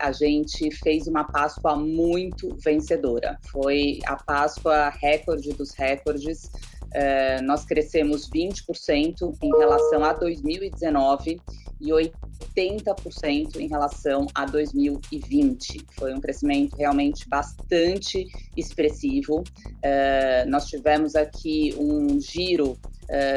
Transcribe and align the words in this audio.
a 0.00 0.12
gente 0.12 0.70
fez 0.76 1.06
uma 1.06 1.24
Páscoa 1.24 1.76
muito 1.76 2.54
vencedora. 2.56 3.38
Foi 3.50 4.00
a 4.06 4.16
Páscoa 4.16 4.90
recorde 4.90 5.52
dos 5.52 5.72
recordes. 5.72 6.50
Uh, 6.86 7.42
nós 7.42 7.64
crescemos 7.64 8.30
20% 8.30 9.36
em 9.42 9.58
relação 9.58 10.04
a 10.04 10.12
2019 10.12 11.40
e 11.80 11.90
80% 11.90 13.56
em 13.56 13.68
relação 13.68 14.26
a 14.34 14.46
2020. 14.46 15.86
Foi 15.98 16.14
um 16.14 16.20
crescimento 16.20 16.76
realmente 16.76 17.28
bastante 17.28 18.26
expressivo. 18.56 19.40
Uh, 19.40 20.48
nós 20.48 20.66
tivemos 20.66 21.14
aqui 21.14 21.74
um 21.78 22.20
giro 22.20 22.78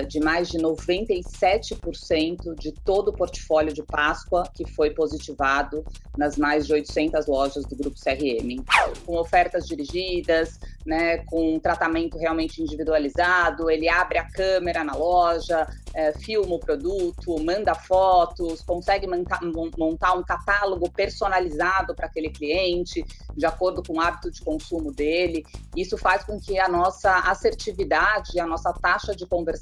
de 0.08 0.20
mais 0.20 0.50
de 0.50 0.58
97% 0.58 2.56
de 2.56 2.72
todo 2.72 3.10
o 3.10 3.14
portfólio 3.14 3.74
de 3.74 3.84
Páscoa 3.84 4.44
que 4.54 4.66
foi 4.72 4.90
positivado 4.92 5.86
nas 6.18 6.38
mais 6.38 6.66
de 6.66 6.74
800 6.74 7.28
lojas 7.28 7.66
do 7.66 7.76
Grupo 7.76 7.98
CRM, 7.98 8.64
com 9.06 9.16
ofertas 9.18 9.66
dirigidas, 9.66 10.60
né, 10.86 11.20
com 11.26 11.56
um 11.56 11.60
tratamento 11.60 12.18
realmente 12.18 12.62
individualizado. 12.62 13.70
Ele 13.70 13.88
abre 13.88 14.18
a 14.18 14.30
câmera 14.30 14.84
na 14.84 14.96
loja, 14.96 15.68
é, 15.94 16.12
filma 16.14 16.56
o 16.56 16.60
produto, 16.60 17.40
manda 17.44 17.74
fotos, 17.76 18.62
consegue 18.62 19.08
montar 19.08 20.14
um 20.14 20.24
catálogo 20.24 20.90
personalizado 20.92 21.96
para 21.96 22.08
aquele 22.08 22.30
cliente, 22.30 23.04
de 23.36 23.46
acordo 23.46 23.82
com 23.84 23.94
o 23.94 24.02
hábito 24.02 24.32
de 24.32 24.42
consumo 24.42 24.92
dele. 24.92 25.46
Isso 25.76 25.98
faz 25.98 26.24
com 26.24 26.40
que 26.40 26.60
a 26.60 26.68
nossa 26.68 27.20
assertividade, 27.20 28.40
a 28.40 28.46
nossa 28.46 28.74
taxa 28.74 29.16
de 29.16 29.26
conversão 29.26 29.59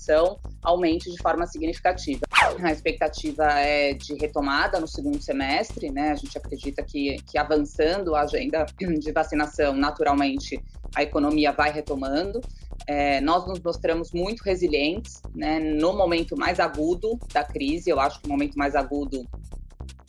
aumente 0.61 1.11
de 1.11 1.21
forma 1.21 1.45
significativa. 1.45 2.21
A 2.61 2.71
expectativa 2.71 3.43
é 3.59 3.93
de 3.93 4.15
retomada 4.15 4.79
no 4.79 4.87
segundo 4.87 5.21
semestre, 5.21 5.89
né? 5.91 6.11
A 6.11 6.15
gente 6.15 6.37
acredita 6.37 6.83
que, 6.83 7.17
que 7.25 7.37
avançando 7.37 8.15
a 8.15 8.21
agenda 8.21 8.65
de 8.99 9.11
vacinação, 9.11 9.73
naturalmente, 9.73 10.61
a 10.95 11.03
economia 11.03 11.51
vai 11.51 11.71
retomando. 11.71 12.41
É, 12.85 13.19
nós 13.21 13.45
nos 13.47 13.59
mostramos 13.59 14.11
muito 14.11 14.41
resilientes 14.41 15.21
né, 15.35 15.59
no 15.59 15.93
momento 15.93 16.37
mais 16.37 16.59
agudo 16.59 17.19
da 17.33 17.43
crise. 17.43 17.89
Eu 17.89 17.99
acho 17.99 18.21
que 18.21 18.27
o 18.27 18.29
momento 18.29 18.55
mais 18.57 18.75
agudo, 18.75 19.27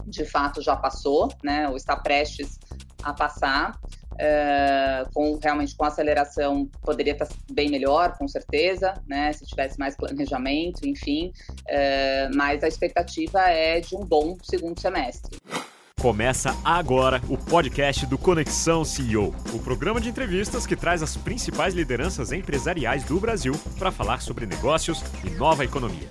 de 0.07 0.25
fato, 0.25 0.63
já 0.63 0.77
passou, 0.77 1.29
né, 1.43 1.69
ou 1.69 1.77
está 1.77 1.97
prestes 1.97 2.59
a 3.03 3.13
passar. 3.13 3.79
É, 4.19 5.07
com 5.15 5.39
realmente 5.41 5.77
com 5.77 5.85
aceleração 5.85 6.69
poderia 6.83 7.13
estar 7.13 7.29
bem 7.53 7.71
melhor, 7.71 8.17
com 8.19 8.27
certeza, 8.27 8.95
né? 9.07 9.33
Se 9.33 9.47
tivesse 9.47 9.79
mais 9.79 9.97
planejamento, 9.97 10.87
enfim. 10.87 11.33
É, 11.69 12.29
mas 12.35 12.65
a 12.65 12.69
expectativa 12.69 13.41
é 13.43 13.81
de 13.81 13.95
um 13.95 14.05
bom 14.05 14.37
segundo 14.43 14.81
semestre. 14.81 15.39
Começa 16.01 16.57
agora 16.65 17.21
o 17.29 17.37
podcast 17.37 18.07
do 18.07 18.17
Conexão 18.17 18.85
CEO, 18.85 19.35
o 19.53 19.59
programa 19.59 20.01
de 20.01 20.09
entrevistas 20.09 20.65
que 20.65 20.77
traz 20.77 21.03
as 21.03 21.17
principais 21.17 21.75
lideranças 21.75 22.31
empresariais 22.31 23.03
do 23.03 23.19
Brasil 23.19 23.53
para 23.79 23.91
falar 23.91 24.23
sobre 24.23 24.47
negócios 24.47 25.03
e 25.25 25.31
nova 25.31 25.65
economia. 25.65 26.09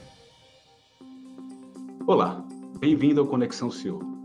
Olá, 2.05 2.43
bem-vindo 2.79 3.21
ao 3.21 3.27
Conexão 3.27 3.71
CEO. 3.71 4.16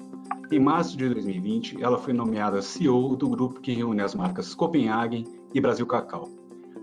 Em 0.52 0.58
março 0.58 0.98
de 0.98 1.08
2020, 1.08 1.82
ela 1.82 1.96
foi 1.96 2.12
nomeada 2.12 2.60
CEO 2.60 3.16
do 3.16 3.26
grupo 3.26 3.58
que 3.58 3.72
reúne 3.72 4.02
as 4.02 4.14
marcas 4.14 4.54
Copenhagen 4.54 5.24
e 5.54 5.58
Brasil 5.58 5.86
Cacau, 5.86 6.28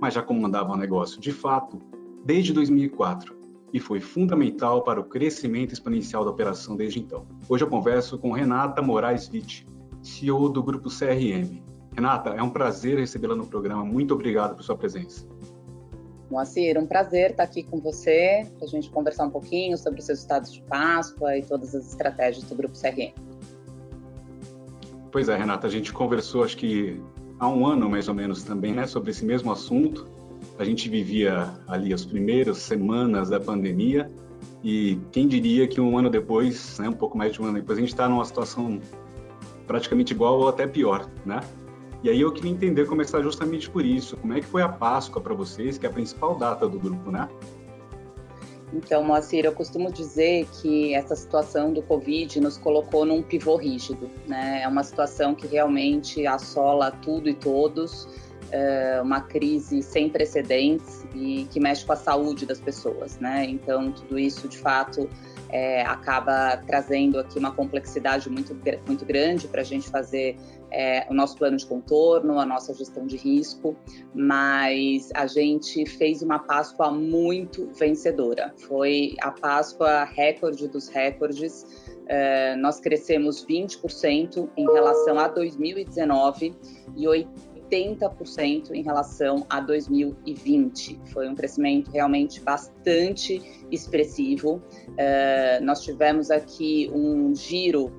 mas 0.02 0.16
já 0.16 0.24
comandava 0.24 0.74
o 0.74 0.76
negócio 0.76 1.22
de 1.22 1.32
fato 1.32 1.80
desde 2.26 2.52
2004 2.52 3.38
e 3.72 3.80
foi 3.80 4.00
fundamental 4.00 4.82
para 4.82 5.00
o 5.00 5.04
crescimento 5.04 5.72
exponencial 5.72 6.26
da 6.26 6.32
operação 6.32 6.76
desde 6.76 7.00
então. 7.00 7.28
Hoje 7.48 7.64
eu 7.64 7.70
converso 7.70 8.18
com 8.18 8.32
Renata 8.32 8.82
Moraes 8.82 9.30
Witt, 9.30 9.68
CEO 10.02 10.50
do 10.50 10.64
Grupo 10.64 10.90
CRM. 10.90 11.62
Renata, 11.94 12.32
é 12.32 12.42
um 12.42 12.50
prazer 12.50 12.98
recebê-la 12.98 13.36
no 13.36 13.46
programa. 13.46 13.86
Muito 13.86 14.16
obrigado 14.16 14.56
por 14.56 14.64
sua 14.64 14.76
presença. 14.76 15.28
Moacir, 16.32 16.76
um 16.76 16.88
prazer 16.88 17.32
estar 17.32 17.44
aqui 17.44 17.62
com 17.62 17.80
você, 17.80 18.48
para 18.58 18.66
a 18.66 18.68
gente 18.68 18.90
conversar 18.90 19.26
um 19.26 19.32
pouquinho 19.32 19.78
sobre 19.78 20.00
os 20.00 20.08
resultados 20.08 20.52
de 20.52 20.64
Páscoa 20.64 21.38
e 21.38 21.44
todas 21.44 21.76
as 21.76 21.92
estratégias 21.92 22.46
do 22.46 22.56
Grupo 22.56 22.74
CRM. 22.74 23.29
Pois 25.12 25.28
é, 25.30 25.36
Renata, 25.36 25.68
a 25.68 25.70
gente 25.70 25.92
conversou 25.92 26.44
acho 26.44 26.58
que 26.58 27.02
há 27.40 27.48
um 27.48 27.66
ano 27.66 27.90
mais 27.90 28.08
ou 28.08 28.14
menos 28.14 28.44
também, 28.44 28.74
né, 28.74 28.86
sobre 28.86 29.12
esse 29.12 29.26
mesmo 29.26 29.52
assunto 29.52 30.20
a 30.58 30.64
gente 30.64 30.90
vivia 30.90 31.54
ali 31.68 31.94
as 31.94 32.06
primeiras 32.06 32.58
semanas 32.58 33.30
da 33.30 33.40
pandemia 33.40 34.12
e 34.64 35.00
quem 35.12 35.28
diria 35.28 35.68
que 35.68 35.80
um 35.80 35.98
ano 35.98 36.10
depois, 36.10 36.78
né, 36.80 36.90
um 36.90 36.94
pouco 36.94 37.18
mais 37.18 37.34
de 37.34 37.42
um 37.42 37.46
ano 37.46 37.60
depois, 37.60 37.78
a 37.78 37.82
gente 37.82 37.92
está 37.92 38.08
numa 38.10 38.26
situação 38.26 38.80
praticamente 39.66 40.14
igual 40.14 40.40
ou 40.40 40.50
até 40.50 40.68
pior, 40.68 41.10
né? 41.26 41.40
E 42.02 42.10
aí 42.10 42.20
eu 42.20 42.32
queria 42.32 42.52
entender, 42.52 42.86
começar 42.88 43.22
justamente 43.22 43.70
por 43.70 43.86
isso, 43.86 44.18
como 44.18 44.34
é 44.34 44.40
que 44.40 44.46
foi 44.46 44.62
a 44.62 44.70
Páscoa 44.70 45.22
para 45.22 45.34
vocês, 45.34 45.78
que 45.78 45.86
é 45.86 45.90
a 45.90 45.92
principal 45.92 46.36
data 46.36 46.68
do 46.68 46.80
grupo, 46.80 47.12
né? 47.12 47.30
Então, 48.72 49.04
Moacir, 49.04 49.46
eu 49.46 49.52
costumo 49.52 49.92
dizer 49.92 50.48
que 50.62 50.94
essa 50.94 51.16
situação 51.16 51.74
do 51.74 51.82
Covid 51.82 52.40
nos 52.40 52.58
colocou 52.58 53.04
num 53.04 53.22
pivô 53.22 53.56
rígido, 53.56 54.10
né? 54.28 54.62
É 54.64 54.68
uma 54.68 54.84
situação 54.84 55.34
que 55.34 55.48
realmente 55.48 56.28
assola 56.28 56.92
tudo 56.92 57.28
e 57.28 57.34
todos, 57.34 58.08
é, 58.52 59.00
uma 59.02 59.22
crise 59.22 59.82
sem 59.82 60.10
precedentes 60.10 61.04
e 61.16 61.48
que 61.52 61.60
mexe 61.60 61.84
com 61.84 61.94
a 61.94 61.96
saúde 61.96 62.46
das 62.46 62.60
pessoas, 62.60 63.18
né? 63.18 63.46
Então, 63.46 63.92
tudo 63.92 64.20
isso, 64.20 64.48
de 64.48 64.58
fato, 64.58 65.10
é, 65.50 65.82
acaba 65.82 66.58
trazendo 66.68 67.20
aqui 67.20 67.40
uma 67.40 67.52
complexidade 67.52 68.30
muito, 68.30 68.56
muito 68.86 69.04
grande 69.04 69.48
para 69.48 69.62
a 69.62 69.66
gente 69.66 69.90
fazer 69.90 70.38
é, 70.72 71.06
o 71.10 71.14
nosso 71.14 71.38
plano 71.38 71.58
de 71.58 71.66
contorno, 71.66 72.40
a 72.40 72.46
nossa 72.46 72.74
gestão 72.74 73.06
de 73.06 73.18
risco, 73.18 73.76
mas 74.14 75.10
a 75.14 75.28
gente 75.28 75.86
fez 75.86 76.22
uma 76.22 76.40
Páscoa 76.40 76.92
muito 76.92 77.70
vencedora. 77.74 78.54
Foi 78.68 79.16
a 79.22 79.32
Páscoa 79.32 80.04
recorde 80.06 80.68
dos 80.68 80.88
recordes. 80.88 81.66
É, 82.08 82.56
nós 82.56 82.80
crescemos 82.80 83.46
20% 83.46 84.50
em 84.58 84.66
relação 84.72 85.20
a 85.20 85.28
2019 85.28 86.56
e 86.96 87.06
80% 87.70 88.72
em 88.72 88.82
relação 88.82 89.46
a 89.50 89.60
2020. 89.60 91.00
Foi 91.14 91.30
um 91.30 91.36
crescimento 91.36 91.92
realmente 91.92 92.42
bastante 92.42 93.42
expressivo. 93.72 94.62
Uh, 94.90 95.64
nós 95.64 95.82
tivemos 95.82 96.32
aqui 96.32 96.90
um 96.94 97.34
giro 97.36 97.92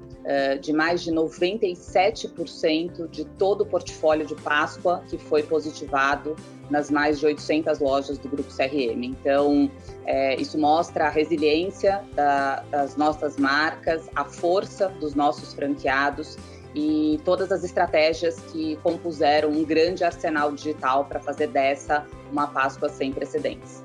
de 0.59 0.73
mais 0.73 1.03
de 1.03 1.11
97% 1.13 3.09
de 3.09 3.25
todo 3.25 3.63
o 3.63 3.67
portfólio 3.67 4.27
de 4.27 4.35
Páscoa 4.37 5.03
que 5.09 5.19
foi 5.19 5.43
positivado 5.43 6.37
nas 6.71 6.91
mais 6.91 7.19
de 7.19 7.27
800 7.27 7.81
lojas 7.81 8.17
do 8.19 8.29
Grupo 8.29 8.49
CRM. 8.55 9.05
Então, 9.05 9.71
é, 10.07 10.41
isso 10.41 10.57
mostra 10.57 11.07
a 11.07 11.11
resiliência 11.11 12.03
da, 12.15 12.63
das 12.71 12.97
nossas 12.97 13.37
marcas, 13.37 14.09
a 14.15 14.25
força 14.25 14.89
dos 15.01 15.15
nossos 15.15 15.53
franqueados 15.53 16.37
e 16.75 17.21
todas 17.25 17.51
as 17.51 17.65
estratégias 17.65 18.39
que 18.53 18.77
compuseram 18.77 19.51
um 19.51 19.65
grande 19.65 20.05
arsenal 20.05 20.53
digital 20.53 21.05
para 21.05 21.19
fazer 21.19 21.49
dessa 21.49 22.07
uma 22.31 22.47
Páscoa 22.47 22.89
sem 22.89 23.13
precedentes. 23.13 23.83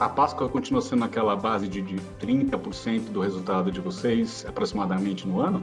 A 0.00 0.08
Páscoa 0.08 0.48
continua 0.48 0.80
sendo 0.80 1.04
aquela 1.04 1.36
base 1.36 1.68
de, 1.68 1.82
de 1.82 1.96
30% 2.18 3.10
do 3.10 3.20
resultado 3.20 3.70
de 3.70 3.82
vocês, 3.82 4.46
aproximadamente, 4.48 5.28
no 5.28 5.42
ano? 5.42 5.62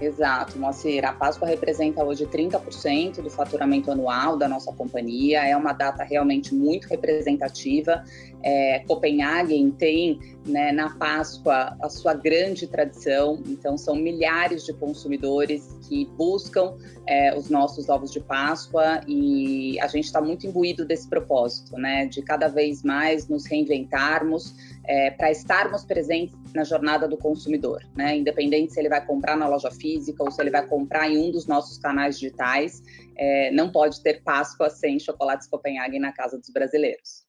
Exato, 0.00 0.58
Moacir. 0.58 1.04
A 1.04 1.12
Páscoa 1.12 1.46
representa 1.46 2.02
hoje 2.02 2.24
30% 2.24 3.20
do 3.20 3.28
faturamento 3.28 3.90
anual 3.90 4.34
da 4.34 4.48
nossa 4.48 4.72
companhia. 4.72 5.46
É 5.46 5.54
uma 5.54 5.74
data 5.74 6.02
realmente 6.02 6.54
muito 6.54 6.88
representativa. 6.88 8.02
É, 8.42 8.78
Copenhagen 8.86 9.70
tem 9.70 10.18
né, 10.46 10.72
na 10.72 10.96
Páscoa 10.96 11.76
a 11.82 11.90
sua 11.90 12.14
grande 12.14 12.66
tradição, 12.66 13.42
então 13.46 13.76
são 13.76 13.94
milhares 13.94 14.64
de 14.64 14.72
consumidores 14.72 15.78
que 15.86 16.06
buscam 16.16 16.74
é, 17.06 17.36
os 17.36 17.50
nossos 17.50 17.90
ovos 17.90 18.10
de 18.10 18.20
Páscoa 18.20 19.02
e 19.06 19.78
a 19.80 19.86
gente 19.86 20.06
está 20.06 20.22
muito 20.22 20.46
imbuído 20.46 20.86
desse 20.86 21.06
propósito, 21.08 21.76
né, 21.76 22.06
de 22.06 22.22
cada 22.22 22.48
vez 22.48 22.82
mais 22.82 23.28
nos 23.28 23.44
reinventarmos 23.44 24.54
é, 24.86 25.10
para 25.10 25.30
estarmos 25.30 25.84
presentes 25.84 26.34
na 26.54 26.64
jornada 26.64 27.06
do 27.06 27.16
consumidor, 27.16 27.82
né, 27.96 28.16
independente 28.16 28.72
se 28.72 28.80
ele 28.80 28.88
vai 28.88 29.04
comprar 29.04 29.36
na 29.36 29.46
loja 29.46 29.70
física 29.70 30.22
ou 30.22 30.30
se 30.30 30.40
ele 30.40 30.50
vai 30.50 30.66
comprar 30.66 31.08
em 31.08 31.18
um 31.18 31.30
dos 31.30 31.46
nossos 31.46 31.78
canais 31.78 32.18
digitais, 32.18 32.82
é, 33.16 33.50
não 33.50 33.70
pode 33.70 34.02
ter 34.02 34.22
Páscoa 34.22 34.70
sem 34.70 34.98
chocolates 34.98 35.46
Copenhagen 35.48 36.00
na 36.00 36.12
casa 36.12 36.38
dos 36.38 36.50
brasileiros. 36.50 37.28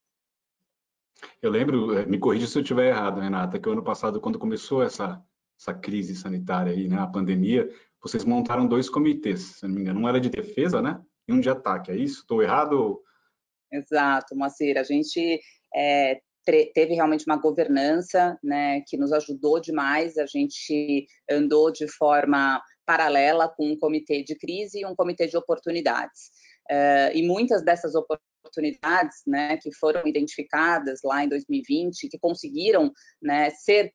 Eu 1.41 1.51
lembro, 1.51 1.97
eh, 1.97 2.05
me 2.05 2.17
corrija 2.17 2.47
se 2.47 2.57
eu 2.57 2.61
estiver 2.61 2.89
errado, 2.89 3.19
Renata, 3.19 3.59
que 3.59 3.69
o 3.69 3.71
ano 3.71 3.83
passado, 3.83 4.19
quando 4.19 4.39
começou 4.39 4.81
essa, 4.81 5.21
essa 5.59 5.73
crise 5.73 6.15
sanitária 6.15 6.71
aí, 6.71 6.87
né, 6.87 6.97
a 6.97 7.07
pandemia, 7.07 7.69
vocês 8.01 8.25
montaram 8.25 8.67
dois 8.67 8.89
comitês, 8.89 9.41
se 9.57 9.67
não 9.67 9.75
me 9.75 9.81
engano, 9.81 9.99
um 9.99 10.09
era 10.09 10.19
de 10.19 10.29
defesa, 10.29 10.81
né, 10.81 10.99
e 11.27 11.33
um 11.33 11.39
de 11.39 11.49
ataque, 11.49 11.91
é 11.91 11.95
isso? 11.95 12.21
Estou 12.21 12.41
errado? 12.41 13.01
Exato, 13.71 14.35
Moacir, 14.35 14.77
a 14.77 14.83
gente 14.83 15.39
é, 15.75 16.21
teve 16.45 16.93
realmente 16.93 17.25
uma 17.25 17.37
governança, 17.37 18.37
né, 18.43 18.81
que 18.87 18.97
nos 18.97 19.11
ajudou 19.11 19.59
demais. 19.59 20.17
A 20.17 20.25
gente 20.25 21.05
andou 21.29 21.71
de 21.71 21.87
forma 21.87 22.61
paralela 22.85 23.47
com 23.47 23.71
um 23.71 23.77
comitê 23.77 24.23
de 24.23 24.35
crise 24.35 24.79
e 24.79 24.85
um 24.85 24.95
comitê 24.95 25.27
de 25.27 25.37
oportunidades. 25.37 26.31
Uh, 26.69 27.15
e 27.15 27.25
muitas 27.25 27.63
dessas 27.63 27.93
oportunidades, 27.95 29.21
né, 29.25 29.57
que 29.57 29.73
foram 29.75 30.05
identificadas 30.05 30.99
lá 31.03 31.23
em 31.23 31.29
2020, 31.29 32.09
que 32.09 32.19
conseguiram, 32.19 32.91
né, 33.21 33.49
ser 33.51 33.93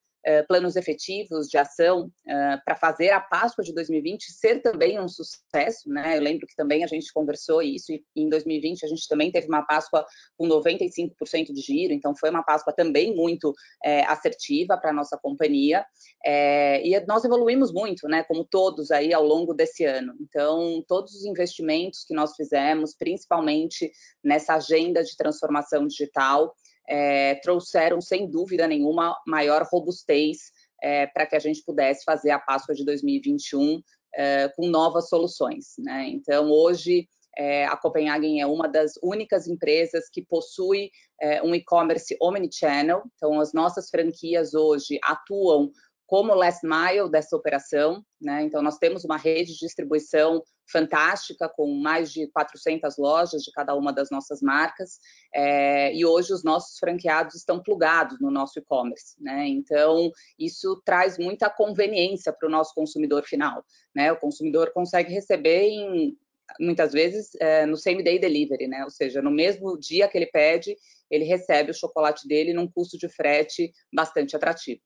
planos 0.49 0.76
efetivos 0.76 1.49
de 1.49 1.56
ação 1.56 2.06
uh, 2.06 2.64
para 2.64 2.75
fazer 2.75 3.11
a 3.11 3.20
Páscoa 3.20 3.62
de 3.64 3.73
2020 3.73 4.32
ser 4.32 4.61
também 4.61 5.00
um 5.00 5.08
sucesso, 5.08 5.88
né? 5.88 6.17
Eu 6.17 6.23
lembro 6.23 6.46
que 6.46 6.56
também 6.56 6.82
a 6.82 6.87
gente 6.87 7.12
conversou 7.12 7.62
isso 7.62 7.93
e 7.93 8.05
em 8.17 8.28
2020 8.28 8.84
a 8.84 8.88
gente 8.88 9.06
também 9.08 9.31
teve 9.31 9.46
uma 9.46 9.62
Páscoa 9.62 10.05
com 10.37 10.49
95% 10.49 11.52
de 11.52 11.61
giro, 11.61 11.93
então 11.93 12.14
foi 12.17 12.31
uma 12.31 12.43
Páscoa 12.43 12.73
também 12.73 13.14
muito 13.14 13.55
é, 13.84 14.05
assertiva 14.05 14.76
para 14.76 14.90
a 14.90 14.94
nossa 14.94 15.17
companhia 15.17 15.84
é, 16.25 16.87
e 16.87 16.99
nós 17.06 17.25
evoluímos 17.25 17.72
muito, 17.72 18.08
né? 18.08 18.25
Como 18.25 18.44
todos 18.44 18.90
aí 18.90 19.12
ao 19.12 19.25
longo 19.25 19.55
desse 19.55 19.84
ano. 19.84 20.14
Então 20.20 20.84
todos 20.88 21.14
os 21.14 21.25
investimentos 21.25 22.05
que 22.05 22.14
nós 22.14 22.34
fizemos, 22.34 22.96
principalmente 22.96 23.90
nessa 24.25 24.55
agenda 24.55 25.05
de 25.05 25.17
transformação 25.17 25.87
digital, 25.87 26.55
é, 26.88 27.35
trouxeram, 27.37 28.00
sem 28.00 28.31
dúvida 28.31 28.67
nenhuma, 28.67 29.17
maior 29.27 29.67
robustez 29.71 30.53
é, 30.83 31.06
para 31.06 31.27
que 31.27 31.37
a 31.37 31.41
gente 31.41 31.62
pudesse 31.65 32.05
fazer 32.05 32.31
a 32.31 32.38
Páscoa 32.38 32.75
de 32.75 32.85
2021 32.85 33.81
é, 34.15 34.49
com 34.56 34.67
novas 34.67 35.09
soluções. 35.09 35.75
Né? 35.79 36.09
Então, 36.09 36.50
hoje, 36.50 37.09
é, 37.37 37.67
a 37.67 37.77
Copenhagen 37.77 38.41
é 38.41 38.47
uma 38.47 38.67
das 38.67 38.93
únicas 39.03 39.47
empresas 39.47 40.09
que 40.11 40.25
possui 40.25 40.91
é, 41.21 41.43
um 41.43 41.55
e-commerce 41.55 42.17
omnichannel. 42.21 43.03
Então, 43.15 43.39
as 43.41 43.53
nossas 43.53 43.91
franquias 43.91 44.55
hoje 44.55 44.99
atuam 45.03 45.71
como 46.06 46.35
last 46.35 46.64
mile 46.64 47.11
dessa 47.11 47.37
operação. 47.37 48.03
Né? 48.20 48.43
Então, 48.43 48.62
nós 48.62 48.79
temos 48.79 49.05
uma 49.05 49.17
rede 49.17 49.53
de 49.53 49.58
distribuição 49.58 50.43
fantástica, 50.70 51.49
com 51.49 51.67
mais 51.81 52.12
de 52.12 52.26
400 52.29 52.97
lojas 52.97 53.43
de 53.43 53.53
cada 53.53 53.75
uma 53.75 53.93
das 53.93 54.11
nossas 54.11 54.41
marcas, 54.41 54.99
é, 55.32 55.94
e 55.94 56.05
hoje 56.05 56.32
os 56.32 56.43
nossos 56.43 56.79
franqueados 56.79 57.37
estão 57.37 57.62
plugados 57.62 58.19
no 58.20 58.31
nosso 58.31 58.58
e-commerce. 58.58 59.14
Né? 59.20 59.47
Então, 59.49 60.11
isso 60.38 60.81
traz 60.85 61.19
muita 61.19 61.49
conveniência 61.49 62.32
para 62.32 62.49
o 62.49 62.50
nosso 62.50 62.75
consumidor 62.75 63.25
final. 63.25 63.64
Né? 63.94 64.11
O 64.11 64.19
consumidor 64.19 64.73
consegue 64.73 65.12
receber 65.12 65.69
em 65.69 66.17
muitas 66.61 66.93
vezes 66.93 67.31
é, 67.41 67.67
no 67.67 67.76
same 67.76 68.05
day 68.05 68.20
delivery, 68.20 68.69
né? 68.69 68.85
Ou 68.85 68.91
seja, 68.91 69.20
no 69.20 69.32
mesmo 69.32 69.76
dia 69.76 70.06
que 70.06 70.17
ele 70.17 70.26
pede, 70.26 70.76
ele 71.11 71.25
recebe 71.25 71.73
o 71.73 71.75
chocolate 71.75 72.26
dele 72.26 72.53
num 72.53 72.70
custo 72.70 72.97
de 72.97 73.08
frete 73.08 73.73
bastante 73.93 74.37
atrativo. 74.37 74.81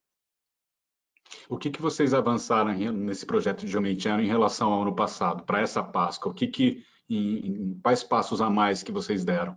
O 1.49 1.57
que, 1.57 1.69
que 1.69 1.81
vocês 1.81 2.13
avançaram 2.13 2.73
nesse 2.91 3.25
projeto 3.25 3.65
de 3.65 3.77
Omnichannel 3.77 4.25
em 4.25 4.27
relação 4.27 4.71
ao 4.71 4.81
ano 4.81 4.95
passado, 4.95 5.43
para 5.43 5.61
essa 5.61 5.83
Páscoa? 5.83 6.31
O 6.31 6.35
que, 6.35 6.47
que 6.47 6.83
em, 7.09 7.47
em, 7.47 7.79
quais 7.81 8.03
passos 8.03 8.41
a 8.41 8.49
mais 8.49 8.83
que 8.83 8.91
vocês 8.91 9.23
deram? 9.25 9.55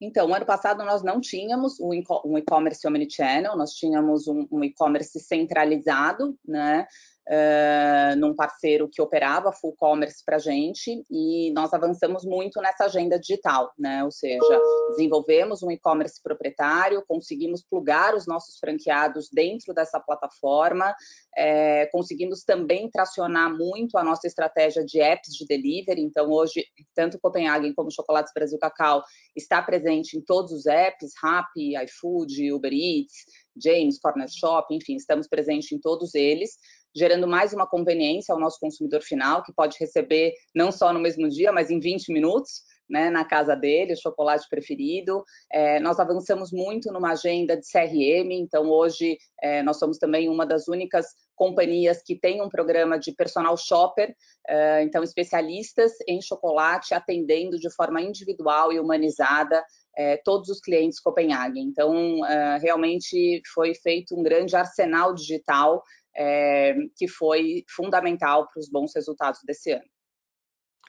Então, 0.00 0.34
ano 0.34 0.44
passado 0.44 0.84
nós 0.84 1.02
não 1.02 1.20
tínhamos 1.20 1.78
um 1.80 2.36
e-commerce 2.36 2.86
omnichannel, 2.86 3.56
nós 3.56 3.72
tínhamos 3.72 4.26
um, 4.26 4.46
um 4.50 4.64
e-commerce 4.64 5.18
centralizado, 5.20 6.36
né? 6.44 6.86
Uh, 7.28 8.16
num 8.18 8.34
parceiro 8.34 8.88
que 8.90 9.00
operava 9.00 9.52
full 9.52 9.74
commerce 9.76 10.22
para 10.24 10.36
a 10.36 10.38
gente 10.38 11.04
e 11.10 11.52
nós 11.52 11.72
avançamos 11.72 12.24
muito 12.24 12.60
nessa 12.60 12.84
agenda 12.84 13.18
digital, 13.18 13.72
né? 13.78 14.04
Ou 14.04 14.10
seja, 14.10 14.60
desenvolvemos 14.90 15.62
um 15.62 15.70
e-commerce 15.70 16.20
proprietário, 16.22 17.04
conseguimos 17.06 17.62
plugar 17.62 18.14
os 18.14 18.26
nossos 18.26 18.58
franqueados 18.58 19.28
dentro 19.32 19.72
dessa 19.72 19.98
plataforma, 20.00 20.94
é, 21.36 21.86
conseguimos 21.86 22.44
também 22.44 22.90
tracionar 22.90 23.54
muito 23.56 23.96
a 23.96 24.04
nossa 24.04 24.26
estratégia 24.26 24.84
de 24.84 25.00
apps 25.00 25.34
de 25.34 25.46
delivery. 25.46 26.02
Então, 26.02 26.30
hoje, 26.30 26.64
tanto 26.94 27.18
Copenhagen 27.18 27.72
como 27.74 27.90
Chocolates 27.90 28.32
Brasil 28.34 28.58
Cacau 28.58 29.02
está 29.34 29.62
presente 29.62 30.16
em 30.16 30.20
todos 30.20 30.52
os 30.52 30.66
apps, 30.66 31.12
Rappi, 31.22 31.74
iFood, 31.84 32.52
Uber 32.52 32.72
Eats, 32.72 33.24
James, 33.56 33.98
Corner 33.98 34.28
Shop, 34.28 34.74
enfim, 34.74 34.96
estamos 34.96 35.28
presentes 35.28 35.70
em 35.72 35.78
todos 35.78 36.14
eles 36.14 36.58
gerando 36.94 37.26
mais 37.26 37.52
uma 37.52 37.66
conveniência 37.66 38.32
ao 38.32 38.40
nosso 38.40 38.58
consumidor 38.60 39.02
final, 39.02 39.42
que 39.42 39.52
pode 39.52 39.76
receber 39.78 40.32
não 40.54 40.70
só 40.70 40.92
no 40.92 41.00
mesmo 41.00 41.28
dia, 41.28 41.52
mas 41.52 41.70
em 41.70 41.80
20 41.80 42.12
minutos, 42.12 42.62
né, 42.88 43.10
na 43.10 43.24
casa 43.24 43.54
dele, 43.54 43.94
o 43.94 44.00
chocolate 44.00 44.46
preferido. 44.48 45.24
É, 45.50 45.80
nós 45.80 45.98
avançamos 45.98 46.52
muito 46.52 46.92
numa 46.92 47.12
agenda 47.12 47.56
de 47.56 47.66
CRM, 47.66 48.30
então 48.32 48.68
hoje 48.68 49.18
é, 49.42 49.62
nós 49.62 49.78
somos 49.78 49.98
também 49.98 50.28
uma 50.28 50.46
das 50.46 50.68
únicas 50.68 51.06
companhias 51.34 52.02
que 52.04 52.18
tem 52.18 52.40
um 52.42 52.48
programa 52.48 52.98
de 52.98 53.12
personal 53.12 53.56
shopper, 53.56 54.14
é, 54.46 54.82
então 54.82 55.02
especialistas 55.02 55.92
em 56.06 56.20
chocolate 56.22 56.94
atendendo 56.94 57.58
de 57.58 57.72
forma 57.74 58.00
individual 58.00 58.72
e 58.72 58.78
humanizada 58.78 59.64
é, 59.96 60.16
todos 60.18 60.48
os 60.48 60.60
clientes 60.60 61.00
Copenhagen. 61.00 61.64
Então, 61.64 62.24
é, 62.26 62.58
realmente 62.58 63.40
foi 63.52 63.74
feito 63.74 64.18
um 64.18 64.22
grande 64.22 64.54
arsenal 64.54 65.14
digital 65.14 65.82
é, 66.16 66.74
que 66.96 67.08
foi 67.08 67.64
fundamental 67.68 68.48
para 68.48 68.60
os 68.60 68.68
bons 68.68 68.92
resultados 68.94 69.40
desse 69.44 69.72
ano. 69.72 69.84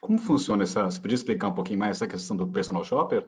Como 0.02 0.18
funciona 0.18 0.64
essa? 0.64 0.84
Você 0.84 1.00
podia 1.00 1.16
explicar 1.16 1.48
um 1.48 1.56
pouquinho 1.56 1.80
mais 1.80 1.98
essa 1.98 2.08
questão 2.08 2.36
do 2.36 2.48
personal 2.48 2.84
shopper? 2.84 3.28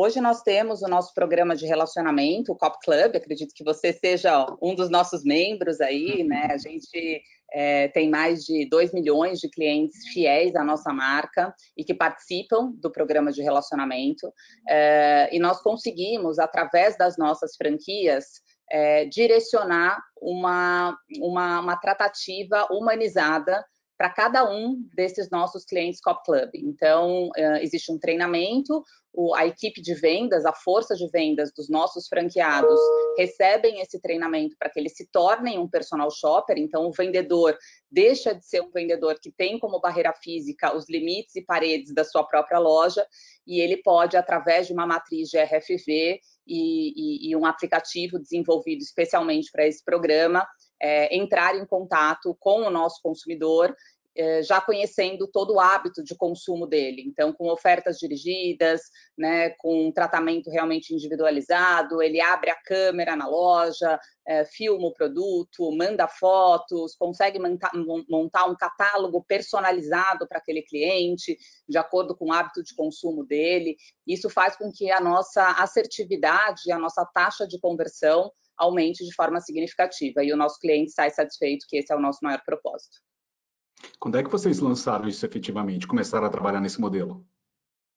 Hoje 0.00 0.20
nós 0.20 0.42
temos 0.42 0.82
o 0.82 0.86
nosso 0.86 1.12
programa 1.12 1.56
de 1.56 1.66
relacionamento, 1.66 2.52
o 2.52 2.56
Cop 2.56 2.78
Club. 2.84 3.16
Acredito 3.16 3.52
que 3.52 3.64
você 3.64 3.92
seja 3.92 4.46
um 4.62 4.74
dos 4.74 4.88
nossos 4.88 5.24
membros 5.24 5.80
aí, 5.80 6.22
né? 6.22 6.46
A 6.52 6.58
gente 6.58 7.20
é, 7.52 7.88
tem 7.88 8.08
mais 8.08 8.44
de 8.44 8.68
2 8.68 8.92
milhões 8.92 9.40
de 9.40 9.48
clientes 9.48 10.06
fiéis 10.12 10.54
à 10.54 10.62
nossa 10.62 10.92
marca 10.92 11.52
e 11.76 11.82
que 11.82 11.94
participam 11.94 12.70
do 12.76 12.92
programa 12.92 13.32
de 13.32 13.42
relacionamento. 13.42 14.32
É, 14.68 15.34
e 15.34 15.40
nós 15.40 15.60
conseguimos, 15.60 16.38
através 16.38 16.96
das 16.96 17.16
nossas 17.16 17.56
franquias, 17.56 18.42
é, 18.70 19.04
direcionar 19.06 20.02
uma, 20.20 20.96
uma, 21.20 21.60
uma 21.60 21.76
tratativa 21.76 22.66
humanizada 22.70 23.64
para 23.98 24.08
cada 24.10 24.48
um 24.48 24.80
desses 24.94 25.28
nossos 25.28 25.64
clientes 25.64 26.00
Cop 26.00 26.22
Club. 26.24 26.50
Então, 26.54 27.30
existe 27.60 27.90
um 27.90 27.98
treinamento, 27.98 28.84
a 29.34 29.44
equipe 29.44 29.82
de 29.82 29.94
vendas, 29.94 30.46
a 30.46 30.52
força 30.52 30.94
de 30.94 31.08
vendas 31.10 31.52
dos 31.52 31.68
nossos 31.68 32.06
franqueados 32.06 32.78
recebem 33.16 33.80
esse 33.80 34.00
treinamento 34.00 34.54
para 34.56 34.70
que 34.70 34.78
eles 34.78 34.96
se 34.96 35.08
tornem 35.10 35.58
um 35.58 35.68
personal 35.68 36.08
shopper. 36.12 36.56
Então, 36.56 36.86
o 36.86 36.92
vendedor 36.92 37.58
deixa 37.90 38.32
de 38.32 38.46
ser 38.46 38.62
um 38.62 38.70
vendedor 38.70 39.18
que 39.20 39.32
tem 39.32 39.58
como 39.58 39.80
barreira 39.80 40.12
física 40.12 40.76
os 40.76 40.88
limites 40.88 41.34
e 41.34 41.44
paredes 41.44 41.92
da 41.92 42.04
sua 42.04 42.22
própria 42.22 42.60
loja 42.60 43.04
e 43.44 43.60
ele 43.60 43.78
pode, 43.78 44.16
através 44.16 44.68
de 44.68 44.72
uma 44.72 44.86
matriz 44.86 45.28
de 45.28 45.38
RFV 45.38 46.20
e, 46.46 47.26
e, 47.26 47.30
e 47.30 47.36
um 47.36 47.44
aplicativo 47.44 48.18
desenvolvido 48.20 48.82
especialmente 48.82 49.50
para 49.50 49.66
esse 49.66 49.84
programa, 49.84 50.46
é, 50.80 51.16
entrar 51.16 51.56
em 51.56 51.66
contato 51.66 52.36
com 52.40 52.62
o 52.62 52.70
nosso 52.70 53.00
consumidor 53.02 53.74
é, 54.18 54.42
já 54.42 54.60
conhecendo 54.60 55.28
todo 55.28 55.54
o 55.54 55.60
hábito 55.60 56.02
de 56.02 56.16
consumo 56.16 56.66
dele. 56.66 57.04
Então, 57.06 57.32
com 57.32 57.48
ofertas 57.48 57.98
dirigidas, 57.98 58.80
né, 59.16 59.50
com 59.50 59.86
um 59.86 59.92
tratamento 59.92 60.50
realmente 60.50 60.92
individualizado, 60.92 62.02
ele 62.02 62.20
abre 62.20 62.50
a 62.50 62.56
câmera 62.56 63.14
na 63.14 63.28
loja, 63.28 63.96
é, 64.26 64.44
filma 64.44 64.88
o 64.88 64.92
produto, 64.92 65.70
manda 65.70 66.08
fotos, 66.08 66.96
consegue 66.96 67.38
montar, 67.38 67.70
montar 68.08 68.46
um 68.46 68.56
catálogo 68.56 69.24
personalizado 69.24 70.26
para 70.26 70.38
aquele 70.38 70.62
cliente, 70.62 71.38
de 71.68 71.78
acordo 71.78 72.16
com 72.16 72.26
o 72.26 72.32
hábito 72.32 72.60
de 72.64 72.74
consumo 72.74 73.24
dele. 73.24 73.76
Isso 74.04 74.28
faz 74.28 74.56
com 74.56 74.72
que 74.72 74.90
a 74.90 75.00
nossa 75.00 75.48
assertividade, 75.62 76.72
a 76.72 76.78
nossa 76.78 77.04
taxa 77.06 77.46
de 77.46 77.60
conversão 77.60 78.32
aumente 78.58 79.04
de 79.04 79.14
forma 79.14 79.40
significativa 79.40 80.24
e 80.24 80.32
o 80.32 80.36
nosso 80.36 80.58
cliente 80.58 80.90
sai 80.90 81.10
satisfeito, 81.10 81.66
que 81.68 81.76
esse 81.76 81.92
é 81.92 81.96
o 81.96 82.00
nosso 82.00 82.18
maior 82.22 82.42
propósito. 82.44 82.98
Quando 83.98 84.18
é 84.18 84.22
que 84.22 84.30
vocês 84.30 84.58
lançaram 84.58 85.08
isso 85.08 85.24
efetivamente, 85.24 85.86
começaram 85.86 86.26
a 86.26 86.30
trabalhar 86.30 86.60
nesse 86.60 86.80
modelo? 86.80 87.24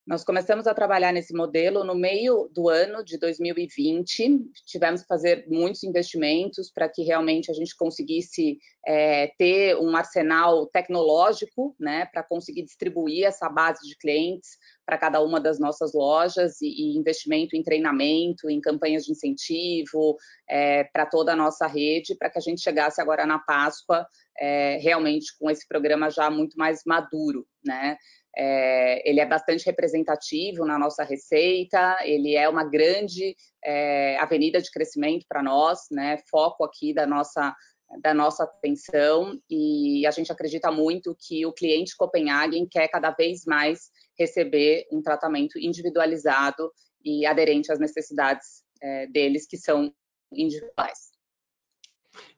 Nós 0.06 0.24
começamos 0.24 0.66
a 0.66 0.74
trabalhar 0.74 1.14
nesse 1.14 1.32
modelo 1.32 1.84
no 1.84 1.94
meio 1.94 2.50
do 2.52 2.70
ano 2.70 3.04
de 3.04 3.20
2020. 3.20 4.52
Tivemos 4.66 5.02
que 5.02 5.08
fazer 5.08 5.46
muitos 5.48 5.84
investimentos 5.84 6.72
para 6.72 6.90
que 6.90 7.04
realmente 7.04 7.52
a 7.52 7.54
gente 7.54 7.76
conseguisse 7.76 8.58
é, 8.86 9.28
ter 9.38 9.78
um 9.78 9.96
arsenal 9.96 10.66
tecnológico, 10.66 11.76
né, 11.80 12.08
para 12.12 12.24
conseguir 12.24 12.64
distribuir 12.64 13.26
essa 13.26 13.48
base 13.48 13.88
de 13.88 13.96
clientes 13.96 14.58
para 14.88 14.98
cada 14.98 15.22
uma 15.22 15.40
das 15.40 15.60
nossas 15.60 15.94
lojas 15.94 16.60
e, 16.62 16.68
e, 16.68 16.98
investimento 16.98 17.56
em 17.56 17.62
treinamento, 17.62 18.50
em 18.50 18.60
campanhas 18.60 19.06
de 19.06 19.12
incentivo 19.12 20.18
é, 20.50 20.84
para 20.86 21.06
toda 21.06 21.34
a 21.34 21.36
nossa 21.36 21.68
rede, 21.68 22.16
para 22.16 22.30
que 22.30 22.40
a 22.40 22.42
gente 22.42 22.60
chegasse 22.60 23.00
agora 23.00 23.26
na 23.28 23.38
Páscoa 23.38 24.08
é, 24.38 24.78
realmente 24.78 25.38
com 25.38 25.50
esse 25.50 25.68
programa 25.68 26.10
já 26.10 26.30
muito 26.32 26.58
mais 26.58 26.82
maduro, 26.86 27.46
né? 27.64 27.98
É, 28.36 29.10
ele 29.10 29.20
é 29.20 29.26
bastante 29.26 29.66
representativo 29.66 30.66
na 30.66 30.80
nossa 30.80 31.04
receita, 31.04 31.98
ele 32.04 32.36
é 32.36 32.48
uma 32.48 32.64
grande 32.64 33.36
é, 33.64 34.18
avenida 34.20 34.62
de 34.62 34.72
crescimento 34.72 35.26
para 35.28 35.44
nós, 35.44 35.80
né? 35.92 36.18
Foco 36.30 36.64
aqui 36.64 36.94
da 36.94 37.06
nossa 37.06 37.56
da 38.00 38.14
nossa 38.14 38.46
atenção 38.46 39.38
e 39.50 40.06
a 40.08 40.12
gente 40.12 40.32
acredita 40.32 40.72
muito 40.72 41.14
que 41.20 41.46
o 41.46 41.52
cliente 41.52 41.96
Copenhagen 41.98 42.66
quer 42.66 42.88
cada 42.88 43.12
vez 43.12 43.44
mais 43.46 43.90
receber 44.18 44.88
um 44.92 45.02
tratamento 45.02 45.60
individualizado 45.60 46.72
e 47.04 47.26
aderente 47.26 47.72
às 47.72 47.80
necessidades 47.80 48.64
é, 48.82 49.08
deles 49.08 49.46
que 49.46 49.58
são 49.58 49.94
individuais. 50.32 51.11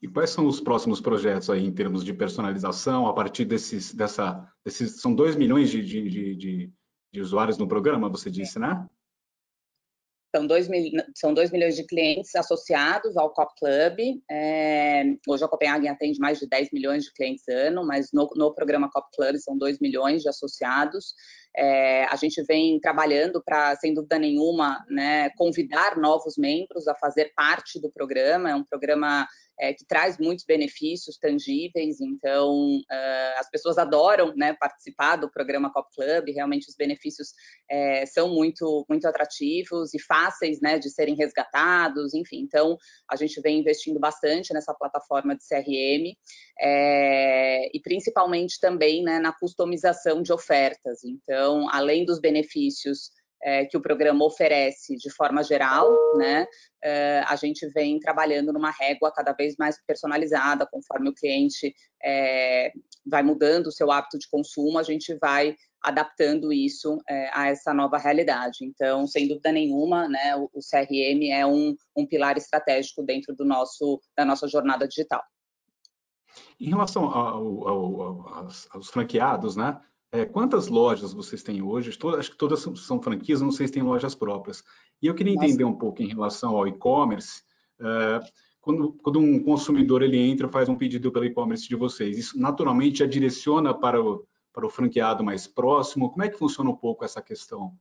E 0.02 0.08
quais 0.08 0.30
são 0.30 0.48
os 0.48 0.60
próximos 0.60 1.02
projetos 1.02 1.50
aí 1.50 1.66
em 1.66 1.74
termos 1.74 2.04
de 2.04 2.14
personalização 2.14 3.08
a 3.08 3.14
partir 3.14 3.46
desses, 3.46 3.94
dessa, 3.94 4.48
desses, 4.64 5.02
são 5.02 5.14
2 5.14 5.36
milhões 5.36 5.70
de, 5.70 5.84
de, 5.84 6.36
de, 6.36 6.74
de, 7.12 7.22
usuários 7.22 7.58
no 7.58 7.68
programa, 7.68 8.10
você 8.10 8.30
disse, 8.30 8.60
né? 8.60 8.88
São 10.36 10.48
2 10.48 10.68
mil, 10.68 10.92
são 11.16 11.32
dois 11.32 11.52
milhões 11.52 11.76
de 11.76 11.86
clientes 11.86 12.34
associados 12.36 13.16
ao 13.16 13.32
COP 13.32 13.54
Club. 13.60 14.20
É, 14.32 15.04
hoje 15.28 15.44
a 15.44 15.48
Copenhagen 15.48 15.90
atende 15.90 16.20
mais 16.20 16.40
de 16.40 16.48
10 16.48 16.72
milhões 16.72 17.04
de 17.04 17.14
clientes 17.14 17.48
ano, 17.48 17.86
mas 17.86 18.12
no, 18.12 18.28
no 18.36 18.52
programa 18.52 18.90
COP 18.92 19.10
Club 19.16 19.36
são 19.38 19.56
2 19.56 19.80
milhões 19.80 20.24
de 20.24 20.30
associados. 20.30 21.14
É, 21.56 22.06
a 22.06 22.16
gente 22.16 22.42
vem 22.44 22.80
trabalhando 22.80 23.44
para, 23.44 23.76
sem 23.76 23.94
dúvida 23.94 24.18
nenhuma, 24.18 24.84
né, 24.90 25.30
convidar 25.38 25.98
novos 25.98 26.36
membros 26.36 26.88
a 26.88 26.96
fazer 26.96 27.32
parte 27.36 27.80
do 27.80 27.92
programa. 27.92 28.50
É 28.50 28.56
um 28.56 28.64
programa 28.64 29.28
é, 29.64 29.74
que 29.74 29.86
traz 29.86 30.18
muitos 30.18 30.44
benefícios 30.44 31.18
tangíveis, 31.18 32.02
então 32.02 32.54
uh, 32.80 33.40
as 33.40 33.50
pessoas 33.50 33.78
adoram 33.78 34.36
né, 34.36 34.54
participar 34.60 35.16
do 35.16 35.32
programa 35.32 35.72
Cop 35.72 35.88
Club, 35.96 36.34
realmente 36.36 36.68
os 36.68 36.76
benefícios 36.76 37.30
é, 37.72 38.06
são 38.06 38.28
muito, 38.28 38.86
muito 38.90 39.08
atrativos 39.08 39.94
e 39.94 40.00
fáceis 40.02 40.60
né, 40.60 40.78
de 40.78 40.90
serem 40.90 41.16
resgatados, 41.16 42.14
enfim, 42.14 42.42
então 42.42 42.78
a 43.10 43.16
gente 43.16 43.40
vem 43.40 43.62
investindo 43.62 44.02
bastante 44.02 44.54
nessa 44.54 44.74
plataforma 44.74 45.34
de 45.34 45.44
CRM 45.48 46.14
é, 46.60 47.70
e 47.74 47.80
principalmente 47.80 48.60
também 48.60 49.02
né, 49.02 49.18
na 49.18 49.32
customização 49.32 50.22
de 50.22 50.34
ofertas, 50.34 51.06
então 51.06 51.70
além 51.70 52.04
dos 52.04 52.20
benefícios 52.20 53.12
é, 53.44 53.66
que 53.66 53.78
o 53.78 53.82
programa 53.82 54.24
oferece 54.26 54.96
de 54.96 55.12
forma 55.12 55.44
geral, 55.44 55.90
né? 56.16 56.48
É, 56.82 57.24
a 57.28 57.36
gente 57.36 57.68
vem 57.70 58.00
trabalhando 58.00 58.54
numa 58.54 58.72
régua 58.72 59.12
cada 59.12 59.34
vez 59.34 59.56
mais 59.58 59.78
personalizada, 59.86 60.66
conforme 60.66 61.10
o 61.10 61.14
cliente 61.14 61.74
é, 62.04 62.72
vai 63.06 63.22
mudando 63.22 63.68
o 63.68 63.72
seu 63.72 63.92
hábito 63.92 64.18
de 64.18 64.30
consumo, 64.30 64.80
a 64.80 64.84
gente 64.84 65.14
vai 65.16 65.56
adaptando 65.82 66.54
isso 66.54 66.98
é, 67.10 67.30
a 67.34 67.50
essa 67.50 67.74
nova 67.74 67.98
realidade. 67.98 68.60
Então, 68.62 69.06
sem 69.06 69.28
dúvida 69.28 69.52
nenhuma, 69.52 70.08
né, 70.08 70.36
o, 70.36 70.50
CRM 70.60 71.30
é 71.30 71.46
um, 71.46 71.76
um 71.96 72.08
pilar 72.08 72.38
estratégico 72.38 73.04
dentro 73.04 73.36
do 73.36 73.44
nosso, 73.44 74.02
da 74.16 74.24
nossa 74.24 74.48
jornada 74.48 74.88
digital. 74.88 75.22
Em 76.60 76.70
relação 76.70 77.04
ao, 77.04 77.68
ao, 77.68 78.02
ao, 78.02 78.48
aos 78.72 78.90
franqueados, 78.90 79.58
né? 79.58 79.80
É, 80.14 80.26
quantas 80.26 80.68
lojas 80.68 81.12
vocês 81.12 81.42
têm 81.42 81.64
hoje? 81.64 81.98
Todas, 81.98 82.20
acho 82.20 82.32
que 82.32 82.38
todas 82.38 82.60
são 82.60 83.02
franquias, 83.02 83.42
não 83.42 83.52
sei 83.52 83.66
se 83.66 83.74
têm 83.74 83.82
lojas 83.82 84.14
próprias. 84.14 84.64
E 85.02 85.08
eu 85.08 85.16
queria 85.16 85.34
entender 85.34 85.64
um 85.64 85.74
pouco 85.74 86.04
em 86.04 86.08
relação 86.08 86.56
ao 86.56 86.68
e-commerce. 86.68 87.42
É, 87.82 88.20
quando, 88.62 88.94
quando, 89.02 89.18
um 89.18 89.44
consumidor 89.44 90.04
ele 90.04 90.20
entra, 90.20 90.48
faz 90.48 90.70
um 90.70 90.76
pedido 90.76 91.12
pelo 91.12 91.26
e-commerce 91.26 91.68
de 91.68 91.76
vocês, 91.76 92.16
isso 92.16 92.40
naturalmente 92.40 93.00
já 93.00 93.08
direciona 93.08 93.74
para 93.74 94.00
o, 94.00 94.24
para 94.54 94.68
o 94.68 94.70
franqueado 94.70 95.24
mais 95.24 95.48
próximo? 95.48 96.12
Como 96.12 96.24
é 96.24 96.30
que 96.30 96.38
funciona 96.38 96.70
um 96.70 96.76
pouco 96.76 97.04
essa 97.04 97.20
questão? 97.20 97.74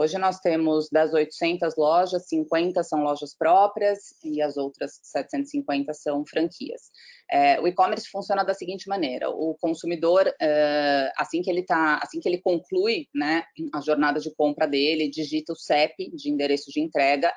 Hoje 0.00 0.16
nós 0.16 0.38
temos 0.38 0.88
das 0.92 1.12
800 1.12 1.74
lojas, 1.76 2.28
50 2.28 2.84
são 2.84 3.02
lojas 3.02 3.34
próprias 3.36 3.98
e 4.22 4.40
as 4.40 4.56
outras 4.56 5.00
750 5.02 5.92
são 5.92 6.24
franquias. 6.24 6.82
É, 7.28 7.60
o 7.60 7.66
e-commerce 7.66 8.08
funciona 8.08 8.44
da 8.44 8.54
seguinte 8.54 8.88
maneira: 8.88 9.28
o 9.28 9.56
consumidor, 9.60 10.32
é, 10.40 11.10
assim 11.18 11.42
que 11.42 11.50
ele 11.50 11.64
tá, 11.64 11.98
assim 12.00 12.20
que 12.20 12.28
ele 12.28 12.40
conclui, 12.40 13.08
né, 13.12 13.42
a 13.74 13.80
jornada 13.80 14.20
de 14.20 14.32
compra 14.36 14.68
dele, 14.68 15.10
digita 15.10 15.52
o 15.52 15.56
CEP 15.56 16.14
de 16.14 16.30
endereço 16.30 16.70
de 16.70 16.80
entrega 16.80 17.32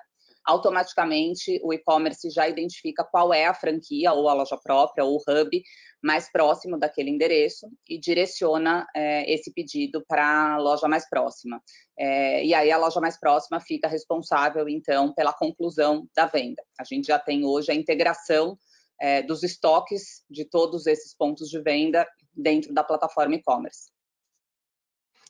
automaticamente 0.45 1.59
o 1.63 1.73
e-commerce 1.73 2.29
já 2.29 2.47
identifica 2.47 3.03
qual 3.03 3.33
é 3.33 3.45
a 3.45 3.53
franquia 3.53 4.13
ou 4.13 4.27
a 4.27 4.33
loja 4.33 4.57
própria 4.61 5.03
ou 5.03 5.17
o 5.17 5.21
hub 5.27 5.61
mais 6.01 6.31
próximo 6.31 6.79
daquele 6.79 7.11
endereço 7.11 7.67
e 7.87 7.99
direciona 7.99 8.87
é, 8.95 9.31
esse 9.31 9.53
pedido 9.53 10.03
para 10.07 10.55
a 10.55 10.57
loja 10.57 10.87
mais 10.87 11.07
próxima. 11.07 11.61
É, 11.97 12.43
e 12.43 12.53
aí 12.53 12.71
a 12.71 12.77
loja 12.77 12.99
mais 12.99 13.19
próxima 13.19 13.59
fica 13.59 13.87
responsável, 13.87 14.67
então, 14.67 15.13
pela 15.13 15.33
conclusão 15.33 16.07
da 16.15 16.25
venda. 16.25 16.63
A 16.79 16.83
gente 16.83 17.07
já 17.07 17.19
tem 17.19 17.45
hoje 17.45 17.71
a 17.71 17.75
integração 17.75 18.57
é, 18.99 19.21
dos 19.21 19.43
estoques 19.43 20.23
de 20.29 20.45
todos 20.45 20.87
esses 20.87 21.15
pontos 21.15 21.49
de 21.49 21.61
venda 21.61 22.07
dentro 22.33 22.73
da 22.73 22.83
plataforma 22.83 23.35
e-commerce. 23.35 23.91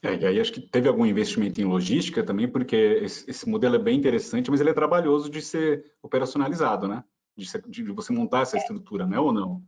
É, 0.03 0.15
e 0.15 0.25
aí 0.25 0.39
acho 0.39 0.51
que 0.51 0.61
teve 0.61 0.87
algum 0.87 1.05
investimento 1.05 1.61
em 1.61 1.65
logística 1.65 2.23
também, 2.23 2.47
porque 2.47 2.75
esse, 2.75 3.29
esse, 3.29 3.47
modelo 3.47 3.75
é 3.75 3.79
bem 3.79 3.97
interessante, 3.97 4.49
mas 4.49 4.59
ele 4.59 4.71
é 4.71 4.73
trabalhoso 4.73 5.29
de 5.29 5.41
ser 5.41 5.93
operacionalizado, 6.01 6.87
né? 6.87 7.03
De, 7.37 7.45
ser, 7.45 7.61
de 7.67 7.83
você 7.91 8.11
montar 8.11 8.41
essa 8.41 8.57
é. 8.57 8.59
estrutura, 8.59 9.05
né? 9.05 9.19
Ou 9.19 9.31
não? 9.31 9.63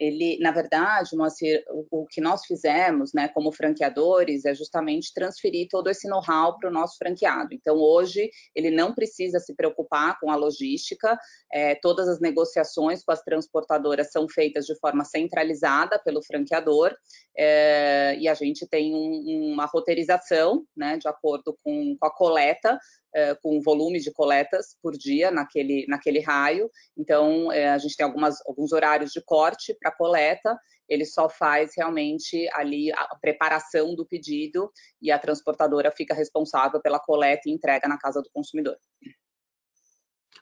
Ele, 0.00 0.38
na 0.40 0.50
verdade, 0.50 1.14
Moacir, 1.14 1.62
o, 1.68 1.86
o, 1.90 2.06
que 2.06 2.22
nós 2.22 2.46
fizemos, 2.46 3.12
né, 3.12 3.28
como 3.28 3.52
franqueadores, 3.52 4.46
é 4.46 4.54
justamente 4.54 5.12
transferir 5.12 5.68
todo 5.70 5.90
esse 5.90 6.08
know-how 6.08 6.58
para 6.58 6.70
o 6.70 6.72
nosso 6.72 6.96
franqueado. 6.96 7.52
Então, 7.52 7.76
hoje, 7.76 8.30
ele 8.54 8.70
não 8.70 8.94
precisa 8.94 9.38
se 9.38 9.54
preocupar 9.54 10.18
com 10.18 10.30
a 10.30 10.36
logística, 10.36 11.18
é, 11.52 11.74
todas 11.74 12.08
as 12.08 12.18
negociações 12.18 13.04
com 13.04 13.12
as 13.12 13.22
transportadoras 13.22 14.10
são 14.10 14.26
feitas 14.26 14.64
de 14.64 14.74
forma 14.78 15.04
centralizada 15.04 15.98
pelo 15.98 16.22
franqueador, 16.22 16.96
é, 17.36 18.16
e 18.18 18.26
a 18.26 18.32
gente 18.32 18.66
tem 18.66 18.94
um, 18.94 19.52
uma 19.52 19.66
roteirização, 19.66 20.64
né, 20.74 20.96
de 20.96 21.08
acordo 21.08 21.58
com, 21.62 21.96
com 22.00 22.06
a 22.06 22.10
coleta, 22.10 22.78
é, 23.14 23.34
com 23.34 23.60
volume 23.60 24.00
de 24.00 24.12
coletas 24.12 24.76
por 24.82 24.92
dia 24.92 25.30
naquele, 25.30 25.86
naquele 25.88 26.20
raio. 26.20 26.70
Então, 26.96 27.50
é, 27.52 27.70
a 27.70 27.78
gente 27.78 27.96
tem 27.96 28.04
algumas, 28.04 28.36
alguns 28.46 28.72
horários 28.72 29.10
de 29.10 29.22
corte 29.24 29.76
para 29.80 29.94
coleta, 29.94 30.58
ele 30.88 31.04
só 31.04 31.28
faz 31.28 31.72
realmente 31.76 32.48
ali 32.52 32.92
a 32.92 33.16
preparação 33.20 33.94
do 33.94 34.04
pedido 34.04 34.70
e 35.00 35.12
a 35.12 35.18
transportadora 35.18 35.92
fica 35.92 36.12
responsável 36.12 36.80
pela 36.80 36.98
coleta 36.98 37.42
e 37.46 37.52
entrega 37.52 37.86
na 37.86 37.96
casa 37.96 38.20
do 38.20 38.28
consumidor. 38.32 38.76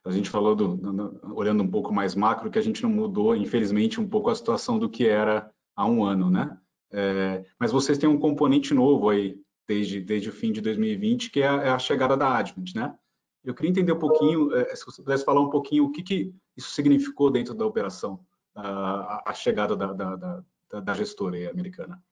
A 0.05 0.11
gente 0.11 0.31
falou, 0.31 0.57
do, 0.57 0.77
do, 0.77 1.37
olhando 1.37 1.63
um 1.63 1.71
pouco 1.71 1.93
mais 1.93 2.15
macro, 2.15 2.51
que 2.51 2.59
a 2.59 2.63
gente 2.63 2.83
não 2.83 2.89
mudou, 2.89 3.37
infelizmente, 3.37 4.01
um 4.01 4.09
pouco 4.09 4.31
a 4.31 4.35
situação 4.35 4.79
do 4.79 4.89
que 4.89 5.07
era 5.07 5.51
há 5.77 5.87
um 5.87 6.03
ano, 6.03 6.31
né? 6.31 6.57
É, 6.91 7.45
mas 7.61 7.71
vocês 7.71 7.99
têm 7.99 8.09
um 8.09 8.19
componente 8.19 8.73
novo 8.73 9.11
aí, 9.11 9.37
desde, 9.69 10.01
desde 10.01 10.31
o 10.31 10.33
fim 10.33 10.51
de 10.51 10.63
2020, 10.63 11.31
que 11.31 11.43
é 11.43 11.49
a, 11.49 11.63
é 11.63 11.69
a 11.69 11.79
chegada 11.79 12.17
da 12.17 12.39
Advent, 12.39 12.75
né? 12.75 12.99
Eu 13.45 13.55
queria 13.55 13.71
entender 13.71 13.93
um 13.93 13.99
pouquinho, 13.99 14.53
é, 14.55 14.75
se 14.75 14.85
você 14.85 15.03
pudesse 15.03 15.25
falar 15.25 15.41
um 15.41 15.51
pouquinho 15.51 15.85
o 15.85 15.93
que, 15.93 16.03
que 16.03 16.35
isso 16.57 16.71
significou 16.71 17.31
dentro 17.31 17.55
da 17.55 17.67
operação, 17.67 18.25
a, 18.55 19.31
a 19.31 19.35
chegada 19.35 19.77
da, 19.77 19.93
da, 19.93 20.17
da, 20.17 20.81
da 20.81 20.95
gestora 20.95 21.51
americana. 21.51 22.03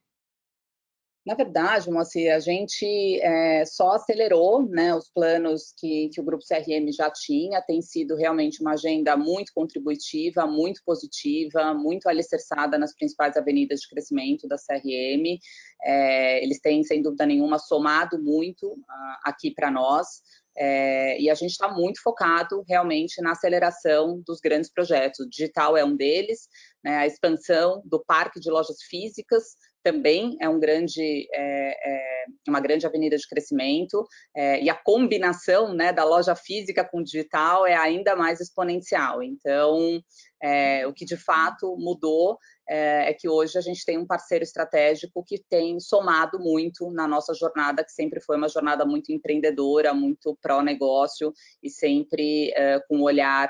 Na 1.26 1.34
verdade, 1.34 1.90
Moacir, 1.90 2.32
a 2.32 2.38
gente 2.38 3.20
é, 3.20 3.64
só 3.64 3.94
acelerou 3.94 4.64
né, 4.64 4.94
os 4.94 5.10
planos 5.10 5.74
que, 5.76 6.08
que 6.10 6.20
o 6.20 6.24
Grupo 6.24 6.44
CRM 6.46 6.88
já 6.92 7.10
tinha, 7.10 7.60
tem 7.60 7.82
sido 7.82 8.14
realmente 8.14 8.60
uma 8.60 8.74
agenda 8.74 9.16
muito 9.16 9.52
contributiva, 9.52 10.46
muito 10.46 10.80
positiva, 10.86 11.74
muito 11.74 12.08
alicerçada 12.08 12.78
nas 12.78 12.94
principais 12.94 13.36
avenidas 13.36 13.80
de 13.80 13.88
crescimento 13.88 14.46
da 14.46 14.54
CRM. 14.54 15.36
É, 15.82 16.44
eles 16.44 16.60
têm, 16.60 16.84
sem 16.84 17.02
dúvida 17.02 17.26
nenhuma, 17.26 17.58
somado 17.58 18.22
muito 18.22 18.68
uh, 18.68 19.18
aqui 19.24 19.50
para 19.50 19.68
nós. 19.68 20.22
É, 20.56 21.20
e 21.20 21.28
a 21.28 21.34
gente 21.34 21.50
está 21.50 21.68
muito 21.68 22.00
focado 22.02 22.64
realmente 22.68 23.20
na 23.20 23.32
aceleração 23.32 24.22
dos 24.24 24.38
grandes 24.38 24.70
projetos. 24.72 25.18
O 25.18 25.28
digital 25.28 25.76
é 25.76 25.84
um 25.84 25.96
deles, 25.96 26.48
né, 26.84 26.98
a 26.98 27.06
expansão 27.06 27.82
do 27.84 28.02
parque 28.02 28.38
de 28.38 28.48
lojas 28.48 28.80
físicas 28.88 29.56
também 29.86 30.36
é 30.40 30.48
um 30.48 30.58
grande, 30.58 31.28
é, 31.32 32.24
é 32.24 32.24
uma 32.48 32.58
grande 32.58 32.84
avenida 32.84 33.16
de 33.16 33.28
crescimento, 33.28 34.04
é, 34.36 34.60
e 34.60 34.68
a 34.68 34.74
combinação 34.74 35.72
né, 35.72 35.92
da 35.92 36.02
loja 36.02 36.34
física 36.34 36.84
com 36.84 37.04
digital 37.04 37.64
é 37.64 37.76
ainda 37.76 38.16
mais 38.16 38.40
exponencial. 38.40 39.22
Então, 39.22 40.02
é, 40.42 40.84
o 40.88 40.92
que 40.92 41.04
de 41.04 41.16
fato 41.16 41.76
mudou 41.78 42.36
é, 42.68 43.10
é, 43.10 43.14
que 43.14 43.28
hoje 43.28 43.56
a 43.56 43.60
gente 43.60 43.84
tem 43.84 43.96
um 43.96 44.04
parceiro 44.04 44.42
estratégico 44.42 45.22
que 45.24 45.40
tem 45.48 45.78
somado 45.78 46.40
muito 46.40 46.90
na 46.90 47.06
nossa 47.06 47.32
jornada, 47.32 47.84
que 47.84 47.92
sempre 47.92 48.20
foi 48.20 48.36
uma 48.36 48.48
jornada 48.48 48.84
muito 48.84 49.12
empreendedora, 49.12 49.94
muito 49.94 50.36
pró-negócio 50.42 51.32
e 51.62 51.70
sempre 51.70 52.50
é, 52.56 52.80
com 52.88 52.96
um 52.96 53.02
olhar 53.02 53.48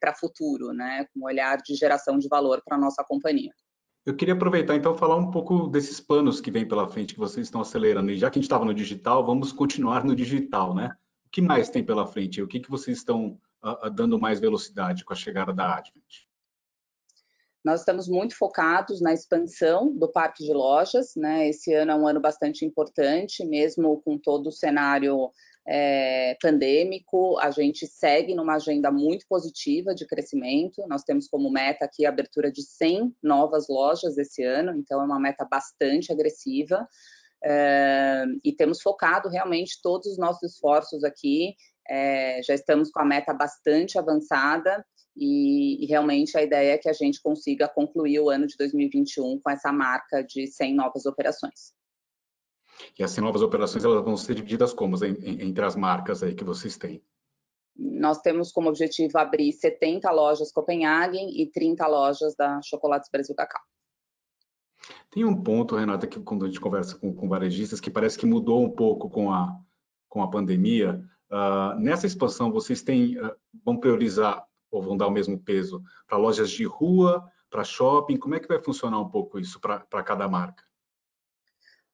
para 0.00 0.14
futuro, 0.14 0.72
né? 0.72 1.04
com 1.12 1.20
um 1.20 1.24
olhar 1.24 1.58
de 1.58 1.74
geração 1.74 2.16
de 2.16 2.26
valor 2.26 2.62
para 2.64 2.78
a 2.78 2.80
nossa 2.80 3.04
companhia. 3.04 3.52
Eu 4.06 4.16
queria 4.16 4.34
aproveitar 4.34 4.74
então 4.74 4.96
falar 4.96 5.16
um 5.16 5.30
pouco 5.30 5.68
desses 5.68 6.00
planos 6.00 6.40
que 6.40 6.50
vem 6.50 6.66
pela 6.66 6.88
frente 6.88 7.14
que 7.14 7.20
vocês 7.20 7.46
estão 7.46 7.60
acelerando. 7.60 8.10
E 8.10 8.16
já 8.16 8.30
que 8.30 8.38
a 8.38 8.40
gente 8.40 8.46
estava 8.46 8.64
no 8.64 8.72
digital, 8.72 9.24
vamos 9.24 9.52
continuar 9.52 10.04
no 10.04 10.16
digital, 10.16 10.74
né? 10.74 10.96
O 11.26 11.30
que 11.30 11.42
mais 11.42 11.68
tem 11.68 11.84
pela 11.84 12.06
frente? 12.06 12.40
O 12.40 12.48
que, 12.48 12.60
que 12.60 12.70
vocês 12.70 12.98
estão 12.98 13.38
uh, 13.62 13.90
dando 13.90 14.18
mais 14.18 14.40
velocidade 14.40 15.04
com 15.04 15.12
a 15.12 15.16
chegada 15.16 15.52
da 15.52 15.76
Advent? 15.76 16.26
Nós 17.64 17.80
estamos 17.80 18.08
muito 18.08 18.34
focados 18.34 19.00
na 19.00 19.12
expansão 19.12 19.92
do 19.94 20.10
parque 20.10 20.44
de 20.44 20.54
lojas, 20.54 21.14
né? 21.16 21.48
Esse 21.48 21.74
ano 21.74 21.90
é 21.90 21.94
um 21.94 22.06
ano 22.06 22.20
bastante 22.20 22.64
importante, 22.64 23.44
mesmo 23.44 24.00
com 24.00 24.16
todo 24.16 24.46
o 24.46 24.52
cenário 24.52 25.30
é, 25.70 26.34
pandêmico, 26.40 27.38
a 27.38 27.50
gente 27.50 27.86
segue 27.86 28.34
numa 28.34 28.54
agenda 28.54 28.90
muito 28.90 29.26
positiva 29.28 29.94
de 29.94 30.06
crescimento. 30.06 30.82
Nós 30.88 31.02
temos 31.02 31.28
como 31.28 31.50
meta 31.50 31.84
aqui 31.84 32.06
a 32.06 32.08
abertura 32.08 32.50
de 32.50 32.62
100 32.62 33.14
novas 33.22 33.68
lojas 33.68 34.16
esse 34.16 34.42
ano, 34.42 34.74
então 34.78 35.02
é 35.02 35.04
uma 35.04 35.20
meta 35.20 35.44
bastante 35.44 36.10
agressiva. 36.10 36.88
É, 37.44 38.24
e 38.42 38.50
temos 38.50 38.80
focado 38.80 39.28
realmente 39.28 39.78
todos 39.82 40.06
os 40.06 40.16
nossos 40.16 40.54
esforços 40.54 41.04
aqui. 41.04 41.54
É, 41.86 42.40
já 42.42 42.54
estamos 42.54 42.90
com 42.90 43.00
a 43.00 43.04
meta 43.04 43.34
bastante 43.34 43.98
avançada 43.98 44.82
e, 45.14 45.84
e, 45.84 45.86
realmente 45.86 46.36
a 46.36 46.42
ideia 46.42 46.74
é 46.74 46.78
que 46.78 46.88
a 46.88 46.92
gente 46.94 47.20
consiga 47.20 47.68
concluir 47.68 48.20
o 48.20 48.30
ano 48.30 48.46
de 48.46 48.56
2021 48.56 49.40
com 49.40 49.50
essa 49.50 49.70
marca 49.70 50.22
de 50.22 50.46
100 50.46 50.74
novas 50.74 51.04
operações. 51.04 51.74
E 52.98 53.02
essas 53.02 53.18
novas 53.18 53.42
operações 53.42 53.84
elas 53.84 54.04
vão 54.04 54.16
ser 54.16 54.34
divididas 54.34 54.72
como 54.72 54.96
entre 55.04 55.64
as 55.64 55.76
marcas 55.76 56.22
aí 56.22 56.34
que 56.34 56.44
vocês 56.44 56.76
têm? 56.76 57.02
Nós 57.76 58.20
temos 58.20 58.50
como 58.50 58.68
objetivo 58.68 59.18
abrir 59.18 59.52
70 59.52 60.10
lojas 60.10 60.52
Copenhagen 60.52 61.40
e 61.40 61.46
30 61.50 61.86
lojas 61.86 62.34
da 62.34 62.60
Chocolates 62.62 63.08
Brasil 63.10 63.34
Cacau. 63.36 63.62
Tem 65.10 65.24
um 65.24 65.42
ponto, 65.42 65.76
Renata, 65.76 66.06
que 66.06 66.20
quando 66.20 66.44
a 66.44 66.48
gente 66.48 66.60
conversa 66.60 66.96
com, 66.98 67.14
com 67.14 67.28
varejistas, 67.28 67.80
que 67.80 67.90
parece 67.90 68.18
que 68.18 68.26
mudou 68.26 68.62
um 68.62 68.70
pouco 68.70 69.08
com 69.08 69.32
a, 69.32 69.56
com 70.08 70.22
a 70.22 70.30
pandemia. 70.30 71.02
Uh, 71.30 71.78
nessa 71.78 72.06
expansão, 72.06 72.50
vocês 72.50 72.82
têm, 72.82 73.18
uh, 73.18 73.34
vão 73.64 73.76
priorizar 73.76 74.44
ou 74.70 74.82
vão 74.82 74.96
dar 74.96 75.06
o 75.06 75.10
mesmo 75.10 75.38
peso 75.38 75.82
para 76.06 76.18
lojas 76.18 76.50
de 76.50 76.64
rua, 76.64 77.24
para 77.50 77.64
shopping? 77.64 78.16
Como 78.16 78.34
é 78.34 78.40
que 78.40 78.48
vai 78.48 78.60
funcionar 78.60 79.00
um 79.00 79.08
pouco 79.08 79.38
isso 79.38 79.60
para 79.60 80.02
cada 80.02 80.28
marca? 80.28 80.67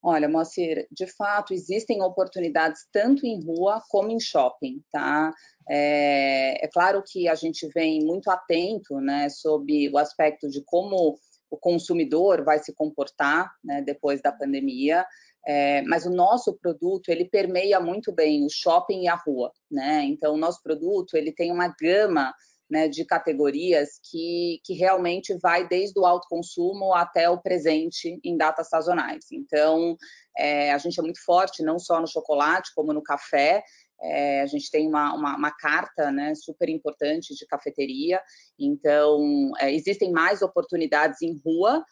Olha, 0.07 0.29
Moacir, 0.29 0.87
de 0.93 1.07
fato 1.07 1.55
existem 1.55 2.03
oportunidades 2.03 2.83
tanto 2.93 3.25
em 3.25 3.43
rua 3.43 3.83
como 3.89 4.11
em 4.11 4.21
shopping, 4.21 4.83
tá? 4.93 5.33
É, 5.67 6.63
é, 6.63 6.69
claro 6.69 7.03
que 7.03 7.27
a 7.27 7.35
gente 7.35 7.67
vem 7.75 8.05
muito 8.05 8.31
atento, 8.31 9.01
né, 9.01 9.31
sobre 9.31 9.89
o 9.89 9.97
aspecto 9.97 10.47
de 10.51 10.63
como 10.67 11.19
o 11.51 11.57
consumidor 11.57 12.45
vai 12.45 12.59
se 12.59 12.75
comportar, 12.75 13.51
né, 13.65 13.81
depois 13.81 14.21
da 14.21 14.31
pandemia. 14.31 15.07
É, 15.47 15.81
mas 15.83 16.05
o 16.05 16.11
nosso 16.11 16.53
produto 16.59 17.09
ele 17.09 17.25
permeia 17.25 17.81
muito 17.81 18.13
bem 18.13 18.45
o 18.45 18.51
shopping 18.51 19.05
e 19.05 19.09
a 19.09 19.15
rua, 19.15 19.53
né? 19.71 20.03
Então 20.05 20.35
o 20.35 20.39
nosso 20.39 20.63
produto 20.63 21.17
ele 21.17 21.33
tem 21.33 21.53
uma 21.53 21.69
gama 21.69 22.33
né, 22.75 22.89
de 22.89 23.05
categorias 23.05 24.01
que, 24.11 24.61
que 24.65 24.75
realmente 24.75 25.33
vai 25.41 25.69
desde 25.69 25.97
o 26.01 26.05
alto 26.05 26.27
consumo 26.29 26.93
até 26.93 27.31
o 27.31 27.41
presente 27.41 28.19
em 28.25 28.37
datas 28.37 28.69
sazonais. 28.69 29.27
Então, 29.31 29.97
é, 30.37 30.73
a 30.73 30.79
gente 30.79 30.99
é 30.99 31.03
muito 31.03 31.25
forte, 31.25 31.63
não 31.63 31.79
só 31.79 32.01
no 32.01 32.09
chocolate, 32.09 32.73
como 32.75 32.93
no 32.93 33.01
café. 33.01 33.63
É, 34.03 34.43
a 34.43 34.47
gente 34.47 34.69
tem 34.73 34.89
uma, 34.89 35.15
uma, 35.15 35.37
uma, 35.37 35.53
carta 35.53 36.11
né, 36.11 36.35
super 36.35 36.69
importante 36.69 37.33
de 37.33 37.47
cafeteria, 37.47 38.21
então 38.59 39.53
é, 39.61 39.73
existem 39.73 40.11
mais 40.11 40.43
oportunidades 40.43 41.23
em 41.23 41.41
rua, 41.45 41.83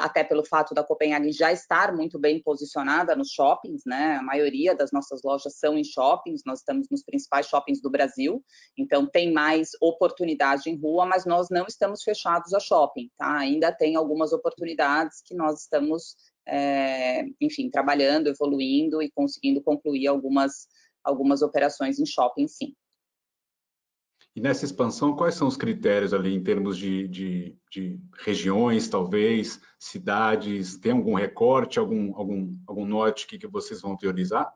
até 0.00 0.24
pelo 0.24 0.44
fato 0.44 0.74
da 0.74 0.82
Copenhagen 0.82 1.32
já 1.32 1.52
estar 1.52 1.94
muito 1.94 2.18
bem 2.18 2.42
posicionada 2.42 3.14
nos 3.14 3.30
shoppings, 3.30 3.82
né? 3.86 4.16
A 4.16 4.22
maioria 4.22 4.74
das 4.74 4.90
nossas 4.90 5.20
lojas 5.22 5.58
são 5.58 5.78
em 5.78 5.84
shoppings, 5.84 6.42
nós 6.44 6.58
estamos 6.60 6.88
nos 6.90 7.04
principais 7.04 7.46
shoppings 7.46 7.80
do 7.80 7.90
Brasil, 7.90 8.44
então 8.76 9.06
tem 9.06 9.32
mais 9.32 9.70
oportunidade 9.80 10.68
em 10.68 10.76
rua, 10.76 11.06
mas 11.06 11.24
nós 11.24 11.48
não 11.50 11.66
estamos 11.66 12.02
fechados 12.02 12.52
a 12.52 12.60
shopping, 12.60 13.10
tá? 13.16 13.38
Ainda 13.38 13.72
tem 13.72 13.94
algumas 13.94 14.32
oportunidades 14.32 15.22
que 15.24 15.34
nós 15.34 15.62
estamos, 15.62 16.16
é, 16.46 17.24
enfim, 17.40 17.70
trabalhando, 17.70 18.28
evoluindo 18.28 19.00
e 19.00 19.10
conseguindo 19.10 19.62
concluir 19.62 20.08
algumas, 20.08 20.66
algumas 21.04 21.42
operações 21.42 21.98
em 21.98 22.06
shopping, 22.06 22.48
sim. 22.48 22.74
E 24.34 24.40
nessa 24.40 24.64
expansão, 24.64 25.16
quais 25.16 25.34
são 25.34 25.48
os 25.48 25.56
critérios 25.56 26.14
ali 26.14 26.34
em 26.34 26.42
termos 26.42 26.78
de, 26.78 27.08
de, 27.08 27.56
de 27.70 28.00
regiões, 28.24 28.88
talvez, 28.88 29.60
cidades? 29.78 30.78
Tem 30.78 30.92
algum 30.92 31.14
recorte, 31.14 31.78
algum, 31.78 32.16
algum, 32.16 32.56
algum 32.66 32.84
norte 32.84 33.26
que, 33.26 33.38
que 33.38 33.48
vocês 33.48 33.80
vão 33.80 33.96
priorizar? 33.96 34.54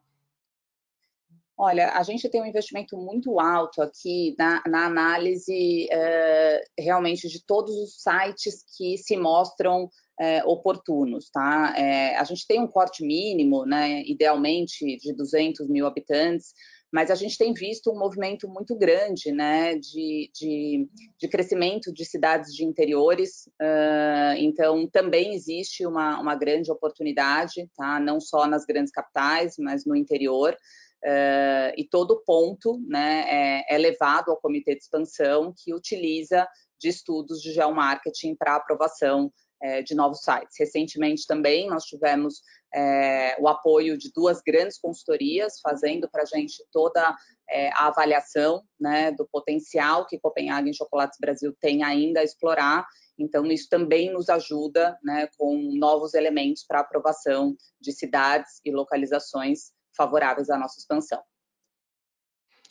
Olha, 1.56 1.92
a 1.92 2.02
gente 2.02 2.28
tem 2.28 2.42
um 2.42 2.46
investimento 2.46 2.96
muito 2.96 3.38
alto 3.38 3.80
aqui 3.80 4.34
na, 4.36 4.60
na 4.66 4.86
análise 4.86 5.88
é, 5.90 6.64
realmente 6.78 7.28
de 7.28 7.44
todos 7.44 7.76
os 7.76 8.02
sites 8.02 8.64
que 8.76 8.98
se 8.98 9.16
mostram 9.16 9.88
é, 10.18 10.44
oportunos, 10.44 11.30
tá? 11.30 11.72
É, 11.76 12.16
a 12.16 12.24
gente 12.24 12.44
tem 12.46 12.60
um 12.60 12.66
corte 12.66 13.04
mínimo, 13.04 13.64
né, 13.64 14.02
idealmente 14.04 14.96
de 14.96 15.12
200 15.12 15.68
mil 15.68 15.86
habitantes, 15.86 16.54
mas 16.94 17.10
a 17.10 17.16
gente 17.16 17.36
tem 17.36 17.52
visto 17.52 17.90
um 17.90 17.98
movimento 17.98 18.48
muito 18.48 18.76
grande 18.76 19.32
né, 19.32 19.74
de, 19.74 20.30
de, 20.32 20.88
de 21.18 21.28
crescimento 21.28 21.92
de 21.92 22.04
cidades 22.04 22.54
de 22.54 22.64
interiores, 22.64 23.48
uh, 23.60 24.36
então 24.36 24.86
também 24.86 25.34
existe 25.34 25.84
uma, 25.84 26.20
uma 26.20 26.36
grande 26.36 26.70
oportunidade, 26.70 27.68
tá? 27.76 27.98
não 27.98 28.20
só 28.20 28.46
nas 28.46 28.64
grandes 28.64 28.92
capitais, 28.92 29.56
mas 29.58 29.84
no 29.84 29.96
interior. 29.96 30.56
Uh, 31.04 31.74
e 31.76 31.84
todo 31.90 32.22
ponto 32.24 32.80
né, 32.86 33.24
é, 33.68 33.74
é 33.74 33.76
levado 33.76 34.30
ao 34.30 34.40
comitê 34.40 34.76
de 34.76 34.82
expansão 34.82 35.52
que 35.64 35.74
utiliza 35.74 36.46
de 36.78 36.88
estudos 36.88 37.42
de 37.42 37.52
geomarketing 37.52 38.36
para 38.36 38.54
aprovação 38.54 39.32
é, 39.64 39.82
de 39.82 39.94
novos 39.94 40.20
sites. 40.20 40.56
Recentemente 40.58 41.26
também 41.26 41.68
nós 41.68 41.84
tivemos 41.84 42.40
é, 42.74 43.36
o 43.40 43.46
apoio 43.48 43.96
de 43.96 44.10
duas 44.12 44.42
grandes 44.42 44.78
consultorias, 44.78 45.60
fazendo 45.60 46.08
para 46.10 46.22
a 46.22 46.26
gente 46.26 46.64
toda 46.72 47.16
é, 47.48 47.70
a 47.74 47.86
avaliação 47.86 48.62
né, 48.80 49.12
do 49.12 49.26
potencial 49.26 50.06
que 50.06 50.18
Copenhagen 50.18 50.72
Chocolates 50.72 51.18
Brasil 51.20 51.54
tem 51.60 51.84
ainda 51.84 52.20
a 52.20 52.24
explorar. 52.24 52.84
Então, 53.16 53.46
isso 53.46 53.68
também 53.68 54.12
nos 54.12 54.28
ajuda 54.28 54.98
né, 55.02 55.28
com 55.38 55.56
novos 55.78 56.14
elementos 56.14 56.64
para 56.66 56.80
aprovação 56.80 57.56
de 57.80 57.92
cidades 57.92 58.60
e 58.64 58.72
localizações 58.72 59.72
favoráveis 59.96 60.50
à 60.50 60.58
nossa 60.58 60.80
expansão. 60.80 61.22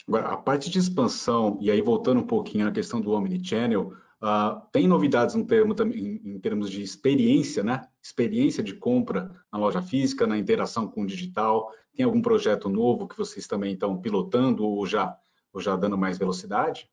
Agora, 0.05 0.33
a 0.33 0.37
parte 0.37 0.69
de 0.69 0.79
expansão, 0.79 1.57
e 1.61 1.71
aí 1.71 1.81
voltando 1.81 2.19
um 2.19 2.27
pouquinho 2.27 2.65
na 2.65 2.73
questão 2.73 2.99
do 2.99 3.11
Omnichannel, 3.11 3.93
Uh, 4.23 4.65
tem 4.71 4.87
novidades 4.87 5.35
no 5.35 5.45
termo, 5.45 5.75
em, 5.93 6.39
termos 6.39 6.69
de 6.69 6.81
experiência, 6.81 7.61
né? 7.61 7.85
Experiência 8.01 8.63
de 8.63 8.73
compra 8.73 9.29
na 9.51 9.59
loja 9.59 9.81
física, 9.81 10.25
na 10.25 10.37
interação 10.37 10.87
com 10.87 11.01
o 11.01 11.05
digital. 11.05 11.69
Tem 11.93 12.05
algum 12.05 12.21
projeto 12.21 12.69
novo 12.69 13.05
que 13.05 13.17
vocês 13.17 13.45
também 13.47 13.73
estão 13.73 13.99
pilotando 13.99 14.65
ou 14.65 14.87
já, 14.87 15.13
ou 15.51 15.59
já 15.59 15.75
dando 15.75 15.97
mais 15.97 16.17
velocidade? 16.17 16.89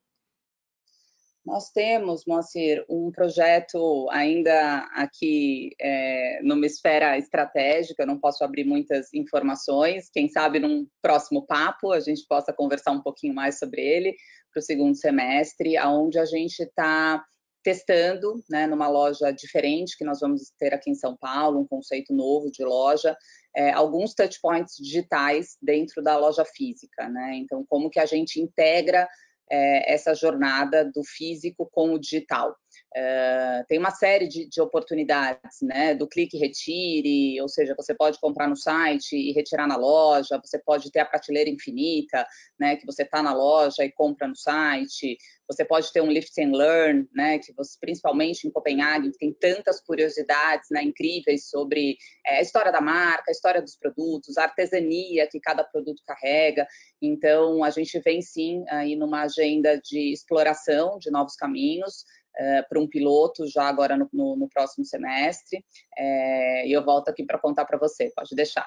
Nós 1.47 1.71
temos, 1.71 2.25
Moacir, 2.27 2.85
um 2.89 3.11
projeto 3.11 4.09
ainda 4.11 4.87
aqui 4.93 5.71
é, 5.81 6.41
numa 6.43 6.67
esfera 6.67 7.17
estratégica, 7.17 8.05
não 8.05 8.19
posso 8.19 8.45
abrir 8.45 8.65
muitas 8.65 9.13
informações, 9.15 10.11
quem 10.11 10.29
sabe 10.29 10.59
num 10.59 10.87
próximo 11.01 11.47
papo 11.47 11.93
a 11.93 12.01
gente 12.01 12.27
possa 12.29 12.53
conversar 12.53 12.91
um 12.91 13.01
pouquinho 13.01 13.35
mais 13.35 13.59
sobre 13.59 13.81
ele, 13.81 14.15
para 14.53 14.61
o 14.61 14.63
segundo 14.63 14.97
semestre, 14.97 15.77
aonde 15.77 16.19
a 16.19 16.25
gente 16.25 16.61
está 16.61 17.25
testando, 17.63 18.43
né, 18.49 18.67
numa 18.67 18.89
loja 18.89 19.31
diferente 19.31 19.97
que 19.97 20.05
nós 20.05 20.21
vamos 20.21 20.51
ter 20.59 20.73
aqui 20.73 20.91
em 20.91 20.95
São 20.95 21.17
Paulo, 21.17 21.61
um 21.61 21.67
conceito 21.67 22.13
novo 22.13 22.51
de 22.51 22.65
loja, 22.65 23.15
é, 23.55 23.71
alguns 23.71 24.15
touch 24.15 24.41
points 24.41 24.77
digitais 24.79 25.57
dentro 25.61 26.03
da 26.03 26.17
loja 26.17 26.45
física, 26.45 27.09
né? 27.09 27.35
Então, 27.37 27.65
como 27.69 27.91
que 27.91 28.01
a 28.01 28.07
gente 28.07 28.41
integra 28.41 29.07
é, 29.51 29.93
essa 29.93 30.15
jornada 30.15 30.85
do 30.85 31.03
físico 31.05 31.69
com 31.73 31.95
o 31.95 31.99
digital. 31.99 32.57
Uh, 32.97 33.65
tem 33.69 33.79
uma 33.79 33.93
série 33.93 34.27
de, 34.27 34.49
de, 34.49 34.61
oportunidades, 34.61 35.63
né? 35.63 35.95
Do 35.95 36.09
clique 36.09 36.37
e 36.37 36.41
retire, 36.41 37.41
ou 37.41 37.49
seja, 37.49 37.73
você 37.77 37.95
pode 37.95 38.19
comprar 38.19 38.49
no 38.49 38.57
site 38.57 39.15
e 39.15 39.33
retirar 39.33 39.69
na 39.69 39.77
loja, 39.77 40.41
você 40.45 40.59
pode 40.59 40.91
ter 40.91 40.99
a 40.99 41.05
prateleira 41.05 41.49
infinita, 41.49 42.27
né? 42.59 42.75
Que 42.75 42.85
você 42.85 43.05
está 43.05 43.23
na 43.23 43.33
loja 43.33 43.85
e 43.85 43.93
compra 43.93 44.27
no 44.27 44.35
site, 44.35 45.17
você 45.51 45.65
pode 45.65 45.93
ter 45.93 46.01
um 46.01 46.11
lift 46.11 46.41
and 46.41 46.53
learn, 46.53 47.09
né? 47.15 47.39
Que 47.39 47.53
você, 47.53 47.77
principalmente 47.81 48.47
em 48.47 48.51
Copenhague, 48.51 49.11
tem 49.19 49.33
tantas 49.33 49.81
curiosidades 49.81 50.69
né, 50.71 50.83
incríveis 50.83 51.49
sobre 51.49 51.97
é, 52.25 52.39
a 52.39 52.43
história 52.43 52.71
da 52.71 52.81
marca, 52.81 53.25
a 53.29 53.33
história 53.33 53.61
dos 53.61 53.77
produtos, 53.77 54.39
a 54.39 54.45
artesania 54.45 55.29
que 55.29 55.41
cada 55.41 55.65
produto 55.65 56.03
carrega. 56.07 56.67
Então, 57.03 57.65
a 57.65 57.71
gente 57.71 57.99
vem 58.01 58.23
sim 58.23 58.65
aí 58.69 58.95
numa 58.95 59.23
agenda 59.23 59.77
de 59.81 60.13
exploração 60.13 60.99
de 61.01 61.11
novos 61.11 61.35
caminhos. 61.35 62.05
Uh, 62.39 62.69
para 62.69 62.81
um 62.81 62.89
piloto 62.89 63.47
já 63.49 63.65
agora 63.65 63.97
no, 63.97 64.09
no, 64.13 64.37
no 64.37 64.49
próximo 64.49 64.85
semestre. 64.85 65.65
É, 65.97 66.67
e 66.67 66.73
eu 66.73 66.85
volto 66.85 67.09
aqui 67.09 67.25
para 67.25 67.39
contar 67.39 67.65
para 67.65 67.79
você, 67.79 68.11
pode 68.15 68.35
deixar. 68.35 68.67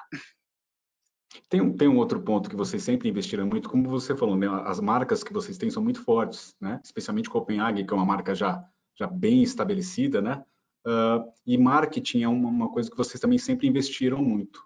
Tem 1.49 1.61
um, 1.61 1.75
tem 1.75 1.87
um 1.87 1.97
outro 1.97 2.21
ponto 2.21 2.49
que 2.49 2.55
vocês 2.55 2.83
sempre 2.83 3.09
investiram 3.09 3.47
muito, 3.47 3.69
como 3.69 3.89
você 3.89 4.15
falou, 4.15 4.35
né? 4.35 4.47
as 4.65 4.79
marcas 4.79 5.23
que 5.23 5.33
vocês 5.33 5.57
têm 5.57 5.69
são 5.69 5.83
muito 5.83 6.03
fortes, 6.03 6.55
né? 6.61 6.79
especialmente 6.83 7.29
Copenhague, 7.29 7.85
que 7.85 7.93
é 7.93 7.95
uma 7.95 8.05
marca 8.05 8.35
já, 8.35 8.63
já 8.95 9.07
bem 9.07 9.41
estabelecida, 9.41 10.21
né? 10.21 10.43
Uh, 10.85 11.31
e 11.45 11.57
marketing 11.57 12.23
é 12.23 12.27
uma, 12.27 12.49
uma, 12.49 12.69
coisa 12.69 12.91
que 12.91 12.97
vocês 12.97 13.19
também 13.19 13.37
sempre 13.37 13.67
investiram 13.67 14.21
muito. 14.21 14.57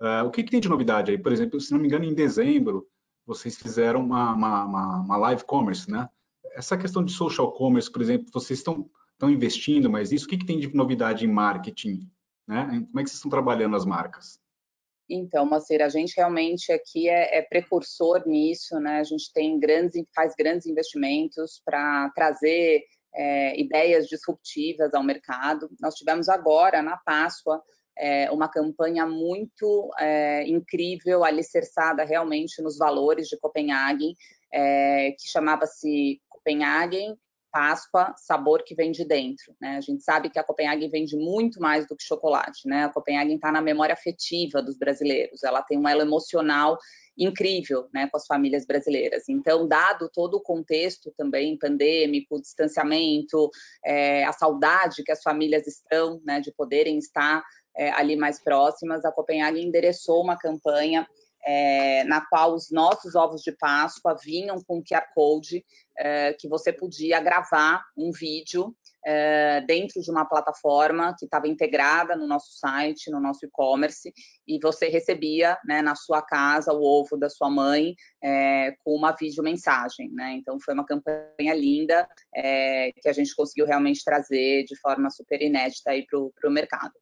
Uh, 0.00 0.24
o 0.24 0.30
que, 0.30 0.44
que, 0.44 0.50
tem 0.50 0.60
de 0.60 0.68
novidade 0.68 1.10
aí? 1.10 1.18
Por 1.18 1.32
exemplo, 1.32 1.60
se 1.60 1.72
não 1.72 1.80
me 1.80 1.88
engano, 1.88 2.04
em 2.04 2.14
dezembro, 2.14 2.86
vocês 3.26 3.56
fizeram 3.56 4.00
uma, 4.00 4.32
uma, 4.32 4.64
uma, 4.64 5.00
uma 5.00 5.16
live 5.16 5.44
commerce, 5.44 5.90
né? 5.90 6.08
Essa 6.56 6.76
questão 6.76 7.04
de 7.04 7.12
social 7.12 7.52
commerce, 7.52 7.90
por 7.90 8.00
exemplo, 8.00 8.26
vocês 8.32 8.58
estão, 8.58 8.88
estão 9.12 9.30
investindo, 9.30 9.90
mas 9.90 10.10
isso, 10.10 10.24
o 10.24 10.28
que, 10.28 10.38
que 10.38 10.46
tem 10.46 10.58
de 10.58 10.74
novidade 10.74 11.24
em 11.24 11.28
marketing? 11.28 12.10
Né? 12.48 12.64
Como 12.64 13.00
é 13.00 13.02
que 13.02 13.10
vocês 13.10 13.18
estão 13.18 13.30
trabalhando 13.30 13.76
as 13.76 13.84
marcas? 13.84 14.40
Então, 15.08 15.46
Moacir, 15.46 15.82
a 15.82 15.88
gente 15.88 16.14
realmente 16.16 16.72
aqui 16.72 17.08
é, 17.08 17.38
é, 17.38 17.42
precursor 17.42 18.26
nisso, 18.26 18.80
né? 18.80 18.98
A 18.98 19.04
gente 19.04 19.32
tem 19.32 19.58
grandes, 19.58 20.04
faz 20.12 20.34
grandes 20.36 20.66
investimentos 20.66 21.62
para 21.64 22.10
trazer 22.10 22.82
é, 23.14 23.60
ideias 23.60 24.08
disruptivas 24.08 24.92
ao 24.92 25.04
mercado. 25.04 25.70
Nós 25.80 25.94
tivemos 25.94 26.28
agora, 26.28 26.82
na 26.82 26.96
Páscoa, 26.96 27.62
é, 27.96 28.30
uma 28.30 28.48
campanha 28.48 29.06
muito 29.06 29.90
é, 29.98 30.46
incrível, 30.46 31.24
alicerçada 31.24 32.04
realmente 32.04 32.60
nos 32.60 32.76
valores 32.76 33.28
de 33.28 33.38
Copenhague, 33.38 34.14
é, 34.52 35.12
que 35.12 35.28
chamava-se 35.28 36.20
Copenhagen, 36.46 37.16
Páscoa, 37.50 38.14
sabor 38.18 38.62
que 38.62 38.74
vem 38.74 38.92
de 38.92 39.04
dentro. 39.04 39.52
Né? 39.60 39.76
A 39.78 39.80
gente 39.80 40.02
sabe 40.04 40.30
que 40.30 40.38
a 40.38 40.44
Copenhagen 40.44 40.88
vende 40.88 41.16
muito 41.16 41.58
mais 41.58 41.86
do 41.88 41.96
que 41.96 42.04
chocolate. 42.04 42.68
Né? 42.68 42.84
A 42.84 42.88
Copenhagen 42.88 43.34
está 43.34 43.50
na 43.50 43.60
memória 43.60 43.94
afetiva 43.94 44.62
dos 44.62 44.78
brasileiros, 44.78 45.42
ela 45.42 45.62
tem 45.62 45.76
um 45.76 45.88
elo 45.88 46.02
emocional 46.02 46.78
incrível 47.18 47.88
né, 47.94 48.06
com 48.10 48.16
as 48.18 48.26
famílias 48.26 48.66
brasileiras. 48.66 49.26
Então, 49.28 49.66
dado 49.66 50.08
todo 50.12 50.34
o 50.34 50.42
contexto 50.42 51.12
também 51.16 51.58
pandêmico, 51.58 52.40
distanciamento, 52.40 53.50
é, 53.84 54.22
a 54.24 54.32
saudade 54.32 55.02
que 55.02 55.10
as 55.10 55.22
famílias 55.22 55.66
estão 55.66 56.20
né, 56.24 56.40
de 56.40 56.52
poderem 56.52 56.98
estar 56.98 57.42
é, 57.74 57.90
ali 57.92 58.16
mais 58.16 58.38
próximas, 58.38 59.04
a 59.04 59.10
Copenhagen 59.10 59.66
endereçou 59.66 60.22
uma 60.22 60.36
campanha 60.36 61.08
é, 61.46 62.02
na 62.04 62.20
qual 62.20 62.54
os 62.54 62.70
nossos 62.70 63.14
ovos 63.14 63.42
de 63.42 63.52
Páscoa 63.52 64.16
vinham 64.20 64.60
com 64.66 64.82
QR 64.82 65.06
Code, 65.14 65.64
é, 65.96 66.32
que 66.34 66.48
você 66.48 66.72
podia 66.72 67.20
gravar 67.20 67.82
um 67.96 68.10
vídeo 68.10 68.74
é, 69.06 69.60
dentro 69.60 70.02
de 70.02 70.10
uma 70.10 70.24
plataforma 70.24 71.14
que 71.16 71.24
estava 71.24 71.46
integrada 71.46 72.16
no 72.16 72.26
nosso 72.26 72.58
site, 72.58 73.10
no 73.10 73.20
nosso 73.20 73.46
e-commerce, 73.46 74.12
e 74.46 74.58
você 74.60 74.88
recebia 74.88 75.56
né, 75.64 75.80
na 75.80 75.94
sua 75.94 76.20
casa 76.20 76.72
o 76.72 76.82
ovo 76.82 77.16
da 77.16 77.30
sua 77.30 77.48
mãe 77.48 77.94
é, 78.22 78.72
com 78.84 78.96
uma 78.96 79.12
videomensagem. 79.12 80.10
Né? 80.12 80.32
Então, 80.32 80.58
foi 80.58 80.74
uma 80.74 80.84
campanha 80.84 81.54
linda 81.54 82.08
é, 82.34 82.90
que 83.00 83.08
a 83.08 83.12
gente 83.12 83.34
conseguiu 83.36 83.66
realmente 83.66 84.04
trazer 84.04 84.64
de 84.64 84.76
forma 84.80 85.08
super 85.10 85.40
inédita 85.40 85.92
para 86.10 86.50
o 86.50 86.52
mercado. 86.52 86.92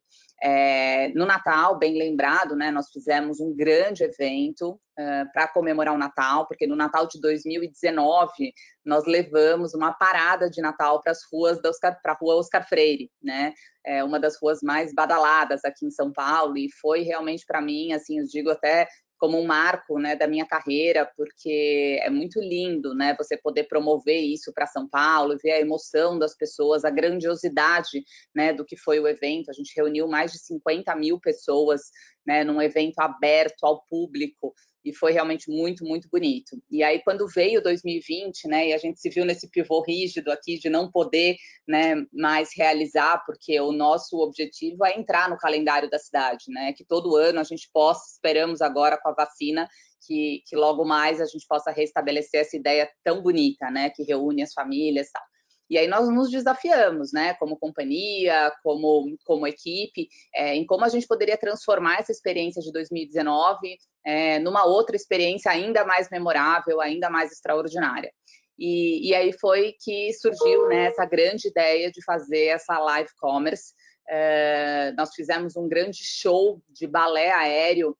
É, 0.41 1.09
no 1.15 1.25
Natal, 1.25 1.77
bem 1.77 1.97
lembrado, 1.97 2.55
né, 2.55 2.69
nós 2.69 2.89
fizemos 2.91 3.39
um 3.39 3.55
grande 3.55 4.03
evento 4.03 4.71
uh, 4.71 5.31
para 5.33 5.47
comemorar 5.47 5.93
o 5.93 5.97
Natal, 5.97 6.45
porque 6.47 6.67
no 6.67 6.75
Natal 6.75 7.07
de 7.07 7.19
2019 7.21 8.53
nós 8.83 9.05
levamos 9.05 9.73
uma 9.73 9.93
parada 9.93 10.49
de 10.49 10.61
Natal 10.61 11.01
para 11.01 11.11
as 11.11 11.19
ruas 11.31 11.59
para 11.81 12.11
a 12.11 12.17
rua 12.19 12.35
Oscar 12.35 12.67
Freire, 12.67 13.09
né? 13.23 13.53
É 13.85 14.03
uma 14.03 14.19
das 14.19 14.37
ruas 14.39 14.61
mais 14.61 14.93
badaladas 14.93 15.63
aqui 15.63 15.85
em 15.85 15.91
São 15.91 16.11
Paulo 16.11 16.57
e 16.57 16.67
foi 16.81 17.01
realmente 17.01 17.45
para 17.45 17.61
mim, 17.61 17.93
assim, 17.93 18.19
eu 18.19 18.25
digo 18.25 18.49
até 18.49 18.87
como 19.25 19.39
um 19.39 19.45
marco 19.45 19.97
né, 19.97 20.15
da 20.15 20.27
minha 20.27 20.45
carreira, 20.45 21.11
porque 21.17 21.99
é 22.03 22.11
muito 22.11 22.39
lindo 22.39 22.93
né, 22.93 23.15
você 23.17 23.35
poder 23.35 23.63
promover 23.63 24.21
isso 24.21 24.53
para 24.53 24.67
São 24.67 24.87
Paulo, 24.87 25.35
ver 25.41 25.53
a 25.53 25.59
emoção 25.59 26.19
das 26.19 26.37
pessoas, 26.37 26.85
a 26.85 26.91
grandiosidade 26.91 28.03
né, 28.35 28.53
do 28.53 28.63
que 28.63 28.77
foi 28.77 28.99
o 28.99 29.07
evento. 29.07 29.49
A 29.49 29.53
gente 29.53 29.73
reuniu 29.75 30.07
mais 30.07 30.31
de 30.31 30.37
50 30.37 30.95
mil 30.95 31.19
pessoas 31.19 31.81
né, 32.25 32.43
num 32.43 32.61
evento 32.61 32.99
aberto 32.99 33.63
ao 33.63 33.83
público, 33.85 34.53
e 34.85 34.93
foi 34.93 35.11
realmente 35.11 35.49
muito, 35.49 35.83
muito 35.83 36.07
bonito. 36.09 36.61
E 36.69 36.83
aí, 36.83 37.01
quando 37.03 37.27
veio 37.27 37.61
2020, 37.61 38.47
né, 38.47 38.69
e 38.69 38.73
a 38.73 38.77
gente 38.77 38.99
se 38.99 39.09
viu 39.09 39.25
nesse 39.25 39.49
pivô 39.49 39.81
rígido 39.81 40.31
aqui 40.31 40.59
de 40.59 40.69
não 40.69 40.91
poder 40.91 41.35
né, 41.67 42.05
mais 42.13 42.49
realizar, 42.55 43.23
porque 43.25 43.59
o 43.59 43.71
nosso 43.71 44.17
objetivo 44.17 44.85
é 44.85 44.97
entrar 44.97 45.27
no 45.27 45.37
calendário 45.37 45.89
da 45.89 45.97
cidade, 45.97 46.45
né, 46.49 46.71
que 46.73 46.85
todo 46.85 47.15
ano 47.15 47.39
a 47.39 47.43
gente 47.43 47.67
possa, 47.73 48.13
esperamos 48.13 48.61
agora 48.61 48.99
com 49.01 49.09
a 49.09 49.13
vacina, 49.13 49.67
que, 50.05 50.43
que 50.45 50.55
logo 50.55 50.85
mais 50.85 51.19
a 51.19 51.25
gente 51.25 51.47
possa 51.47 51.71
restabelecer 51.71 52.41
essa 52.41 52.55
ideia 52.55 52.87
tão 53.03 53.23
bonita, 53.23 53.71
né, 53.71 53.89
que 53.89 54.03
reúne 54.03 54.43
as 54.43 54.53
famílias 54.53 55.07
e 55.07 55.11
tal. 55.11 55.23
E 55.69 55.77
aí 55.77 55.87
nós 55.87 56.07
nos 56.09 56.29
desafiamos, 56.29 57.11
né, 57.11 57.33
como 57.35 57.57
companhia, 57.57 58.51
como, 58.63 59.17
como 59.25 59.47
equipe, 59.47 60.07
é, 60.33 60.55
em 60.55 60.65
como 60.65 60.85
a 60.85 60.89
gente 60.89 61.07
poderia 61.07 61.37
transformar 61.37 61.99
essa 61.99 62.11
experiência 62.11 62.61
de 62.61 62.71
2019 62.71 63.77
é, 64.05 64.37
numa 64.39 64.65
outra 64.65 64.95
experiência 64.95 65.51
ainda 65.51 65.83
mais 65.83 66.09
memorável, 66.09 66.79
ainda 66.79 67.09
mais 67.09 67.31
extraordinária. 67.31 68.11
E, 68.57 69.09
e 69.09 69.15
aí 69.15 69.33
foi 69.33 69.75
que 69.79 70.13
surgiu 70.13 70.67
né, 70.67 70.85
essa 70.85 71.05
grande 71.05 71.47
ideia 71.47 71.91
de 71.91 72.03
fazer 72.03 72.45
essa 72.45 72.77
live 72.79 73.09
commerce. 73.19 73.73
É, 74.07 74.93
nós 74.95 75.13
fizemos 75.13 75.57
um 75.57 75.67
grande 75.67 75.99
show 76.03 76.61
de 76.69 76.87
balé 76.87 77.31
aéreo 77.31 77.97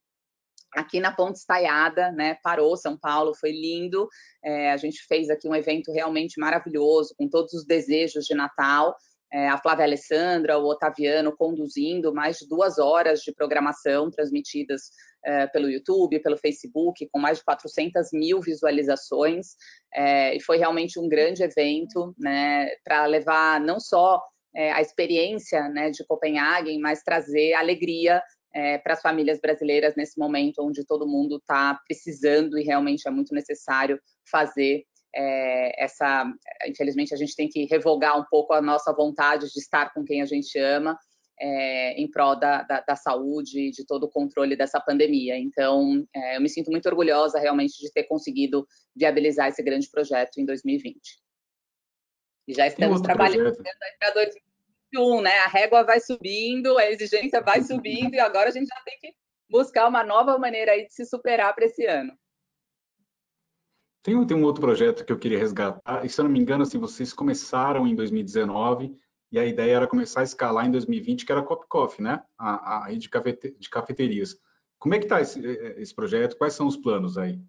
aqui 0.76 1.00
na 1.00 1.12
Ponte 1.12 1.38
Estaiada, 1.38 2.12
né? 2.12 2.38
Parou 2.44 2.76
São 2.76 2.98
Paulo, 2.98 3.34
foi 3.34 3.52
lindo. 3.52 4.08
É, 4.44 4.72
a 4.72 4.78
gente 4.78 5.06
fez 5.08 5.30
aqui 5.30 5.48
um 5.48 5.56
evento 5.56 5.92
realmente 5.92 6.40
maravilhoso, 6.40 7.16
com 7.18 7.28
todos 7.28 7.54
os 7.54 7.66
desejos 7.66 8.26
de 8.26 8.36
Natal. 8.36 8.96
É, 9.34 9.50
a 9.50 9.58
Flávia 9.58 9.86
Alessandra, 9.86 10.58
o 10.58 10.66
Otaviano 10.66 11.36
conduzindo 11.36 12.14
mais 12.14 12.38
de 12.38 12.48
duas 12.48 12.78
horas 12.78 13.22
de 13.22 13.34
programação 13.34 14.10
transmitidas 14.10 14.84
é, 15.26 15.48
pelo 15.48 15.70
YouTube, 15.70 16.22
pelo 16.22 16.38
Facebook, 16.38 17.08
com 17.12 17.20
mais 17.20 17.40
de 17.40 17.44
400 17.44 18.10
mil 18.14 18.40
visualizações. 18.40 19.56
É, 19.94 20.36
e 20.36 20.40
foi 20.40 20.58
realmente 20.58 21.00
um 21.00 21.10
grande 21.10 21.44
evento, 21.44 22.14
né? 22.18 22.70
Para 22.84 23.06
levar 23.08 23.60
não 23.60 23.80
só 23.80 24.22
é, 24.56 24.72
a 24.72 24.82
experiência 24.82 25.68
né, 25.70 25.90
de 25.90 26.06
Copenhague, 26.06 26.78
mas 26.80 27.04
trazer 27.04 27.54
alegria 27.54 28.22
é, 28.56 28.78
para 28.78 28.94
as 28.94 29.02
famílias 29.02 29.40
brasileiras 29.42 29.96
nesse 29.98 30.18
momento 30.18 30.64
onde 30.64 30.86
todo 30.86 31.08
mundo 31.08 31.38
está 31.38 31.78
precisando 31.86 32.58
e 32.58 32.64
realmente 32.64 33.06
é 33.06 33.12
muito 33.12 33.34
necessário 33.34 34.00
fazer 34.32 34.86
é, 35.14 35.84
essa. 35.84 36.26
Infelizmente, 36.66 37.14
a 37.14 37.18
gente 37.18 37.36
tem 37.36 37.50
que 37.50 37.66
revogar 37.66 38.18
um 38.18 38.24
pouco 38.30 38.54
a 38.54 38.62
nossa 38.62 38.94
vontade 38.94 39.48
de 39.52 39.60
estar 39.60 39.94
com 39.94 40.06
quem 40.06 40.22
a 40.22 40.26
gente 40.26 40.58
ama. 40.58 40.98
É, 41.38 42.02
em 42.02 42.10
prol 42.10 42.40
da, 42.40 42.64
da, 42.64 42.80
da, 42.80 42.96
saúde, 42.96 43.70
de 43.70 43.86
todo 43.86 44.06
o 44.06 44.10
controle 44.10 44.56
dessa 44.56 44.80
pandemia. 44.80 45.38
Então, 45.38 46.08
é, 46.16 46.38
eu 46.38 46.42
me 46.42 46.48
sinto 46.48 46.72
muito 46.72 46.88
orgulhosa 46.88 47.38
realmente 47.38 47.78
de 47.82 47.92
ter 47.92 48.04
conseguido 48.04 48.66
viabilizar 48.96 49.50
esse 49.50 49.62
grande 49.62 49.90
projeto 49.92 50.38
em 50.38 50.46
2020. 50.46 50.98
E 52.48 52.54
já 52.54 52.68
estamos 52.68 53.02
trabalhando 53.02 53.54
para 54.00 54.14
2021 54.14 54.55
21, 54.96 55.22
né? 55.22 55.40
A 55.40 55.48
régua 55.48 55.84
vai 55.84 56.00
subindo, 56.00 56.78
a 56.78 56.90
exigência 56.90 57.42
vai 57.42 57.62
subindo 57.62 58.14
e 58.14 58.20
agora 58.20 58.50
a 58.50 58.52
gente 58.52 58.68
já 58.68 58.82
tem 58.84 58.98
que 59.00 59.14
buscar 59.50 59.88
uma 59.88 60.04
nova 60.04 60.38
maneira 60.38 60.72
aí 60.72 60.88
de 60.88 60.94
se 60.94 61.06
superar 61.06 61.54
para 61.54 61.66
esse 61.66 61.86
ano. 61.86 62.14
Tem, 64.02 64.26
tem 64.26 64.38
um 64.38 64.44
outro 64.44 64.62
projeto 64.62 65.04
que 65.04 65.12
eu 65.12 65.20
queria 65.20 65.40
resgatar, 65.40 66.06
e 66.06 66.10
se 66.10 66.20
eu 66.20 66.24
não 66.24 66.32
me 66.32 66.40
engano, 66.40 66.64
assim, 66.64 66.78
vocês 66.78 67.12
começaram 67.12 67.88
em 67.88 67.96
2019 67.96 68.96
e 69.32 69.40
a 69.40 69.46
ideia 69.46 69.78
era 69.78 69.88
começar 69.88 70.22
a 70.22 70.24
escalar 70.24 70.66
em 70.66 70.72
2020, 70.72 71.26
que 71.26 71.32
era 71.32 71.42
a 71.42 71.44
Cop 71.44 71.66
Coffee, 71.68 72.04
né? 72.04 72.24
A, 72.38 72.86
a, 72.86 72.94
de, 72.94 73.10
cafete, 73.10 73.56
de 73.58 73.70
cafeterias. 73.70 74.38
Como 74.78 74.94
é 74.94 75.00
que 75.00 75.06
está 75.06 75.20
esse, 75.22 75.40
esse 75.78 75.94
projeto? 75.94 76.38
Quais 76.38 76.54
são 76.54 76.68
os 76.68 76.78
planos 76.78 77.18
aí? 77.18 77.42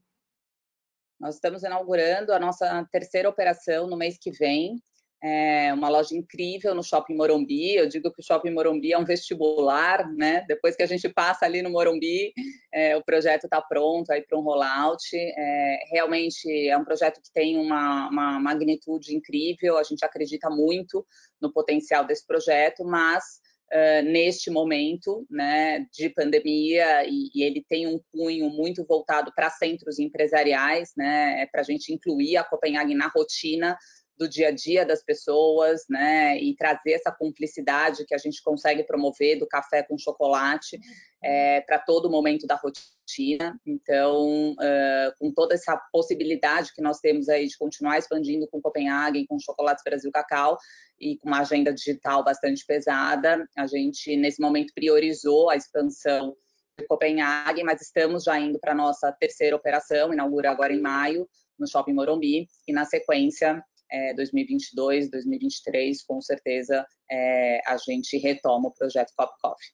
Nós 1.20 1.34
estamos 1.34 1.62
inaugurando 1.62 2.32
a 2.32 2.38
nossa 2.38 2.86
terceira 2.90 3.28
operação 3.28 3.86
no 3.86 3.96
mês 3.96 4.18
que 4.18 4.30
vem. 4.30 4.82
É 5.28 5.74
uma 5.74 5.88
loja 5.88 6.16
incrível 6.16 6.72
no 6.72 6.84
Shopping 6.84 7.16
Morumbi. 7.16 7.74
Eu 7.74 7.88
digo 7.88 8.12
que 8.12 8.20
o 8.20 8.24
Shopping 8.24 8.52
Morumbi 8.52 8.92
é 8.92 8.98
um 8.98 9.04
vestibular, 9.04 10.08
né? 10.12 10.44
Depois 10.46 10.76
que 10.76 10.84
a 10.84 10.86
gente 10.86 11.08
passa 11.08 11.44
ali 11.44 11.62
no 11.62 11.70
Morumbi, 11.70 12.32
é, 12.72 12.96
o 12.96 13.02
projeto 13.02 13.44
está 13.44 13.60
pronto 13.60 14.10
aí 14.12 14.22
para 14.22 14.38
um 14.38 14.42
rollout. 14.42 15.04
É, 15.12 15.78
realmente 15.90 16.68
é 16.68 16.78
um 16.78 16.84
projeto 16.84 17.20
que 17.20 17.32
tem 17.32 17.58
uma, 17.58 18.08
uma 18.08 18.38
magnitude 18.38 19.16
incrível. 19.16 19.76
A 19.78 19.82
gente 19.82 20.04
acredita 20.04 20.48
muito 20.48 21.04
no 21.40 21.52
potencial 21.52 22.06
desse 22.06 22.24
projeto, 22.24 22.84
mas 22.84 23.44
Uh, 23.66 24.00
neste 24.04 24.48
momento 24.48 25.26
né, 25.28 25.88
de 25.92 26.08
pandemia 26.10 27.04
e, 27.04 27.30
e, 27.34 27.42
ele 27.42 27.66
tem 27.68 27.84
um 27.84 28.00
cunho 28.12 28.48
muito 28.48 28.86
voltado 28.86 29.32
para 29.34 29.50
centros 29.50 29.98
empresariais, 29.98 30.92
né, 30.96 31.42
é 31.42 31.46
para 31.46 31.62
a 31.62 31.64
gente 31.64 31.92
incluir 31.92 32.36
a 32.36 32.44
Copenhague 32.44 32.94
na 32.94 33.08
rotina 33.08 33.76
do 34.16 34.28
dia 34.28 34.48
a 34.48 34.50
dia 34.50 34.84
das 34.84 35.02
pessoas, 35.02 35.84
né, 35.88 36.38
e 36.38 36.56
trazer 36.56 36.92
essa 36.92 37.12
cumplicidade 37.12 38.04
que 38.06 38.14
a 38.14 38.18
gente 38.18 38.42
consegue 38.42 38.82
promover 38.84 39.38
do 39.38 39.46
café 39.46 39.82
com 39.82 39.98
chocolate 39.98 40.80
é, 41.22 41.60
para 41.60 41.78
todo 41.78 42.10
momento 42.10 42.46
da 42.46 42.54
rotina. 42.54 43.60
Então, 43.66 44.52
uh, 44.52 45.12
com 45.18 45.32
toda 45.32 45.54
essa 45.54 45.76
possibilidade 45.92 46.72
que 46.74 46.82
nós 46.82 46.98
temos 46.98 47.28
aí 47.28 47.46
de 47.46 47.58
continuar 47.58 47.98
expandindo 47.98 48.48
com 48.48 48.60
Copenhague, 48.60 49.26
com 49.26 49.38
Chocolates 49.38 49.84
Brasil 49.84 50.10
Cacau 50.10 50.58
e 50.98 51.18
com 51.18 51.28
uma 51.28 51.40
agenda 51.40 51.72
digital 51.72 52.24
bastante 52.24 52.64
pesada, 52.66 53.46
a 53.56 53.66
gente 53.66 54.16
nesse 54.16 54.40
momento 54.40 54.72
priorizou 54.74 55.50
a 55.50 55.56
expansão 55.56 56.34
de 56.78 56.86
Copenhague, 56.86 57.62
mas 57.64 57.80
estamos 57.80 58.24
já 58.24 58.38
indo 58.38 58.58
para 58.58 58.74
nossa 58.74 59.10
terceira 59.12 59.56
operação, 59.56 60.12
inaugura 60.12 60.50
agora 60.50 60.72
em 60.72 60.80
maio, 60.80 61.28
no 61.58 61.66
Shopping 61.66 61.94
Morumbi, 61.94 62.46
e 62.66 62.72
na 62.72 62.84
sequência 62.84 63.62
é, 63.90 64.14
2022, 64.14 65.10
2023, 65.10 66.02
com 66.04 66.20
certeza 66.20 66.86
é, 67.10 67.60
a 67.66 67.76
gente 67.76 68.16
retoma 68.18 68.68
o 68.68 68.72
projeto 68.72 69.12
Cop 69.16 69.32
Coffee. 69.40 69.70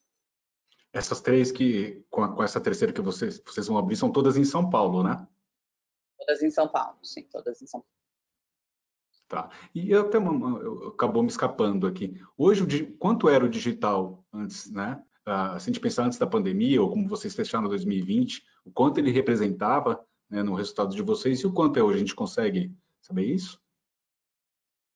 Essas 0.93 1.21
três 1.21 1.51
que, 1.51 2.05
com, 2.09 2.23
a, 2.23 2.35
com, 2.35 2.43
essa 2.43 2.61
terceira 2.61 2.93
que 2.93 3.01
vocês, 3.01 3.41
vocês 3.43 3.67
vão 3.67 3.77
abrir, 3.77 3.95
são 3.95 4.11
todas 4.11 4.37
em 4.37 4.43
São 4.43 4.69
Paulo, 4.69 5.03
né? 5.03 5.27
Todas 6.19 6.43
em 6.43 6.51
São 6.51 6.67
Paulo, 6.67 6.97
sim, 7.03 7.23
todas 7.31 7.61
em 7.61 7.65
São 7.65 7.81
Paulo. 7.81 7.93
Tá. 9.27 9.49
E 9.73 9.93
até 9.95 10.19
uma, 10.19 10.89
acabou 10.89 11.23
me 11.23 11.29
escapando 11.29 11.87
aqui. 11.87 12.21
Hoje, 12.37 12.61
o, 12.61 12.97
quanto 12.97 13.27
era 13.27 13.43
o 13.43 13.49
digital 13.49 14.23
antes, 14.31 14.71
né? 14.71 15.03
Uh, 15.27 15.57
se 15.59 15.69
a 15.69 15.71
gente 15.71 15.79
pensar 15.79 16.05
antes 16.05 16.19
da 16.19 16.27
pandemia, 16.27 16.81
ou 16.81 16.89
como 16.89 17.07
vocês 17.07 17.33
fecharam 17.33 17.65
em 17.65 17.69
2020, 17.69 18.43
o 18.65 18.71
quanto 18.71 18.99
ele 18.99 19.09
representava 19.09 20.05
né, 20.29 20.43
no 20.43 20.53
resultado 20.53 20.93
de 20.93 21.01
vocês 21.01 21.39
e 21.39 21.47
o 21.47 21.53
quanto 21.53 21.79
é 21.79 21.83
hoje? 21.83 21.95
A 21.95 21.99
gente 21.99 22.13
consegue 22.13 22.71
saber 23.01 23.23
isso? 23.23 23.62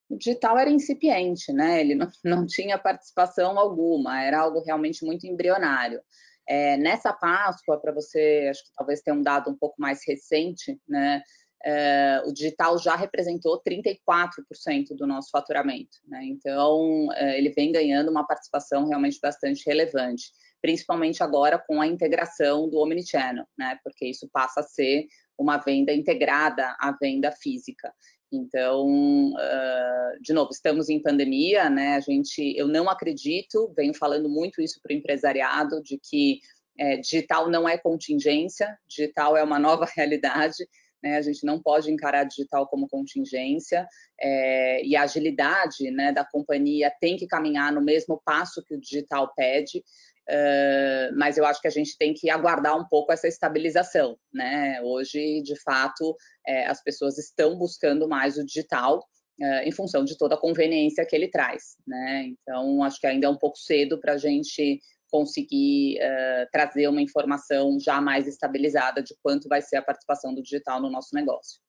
O 0.10 0.18
digital 0.18 0.58
era 0.58 0.70
incipiente, 0.70 1.52
né? 1.52 1.82
Ele 1.82 1.96
não, 1.96 2.08
não 2.24 2.46
tinha 2.46 2.78
participação 2.78 3.58
alguma, 3.58 4.22
era 4.22 4.40
algo 4.40 4.64
realmente 4.64 5.06
muito 5.06 5.28
embrionário. 5.28 6.02
É, 6.48 6.78
nessa 6.78 7.12
Páscoa, 7.12 7.80
para 7.80 7.92
você, 7.92 8.48
acho 8.50 8.64
que 8.64 8.72
talvez 8.76 9.02
tenha 9.02 9.16
um 9.16 9.22
dado 9.22 9.52
um 9.52 9.56
pouco 9.56 9.76
mais 9.80 10.00
recente, 10.08 10.80
né? 10.88 11.22
É, 11.66 12.22
o 12.26 12.32
digital 12.32 12.78
já 12.78 12.96
representou 12.96 13.62
34% 13.62 14.96
do 14.96 15.08
nosso 15.08 15.30
faturamento, 15.32 15.98
né? 16.08 16.24
Então, 16.24 17.10
é, 17.14 17.38
ele 17.38 17.50
vem 17.50 17.72
ganhando 17.72 18.10
uma 18.10 18.26
participação 18.26 18.88
realmente 18.88 19.20
bastante 19.22 19.66
relevante, 19.66 20.32
principalmente 20.62 21.22
agora 21.22 21.58
com 21.58 21.82
a 21.82 21.88
integração 21.88 22.70
do 22.70 22.78
Omnichannel, 22.78 23.46
né? 23.58 23.78
Porque 23.84 24.06
isso 24.06 24.30
passa 24.32 24.62
a 24.62 24.64
ser 24.64 25.08
uma 25.38 25.58
venda 25.58 25.94
integrada 25.94 26.76
à 26.80 26.96
venda 27.00 27.32
física. 27.32 27.94
Então, 28.32 28.86
uh, 29.32 30.22
de 30.22 30.34
novo, 30.34 30.52
estamos 30.52 30.90
em 30.90 31.02
pandemia, 31.02 31.70
né? 31.70 31.96
A 31.96 32.00
gente, 32.00 32.54
eu 32.58 32.68
não 32.68 32.90
acredito, 32.90 33.72
venho 33.76 33.94
falando 33.94 34.28
muito 34.28 34.62
isso 34.62 34.80
para 34.82 34.94
o 34.94 34.98
empresariado, 34.98 35.82
de 35.82 35.98
que 35.98 36.40
é, 36.78 36.98
digital 36.98 37.50
não 37.50 37.68
é 37.68 37.78
contingência, 37.78 38.78
digital 38.88 39.36
é 39.36 39.44
uma 39.44 39.58
nova 39.58 39.86
realidade. 39.96 40.68
Né? 41.02 41.18
A 41.18 41.22
gente 41.22 41.46
não 41.46 41.62
pode 41.62 41.92
encarar 41.92 42.24
digital 42.24 42.68
como 42.68 42.88
contingência 42.88 43.88
é, 44.20 44.84
e 44.84 44.96
a 44.96 45.04
agilidade 45.04 45.90
né, 45.92 46.12
da 46.12 46.26
companhia 46.26 46.92
tem 47.00 47.16
que 47.16 47.28
caminhar 47.28 47.72
no 47.72 47.82
mesmo 47.82 48.22
passo 48.24 48.64
que 48.64 48.76
o 48.76 48.80
digital 48.80 49.32
pede. 49.36 49.84
Uh, 50.30 51.16
mas 51.16 51.38
eu 51.38 51.46
acho 51.46 51.62
que 51.62 51.70
a 51.70 51.72
gente 51.72 51.98
tem 51.98 52.14
que 52.14 52.30
aguardar 52.30 52.78
um 52.78 52.86
pouco 52.86 53.14
essa 53.14 53.30
estabilização, 53.30 54.18
né? 54.34 54.82
Hoje, 54.82 55.42
de 55.42 55.56
fato, 55.62 56.16
é, 56.46 56.66
as 56.68 56.84
pessoas 56.84 57.18
estão 57.18 57.58
buscando 57.58 58.10
mais 58.10 58.38
o 58.38 58.46
digital 58.46 59.00
uh, 59.00 59.64
em 59.64 59.72
função 59.72 60.04
de 60.04 60.18
toda 60.18 60.36
a 60.36 60.40
conveniência 60.40 61.06
que 61.06 61.16
ele 61.16 61.30
traz, 61.30 61.78
né? 61.88 62.26
Então, 62.28 62.84
acho 62.84 63.00
que 63.00 63.08
ainda 63.08 63.28
é 63.28 63.30
um 63.30 63.38
pouco 63.38 63.58
cedo 63.58 64.00
para 64.02 64.14
a 64.14 64.18
gente 64.18 64.82
conseguir 65.10 65.98
uh, 66.02 66.50
trazer 66.52 66.90
uma 66.90 67.02
informação 67.02 67.80
já 67.80 68.02
mais 68.02 68.28
estabilizada 68.28 69.02
de 69.02 69.16
quanto 69.24 69.48
vai 69.48 69.62
ser 69.62 69.78
a 69.78 69.82
participação 69.82 70.36
do 70.36 70.44
digital 70.44 70.82
no 70.82 70.90
nosso 70.90 71.16
negócio. 71.16 71.62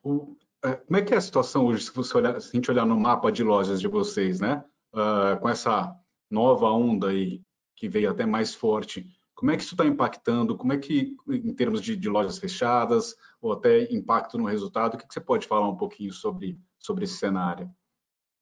O, 0.00 0.36
como 0.62 0.96
é 0.96 1.02
que 1.02 1.12
é 1.12 1.16
a 1.16 1.20
situação 1.20 1.66
hoje, 1.66 1.86
se, 1.86 1.92
você 1.92 2.16
olhar, 2.16 2.40
se 2.40 2.50
a 2.50 2.52
gente 2.52 2.70
olhar 2.70 2.86
no 2.86 2.98
mapa 2.98 3.32
de 3.32 3.42
lojas 3.42 3.80
de 3.80 3.88
vocês, 3.88 4.40
né? 4.40 4.64
com 5.40 5.48
essa 5.48 5.94
nova 6.30 6.70
onda 6.70 7.08
aí, 7.08 7.42
que 7.74 7.88
veio 7.88 8.10
até 8.10 8.24
mais 8.24 8.54
forte, 8.54 9.06
como 9.36 9.50
é 9.50 9.56
que 9.56 9.62
isso 9.62 9.74
está 9.74 9.84
impactando? 9.84 10.56
Como 10.56 10.72
é 10.72 10.78
que, 10.78 11.14
em 11.28 11.54
termos 11.54 11.82
de, 11.82 11.94
de, 11.94 12.08
lojas 12.08 12.38
fechadas, 12.38 13.14
ou 13.40 13.52
até 13.52 13.82
impacto 13.92 14.38
no 14.38 14.46
resultado, 14.46 14.94
o 14.94 14.98
que, 14.98 15.06
que 15.06 15.12
você 15.12 15.20
pode 15.20 15.46
falar 15.46 15.68
um 15.68 15.76
pouquinho 15.76 16.10
sobre, 16.10 16.58
sobre 16.78 17.04
esse 17.04 17.18
cenário? 17.18 17.70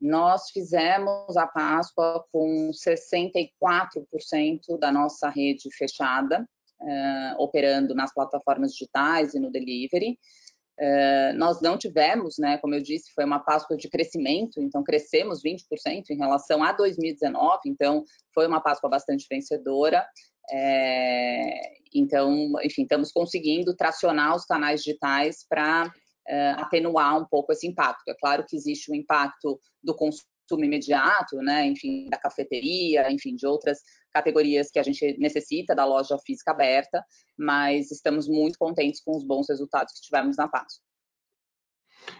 Nós 0.01 0.51
fizemos 0.51 1.37
a 1.37 1.49
Páscoa 1.49 2.25
com 2.31 2.71
64% 2.71 4.79
da 4.79 4.93
nossa 4.93 5.29
rede 5.29 5.69
fechada, 5.77 6.49
uh, 6.81 7.43
operando 7.43 7.93
nas 7.93 8.15
plataformas 8.15 8.71
digitais 8.73 9.35
e 9.35 9.41
no 9.41 9.51
delivery. 9.51 10.17
Uh, 10.81 11.37
nós 11.37 11.61
não 11.61 11.79
tivemos, 11.79 12.37
né, 12.37 12.59
como 12.59 12.75
eu 12.75 12.83
disse, 12.83 13.13
foi 13.15 13.25
uma 13.25 13.39
Páscoa 13.39 13.77
de 13.77 13.89
crescimento, 13.89 14.61
então 14.61 14.83
crescemos 14.83 15.41
20% 15.41 16.11
em 16.11 16.17
relação 16.17 16.65
a 16.65 16.73
2019, 16.73 17.61
então 17.67 18.05
foi 18.35 18.47
uma 18.47 18.61
Páscoa 18.61 18.91
bastante 18.91 19.27
vencedora. 19.31 20.05
É, 20.51 21.75
então, 21.95 22.53
enfim, 22.63 22.83
estamos 22.83 23.13
conseguindo 23.13 23.75
tracionar 23.77 24.35
os 24.35 24.45
canais 24.45 24.83
digitais 24.83 25.47
para 25.49 25.87
uh, 25.87 26.61
atenuar 26.61 27.19
um 27.19 27.25
pouco 27.25 27.53
esse 27.53 27.67
impacto. 27.67 28.09
É 28.09 28.15
claro 28.15 28.45
que 28.47 28.57
existe 28.57 28.91
o 28.91 28.95
impacto 28.95 29.61
do 29.83 29.95
consumo 30.45 30.65
imediato, 30.65 31.37
né, 31.39 31.67
enfim, 31.67 32.09
da 32.09 32.19
cafeteria, 32.19 33.11
enfim, 33.11 33.35
de 33.35 33.47
outras 33.47 33.81
categorias 34.13 34.71
que 34.71 34.79
a 34.79 34.83
gente 34.83 35.19
necessita 35.19 35.75
da 35.75 35.85
loja 35.85 36.17
física 36.25 36.53
aberta, 36.53 37.03
mas 37.37 37.91
estamos 37.91 38.29
muito 38.29 38.59
contentes 38.59 39.03
com 39.03 39.17
os 39.17 39.25
bons 39.25 39.49
resultados 39.49 39.93
que 39.95 40.03
tivemos 40.03 40.37
na 40.37 40.49
Páscoa. 40.49 40.85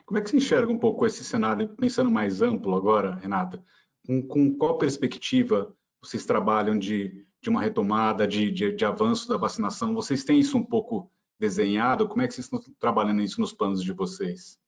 Como 0.07 0.19
é 0.19 0.23
que 0.23 0.31
você 0.31 0.37
enxerga 0.39 0.73
um 0.73 0.79
pouco 0.79 1.07
esse 1.07 1.25
cenário, 1.25 1.69
pensando 1.77 2.11
mais 2.11 2.41
amplo 2.41 2.75
agora, 2.75 3.17
Renata? 3.17 3.63
Com, 4.07 4.27
com 4.27 4.57
qual 4.57 4.79
perspectiva 4.79 5.75
vocês 6.03 6.25
trabalham 6.25 6.79
de, 6.79 7.27
de 7.41 7.51
uma 7.51 7.63
retomada, 7.63 8.27
de, 8.27 8.51
de, 8.51 8.73
de, 8.73 8.85
avanço 8.85 9.29
da 9.29 9.37
vacinação? 9.37 9.95
Vocês 9.95 10.25
têm 10.25 10.39
isso 10.39 10.57
um 10.57 10.65
pouco 10.65 11.11
desenhado? 11.39 12.09
Como 12.09 12.23
é 12.23 12.29
que 12.29 12.35
vocês 12.35 12.47
estão 12.47 12.61
trabalhando 12.79 13.23
isso 13.23 13.41
nos 13.41 13.53
planos 13.53 13.83
de 13.83 13.93
vocês? 13.93 14.59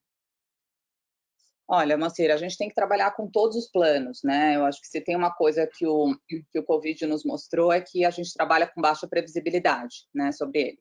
Olha, 1.69 1.97
Macira, 1.97 2.33
a 2.33 2.37
gente 2.37 2.57
tem 2.57 2.69
que 2.69 2.75
trabalhar 2.75 3.11
com 3.11 3.29
todos 3.29 3.57
os 3.57 3.69
planos, 3.69 4.21
né? 4.23 4.55
Eu 4.55 4.65
acho 4.65 4.79
que 4.79 4.87
se 4.87 5.01
tem 5.01 5.17
uma 5.17 5.31
coisa 5.33 5.67
que 5.67 5.85
o, 5.85 6.17
que 6.25 6.59
o 6.59 6.63
Covid 6.63 7.05
nos 7.05 7.25
mostrou 7.25 7.73
é 7.73 7.81
que 7.81 8.05
a 8.05 8.09
gente 8.09 8.33
trabalha 8.33 8.67
com 8.67 8.79
baixa 8.79 9.05
previsibilidade, 9.05 10.05
né, 10.15 10.31
sobre 10.31 10.61
ele. 10.61 10.79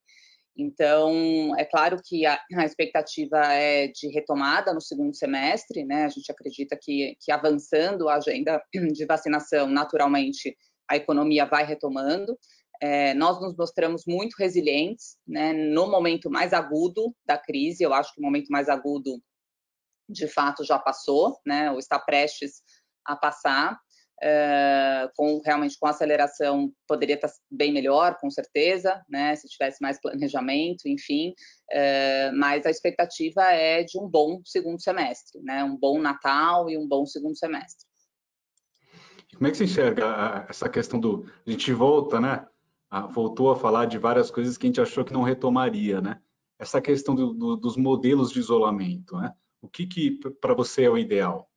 Então, 0.56 1.54
é 1.58 1.64
claro 1.64 2.00
que 2.02 2.24
a, 2.24 2.40
a 2.54 2.64
expectativa 2.64 3.36
é 3.52 3.88
de 3.88 4.08
retomada 4.08 4.72
no 4.72 4.80
segundo 4.80 5.14
semestre, 5.14 5.84
né? 5.84 6.04
A 6.04 6.08
gente 6.08 6.30
acredita 6.30 6.78
que, 6.80 7.16
que 7.20 7.32
avançando 7.32 8.08
a 8.08 8.14
agenda 8.14 8.62
de 8.72 9.04
vacinação, 9.06 9.66
naturalmente, 9.66 10.56
a 10.88 10.96
economia 10.96 11.44
vai 11.44 11.66
retomando. 11.66 12.38
É, 12.80 13.12
nós 13.14 13.40
nos 13.40 13.56
mostramos 13.56 14.04
muito 14.06 14.34
resilientes, 14.38 15.16
né? 15.26 15.52
No 15.52 15.90
momento 15.90 16.30
mais 16.30 16.52
agudo 16.52 17.12
da 17.26 17.36
crise, 17.36 17.82
eu 17.82 17.92
acho 17.92 18.14
que 18.14 18.20
o 18.20 18.24
momento 18.24 18.48
mais 18.50 18.68
agudo 18.68 19.20
de 20.08 20.26
fato 20.28 20.64
já 20.64 20.78
passou, 20.78 21.38
né, 21.44 21.70
ou 21.70 21.78
está 21.78 21.98
prestes 21.98 22.62
a 23.04 23.16
passar, 23.16 23.78
uh, 24.22 25.10
com 25.16 25.40
realmente 25.44 25.76
com 25.78 25.86
aceleração 25.86 26.72
poderia 26.86 27.16
estar 27.16 27.30
bem 27.50 27.72
melhor, 27.72 28.16
com 28.20 28.30
certeza, 28.30 29.02
né, 29.08 29.34
se 29.36 29.48
tivesse 29.48 29.78
mais 29.80 30.00
planejamento, 30.00 30.86
enfim, 30.86 31.30
uh, 31.72 32.36
mas 32.36 32.66
a 32.66 32.70
expectativa 32.70 33.42
é 33.44 33.82
de 33.82 33.98
um 33.98 34.08
bom 34.08 34.40
segundo 34.44 34.80
semestre, 34.80 35.40
né, 35.42 35.62
um 35.64 35.76
bom 35.76 36.00
Natal 36.00 36.68
e 36.70 36.78
um 36.78 36.86
bom 36.86 37.06
segundo 37.06 37.36
semestre. 37.36 37.86
Como 39.34 39.48
é 39.48 39.50
que 39.50 39.56
você 39.56 39.64
enxerga 39.64 40.46
essa 40.48 40.68
questão 40.68 40.98
do 40.98 41.26
a 41.46 41.50
gente 41.50 41.70
volta, 41.72 42.18
né? 42.18 42.46
Voltou 43.10 43.50
a 43.50 43.56
falar 43.56 43.84
de 43.84 43.98
várias 43.98 44.30
coisas 44.30 44.56
que 44.56 44.66
a 44.66 44.68
gente 44.68 44.80
achou 44.80 45.04
que 45.04 45.12
não 45.12 45.22
retomaria, 45.22 46.00
né? 46.00 46.18
Essa 46.58 46.80
questão 46.80 47.14
do, 47.14 47.34
do, 47.34 47.56
dos 47.56 47.76
modelos 47.76 48.32
de 48.32 48.38
isolamento, 48.38 49.16
né? 49.18 49.34
O 49.66 49.68
que, 49.68 49.84
que 49.84 50.12
para 50.40 50.54
você 50.54 50.84
é 50.84 50.90
o 50.90 50.96
ideal? 50.96 51.50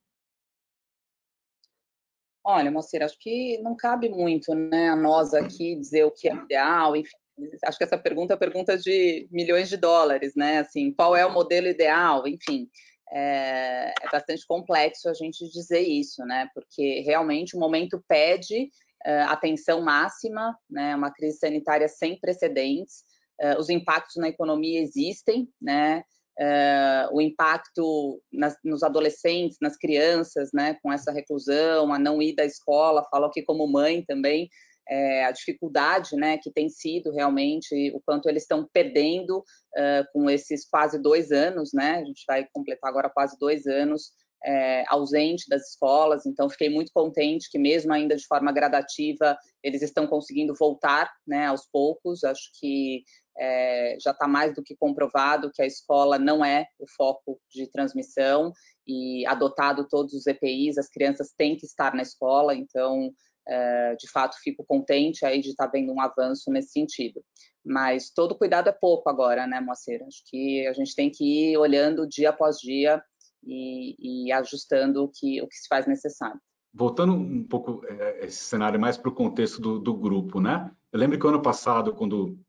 Olha, 2.44 2.72
Moceira, 2.72 3.06
acho 3.06 3.20
que 3.20 3.60
não 3.60 3.76
cabe 3.76 4.10
muito 4.10 4.56
né, 4.56 4.90
a 4.90 4.96
nós 4.96 5.36
aqui 5.36 5.76
dizer 5.76 6.06
o 6.06 6.12
que 6.12 6.28
é 6.28 6.34
ideal, 6.34 6.96
enfim, 6.96 7.16
acho 7.64 7.78
que 7.78 7.84
essa 7.84 8.00
pergunta 8.00 8.34
é 8.34 8.38
pergunta 8.38 8.76
de 8.76 9.28
milhões 9.32 9.70
de 9.70 9.78
dólares, 9.78 10.34
né? 10.36 10.58
Assim, 10.58 10.92
qual 10.92 11.16
é 11.16 11.24
o 11.24 11.32
modelo 11.32 11.68
ideal? 11.68 12.28
Enfim, 12.28 12.68
é, 13.12 13.94
é 14.02 14.10
bastante 14.12 14.46
complexo 14.48 15.08
a 15.08 15.14
gente 15.14 15.48
dizer 15.52 15.82
isso, 15.82 16.26
né? 16.26 16.50
Porque 16.56 17.02
realmente 17.02 17.56
o 17.56 17.60
momento 17.60 18.04
pede 18.08 18.72
é, 19.06 19.22
atenção 19.22 19.82
máxima, 19.82 20.58
né? 20.68 20.96
Uma 20.96 21.12
crise 21.12 21.38
sanitária 21.38 21.88
sem 21.88 22.20
precedentes, 22.20 23.04
é, 23.40 23.60
os 23.60 23.70
impactos 23.70 24.16
na 24.16 24.28
economia 24.28 24.82
existem, 24.82 25.48
né? 25.62 26.04
Uh, 26.40 27.18
o 27.18 27.20
impacto 27.20 28.22
nas, 28.32 28.56
nos 28.64 28.82
adolescentes, 28.82 29.58
nas 29.62 29.76
crianças, 29.76 30.52
né, 30.54 30.78
com 30.82 30.92
essa 30.92 31.12
reclusão, 31.12 31.92
a 31.92 32.00
não 32.00 32.22
ir 32.22 32.34
da 32.34 32.46
escola, 32.46 33.06
falo 33.12 33.26
aqui 33.26 33.44
como 33.44 33.68
mãe 33.68 34.06
também, 34.06 34.50
é, 34.90 35.26
a 35.26 35.32
dificuldade, 35.32 36.16
né, 36.16 36.38
que 36.38 36.52
tem 36.52 36.70
sido 36.70 37.12
realmente, 37.12 37.92
o 37.94 38.02
quanto 38.02 38.28
eles 38.28 38.44
estão 38.44 38.68
perdendo 38.74 39.40
uh, 39.40 40.06
com 40.12 40.30
esses 40.30 40.68
quase 40.68 40.98
dois 41.00 41.32
anos, 41.32 41.72
né, 41.74 41.98
a 41.98 42.06
gente 42.06 42.24
vai 42.28 42.48
completar 42.54 42.90
agora 42.90 43.10
quase 43.10 43.38
dois 43.38 43.68
anos 43.68 44.14
é, 44.44 44.84
ausente 44.88 45.46
das 45.50 45.70
escolas, 45.70 46.26
então 46.26 46.50
fiquei 46.50 46.70
muito 46.70 46.92
contente 46.94 47.50
que 47.52 47.60
mesmo 47.60 47.92
ainda 47.94 48.16
de 48.16 48.26
forma 48.26 48.52
gradativa 48.52 49.38
eles 49.62 49.82
estão 49.82 50.08
conseguindo 50.08 50.54
voltar, 50.58 51.12
né, 51.28 51.48
aos 51.48 51.68
poucos, 51.70 52.24
acho 52.24 52.50
que 52.60 53.04
é, 53.38 53.98
já 54.02 54.12
está 54.12 54.28
mais 54.28 54.54
do 54.54 54.64
que 54.64 54.76
comprovado 54.76 55.52
que 55.54 55.62
a 55.62 55.66
escola 55.66 56.20
não 56.20 56.44
é 56.44 56.68
o 56.78 56.86
foco 56.88 57.40
de 57.50 57.68
transmissão 57.68 58.52
e 58.86 59.26
adotado 59.26 59.88
todos 59.88 60.14
os 60.14 60.28
EPIs, 60.28 60.78
as 60.78 60.90
crianças 60.90 61.34
têm 61.38 61.56
que 61.56 61.66
estar 61.66 61.94
na 61.94 62.02
escola, 62.02 62.56
então, 62.56 63.12
é, 63.48 63.96
de 63.96 64.10
fato, 64.10 64.36
fico 64.42 64.66
contente 64.66 65.26
aí 65.26 65.42
de 65.42 65.50
estar 65.50 65.66
tá 65.66 65.72
vendo 65.72 65.94
um 65.94 66.02
avanço 66.02 66.52
nesse 66.52 66.72
sentido. 66.72 67.24
Mas 67.64 68.10
todo 68.10 68.38
cuidado 68.38 68.68
é 68.68 68.72
pouco 68.72 69.10
agora, 69.10 69.46
né, 69.46 69.60
Moacir? 69.60 70.04
Acho 70.04 70.24
que 70.26 70.66
a 70.68 70.74
gente 70.74 70.96
tem 70.96 71.10
que 71.10 71.52
ir 71.52 71.58
olhando 71.58 72.08
dia 72.08 72.30
após 72.30 72.58
dia 72.58 73.02
e, 73.44 74.26
e 74.28 74.32
ajustando 74.32 75.04
o 75.04 75.08
que, 75.08 75.42
o 75.42 75.48
que 75.48 75.56
se 75.56 75.68
faz 75.68 75.88
necessário. 75.88 76.40
Voltando 76.74 77.14
um 77.14 77.44
pouco 77.44 77.82
é, 77.86 78.26
esse 78.26 78.44
cenário 78.44 78.80
mais 78.80 78.98
para 78.98 79.10
o 79.10 79.16
contexto 79.16 79.62
do, 79.62 79.80
do 79.80 79.94
grupo, 79.94 80.40
né? 80.40 80.72
Eu 80.92 81.00
lembro 81.00 81.20
que 81.20 81.28
ano 81.28 81.42
passado, 81.42 81.94
quando 81.94 82.40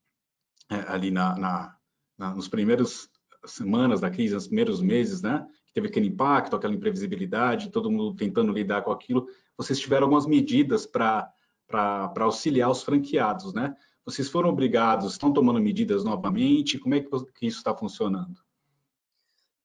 é, 0.70 0.76
ali 0.92 1.10
na, 1.10 1.36
na, 1.36 1.76
na, 2.18 2.34
nos 2.34 2.48
primeiros 2.48 3.08
semanas 3.46 4.00
da 4.00 4.10
crise, 4.10 4.34
nos 4.34 4.46
primeiros 4.46 4.80
meses, 4.80 5.22
né? 5.22 5.46
Teve 5.72 5.88
aquele 5.88 6.08
impacto, 6.08 6.56
aquela 6.56 6.74
imprevisibilidade, 6.74 7.70
todo 7.70 7.90
mundo 7.90 8.14
tentando 8.14 8.52
lidar 8.52 8.82
com 8.82 8.90
aquilo. 8.90 9.26
Vocês 9.56 9.78
tiveram 9.78 10.04
algumas 10.04 10.26
medidas 10.26 10.84
para 10.84 11.32
auxiliar 12.16 12.70
os 12.70 12.82
franqueados, 12.82 13.54
né? 13.54 13.74
Vocês 14.04 14.28
foram 14.28 14.48
obrigados, 14.48 15.12
estão 15.12 15.32
tomando 15.32 15.60
medidas 15.60 16.04
novamente? 16.04 16.78
Como 16.78 16.94
é 16.94 17.00
que, 17.00 17.08
que 17.34 17.46
isso 17.46 17.58
está 17.58 17.74
funcionando? 17.74 18.40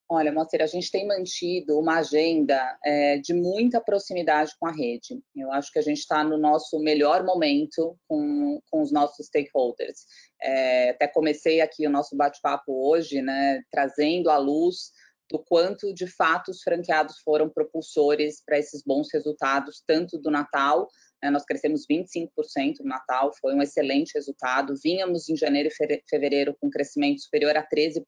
Olha, 0.08 0.32
Moacir, 0.32 0.62
a 0.62 0.68
gente 0.68 0.92
tem 0.92 1.08
mantido 1.08 1.80
uma 1.80 1.98
agenda 1.98 2.78
é, 2.86 3.18
de 3.18 3.34
muita 3.34 3.82
proximidade 3.82 4.52
com 4.60 4.68
a 4.68 4.72
rede. 4.72 5.20
Eu 5.36 5.52
acho 5.52 5.72
que 5.72 5.80
a 5.80 5.82
gente 5.82 5.98
está 5.98 6.24
no 6.24 6.38
nosso 6.38 6.80
melhor 6.80 7.24
momento 7.24 7.98
com, 8.08 8.62
com 8.70 8.84
os 8.84 8.92
nossos 8.92 9.26
stakeholders. 9.26 10.06
É, 10.40 10.92
até 10.92 11.08
comecei 11.08 11.60
aqui 11.60 11.88
o 11.88 11.90
nosso 11.90 12.16
bate-papo 12.16 12.72
hoje, 12.88 13.20
né, 13.20 13.64
trazendo 13.72 14.30
à 14.30 14.38
luz 14.38 14.92
do 15.28 15.40
quanto 15.40 15.92
de 15.92 16.06
fato 16.06 16.52
os 16.52 16.62
franqueados 16.62 17.20
foram 17.24 17.50
propulsores 17.50 18.44
para 18.46 18.60
esses 18.60 18.84
bons 18.84 19.08
resultados, 19.12 19.82
tanto 19.88 20.20
do 20.20 20.30
Natal 20.30 20.88
né, 21.22 21.30
nós 21.30 21.44
crescemos 21.46 21.86
25% 21.90 22.80
no 22.82 22.90
Natal, 22.90 23.32
foi 23.40 23.54
um 23.54 23.62
excelente 23.62 24.14
resultado. 24.16 24.76
Vínhamos 24.84 25.30
em 25.30 25.36
janeiro 25.36 25.70
e 25.70 26.02
fevereiro 26.10 26.56
com 26.60 26.70
crescimento 26.70 27.22
superior 27.22 27.56
a 27.58 27.68
13%, 27.68 28.04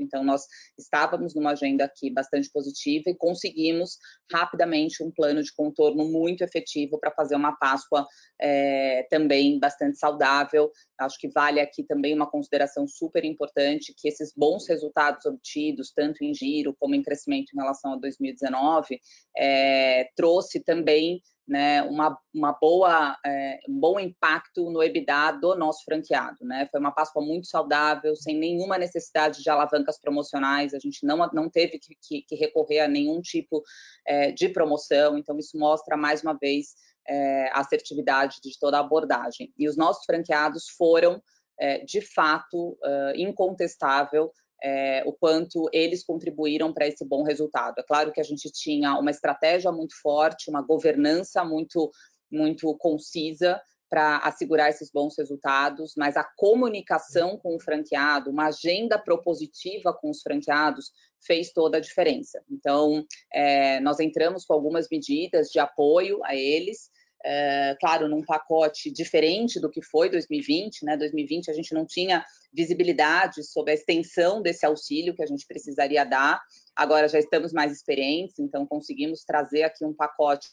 então 0.00 0.24
nós 0.24 0.42
estávamos 0.78 1.34
numa 1.34 1.52
agenda 1.52 1.84
aqui 1.84 2.10
bastante 2.10 2.50
positiva 2.50 3.10
e 3.10 3.14
conseguimos 3.14 3.98
rapidamente 4.32 5.02
um 5.02 5.10
plano 5.10 5.42
de 5.42 5.54
contorno 5.54 6.04
muito 6.10 6.42
efetivo 6.42 6.98
para 6.98 7.12
fazer 7.12 7.36
uma 7.36 7.56
Páscoa 7.56 8.06
é, 8.40 9.06
também 9.10 9.58
bastante 9.58 9.98
saudável. 9.98 10.70
Acho 10.98 11.18
que 11.18 11.28
vale 11.28 11.60
aqui 11.60 11.84
também 11.84 12.14
uma 12.14 12.30
consideração 12.30 12.86
super 12.88 13.24
importante 13.24 13.94
que 13.96 14.08
esses 14.08 14.32
bons 14.36 14.68
resultados 14.68 15.24
obtidos, 15.26 15.92
tanto 15.94 16.24
em 16.24 16.34
giro 16.34 16.74
como 16.78 16.94
em 16.94 17.02
crescimento 17.02 17.50
em 17.52 17.60
relação 17.60 17.94
a 17.94 17.96
2019, 17.96 19.00
é, 19.36 20.08
trouxe 20.16 20.60
também 20.60 21.20
né, 21.46 21.82
uma, 21.82 22.18
uma 22.34 22.52
boa, 22.52 23.16
é, 23.24 23.60
um 23.68 23.78
bom 23.78 24.00
impacto 24.00 24.68
no 24.70 24.82
EBITDA 24.82 25.32
do 25.40 25.54
nosso 25.54 25.84
franqueado. 25.84 26.44
Né? 26.44 26.68
Foi 26.70 26.80
uma 26.80 26.90
Páscoa 26.90 27.22
muito 27.22 27.46
saudável, 27.46 28.16
sem 28.16 28.36
nenhuma 28.36 28.76
necessidade 28.76 29.42
de 29.42 29.48
alavancas 29.50 29.98
promocionais, 30.00 30.74
a 30.74 30.78
gente 30.78 31.06
não, 31.06 31.18
não 31.32 31.48
teve 31.48 31.78
que, 31.78 31.96
que, 32.02 32.22
que 32.22 32.34
recorrer 32.34 32.80
a 32.80 32.88
nenhum 32.88 33.20
tipo 33.20 33.62
é, 34.04 34.32
de 34.32 34.48
promoção, 34.48 35.16
então 35.16 35.38
isso 35.38 35.56
mostra 35.56 35.96
mais 35.96 36.22
uma 36.22 36.34
vez 36.34 36.74
é, 37.08 37.48
a 37.52 37.60
assertividade 37.60 38.40
de 38.42 38.58
toda 38.58 38.78
a 38.78 38.80
abordagem. 38.80 39.52
E 39.56 39.68
os 39.68 39.76
nossos 39.76 40.04
franqueados 40.04 40.68
foram, 40.76 41.22
é, 41.58 41.84
de 41.84 42.00
fato, 42.00 42.72
uh, 42.72 43.16
incontestável 43.16 44.32
é, 44.62 45.02
o 45.06 45.12
quanto 45.12 45.68
eles 45.72 46.04
contribuíram 46.04 46.72
para 46.72 46.86
esse 46.86 47.04
bom 47.04 47.22
resultado. 47.22 47.78
É 47.78 47.82
claro 47.82 48.12
que 48.12 48.20
a 48.20 48.24
gente 48.24 48.50
tinha 48.50 48.98
uma 48.98 49.10
estratégia 49.10 49.70
muito 49.70 49.94
forte, 50.00 50.50
uma 50.50 50.62
governança 50.62 51.44
muito, 51.44 51.90
muito 52.30 52.74
concisa 52.76 53.60
para 53.88 54.18
assegurar 54.18 54.68
esses 54.68 54.90
bons 54.90 55.14
resultados, 55.16 55.94
mas 55.96 56.16
a 56.16 56.24
comunicação 56.36 57.38
com 57.38 57.54
o 57.54 57.60
franqueado, 57.60 58.30
uma 58.30 58.48
agenda 58.48 58.98
propositiva 58.98 59.92
com 59.92 60.10
os 60.10 60.22
franqueados, 60.22 60.90
fez 61.24 61.52
toda 61.52 61.78
a 61.78 61.80
diferença. 61.80 62.42
Então, 62.50 63.04
é, 63.32 63.78
nós 63.80 64.00
entramos 64.00 64.44
com 64.44 64.54
algumas 64.54 64.88
medidas 64.90 65.48
de 65.48 65.58
apoio 65.58 66.20
a 66.24 66.34
eles, 66.34 66.90
é, 67.28 67.76
claro, 67.80 68.08
num 68.08 68.22
pacote 68.22 68.88
diferente 68.88 69.58
do 69.58 69.68
que 69.68 69.82
foi 69.82 70.08
2020, 70.08 70.84
né? 70.84 70.96
2020 70.96 71.50
a 71.50 71.54
gente 71.54 71.74
não 71.74 71.84
tinha 71.84 72.24
visibilidade 72.52 73.42
sobre 73.42 73.72
a 73.72 73.74
extensão 73.74 74.40
desse 74.40 74.64
auxílio 74.64 75.12
que 75.12 75.24
a 75.24 75.26
gente 75.26 75.44
precisaria 75.44 76.04
dar. 76.04 76.40
Agora 76.76 77.08
já 77.08 77.18
estamos 77.18 77.52
mais 77.52 77.72
experientes, 77.72 78.38
então 78.38 78.64
conseguimos 78.64 79.24
trazer 79.24 79.64
aqui 79.64 79.84
um 79.84 79.92
pacote 79.92 80.46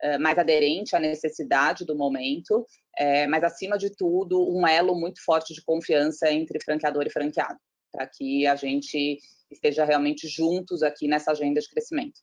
é, 0.00 0.16
mais 0.16 0.38
aderente 0.38 0.94
à 0.94 1.00
necessidade 1.00 1.84
do 1.84 1.96
momento, 1.96 2.64
é, 2.96 3.26
mas 3.26 3.42
acima 3.42 3.76
de 3.76 3.90
tudo 3.90 4.48
um 4.48 4.64
elo 4.64 4.94
muito 4.94 5.20
forte 5.24 5.52
de 5.52 5.62
confiança 5.64 6.30
entre 6.30 6.62
franqueador 6.62 7.04
e 7.04 7.10
franqueado, 7.10 7.58
para 7.90 8.06
que 8.06 8.46
a 8.46 8.54
gente 8.54 9.18
esteja 9.50 9.84
realmente 9.84 10.28
juntos 10.28 10.84
aqui 10.84 11.08
nessa 11.08 11.32
agenda 11.32 11.60
de 11.60 11.68
crescimento. 11.68 12.20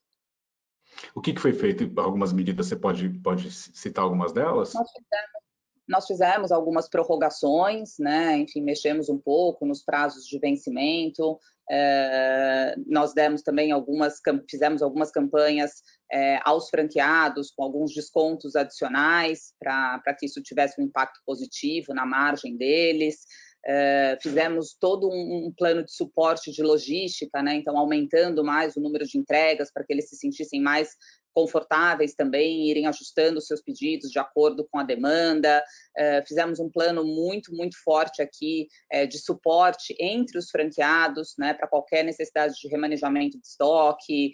O 1.14 1.20
que, 1.20 1.32
que 1.32 1.40
foi 1.40 1.52
feito? 1.52 1.90
Algumas 2.00 2.32
medidas, 2.32 2.66
você 2.66 2.76
pode, 2.76 3.08
pode 3.20 3.50
citar 3.50 4.04
algumas 4.04 4.32
delas? 4.32 4.74
Nós 4.74 4.90
fizemos, 4.90 5.44
nós 5.88 6.06
fizemos 6.06 6.52
algumas 6.52 6.88
prorrogações, 6.88 7.94
né? 7.98 8.38
enfim, 8.38 8.62
mexemos 8.62 9.08
um 9.08 9.18
pouco 9.18 9.66
nos 9.66 9.82
prazos 9.84 10.26
de 10.26 10.38
vencimento, 10.38 11.38
é, 11.70 12.74
nós 12.86 13.14
demos 13.14 13.42
também 13.42 13.72
algumas, 13.72 14.20
fizemos 14.50 14.82
algumas 14.82 15.10
campanhas 15.10 15.82
é, 16.12 16.38
aos 16.44 16.68
franqueados 16.68 17.50
com 17.50 17.64
alguns 17.64 17.94
descontos 17.94 18.54
adicionais 18.54 19.54
para 19.58 20.14
que 20.18 20.26
isso 20.26 20.42
tivesse 20.42 20.80
um 20.80 20.84
impacto 20.84 21.20
positivo 21.24 21.94
na 21.94 22.04
margem 22.04 22.56
deles. 22.56 23.20
Uh, 23.66 24.20
fizemos 24.22 24.76
todo 24.78 25.08
um, 25.08 25.46
um, 25.46 25.52
plano 25.56 25.82
de 25.82 25.90
suporte 25.90 26.52
de 26.52 26.62
logística, 26.62 27.42
né? 27.42 27.54
então 27.54 27.78
aumentando 27.78 28.44
mais 28.44 28.76
o 28.76 28.80
número 28.80 29.06
de 29.06 29.16
entregas 29.16 29.72
para 29.72 29.82
que 29.82 29.90
eles 29.90 30.08
se 30.08 30.16
sentissem 30.16 30.60
mais 30.60 30.90
confortáveis 31.34 32.14
também, 32.14 32.70
irem 32.70 32.86
ajustando 32.86 33.40
seus 33.40 33.60
pedidos 33.60 34.10
de 34.10 34.18
acordo 34.18 34.66
com 34.70 34.78
a 34.78 34.84
demanda. 34.84 35.62
Uh, 35.98 36.26
fizemos 36.26 36.60
um 36.60 36.70
plano 36.70 37.04
muito, 37.04 37.54
muito 37.54 37.76
forte 37.82 38.22
aqui 38.22 38.68
uh, 38.94 39.06
de 39.06 39.18
suporte 39.18 39.94
entre 39.98 40.38
os 40.38 40.50
franqueados, 40.50 41.34
né, 41.38 41.52
para 41.52 41.68
qualquer 41.68 42.04
necessidade 42.04 42.54
de 42.54 42.68
remanejamento 42.68 43.38
de 43.38 43.46
estoque, 43.46 44.32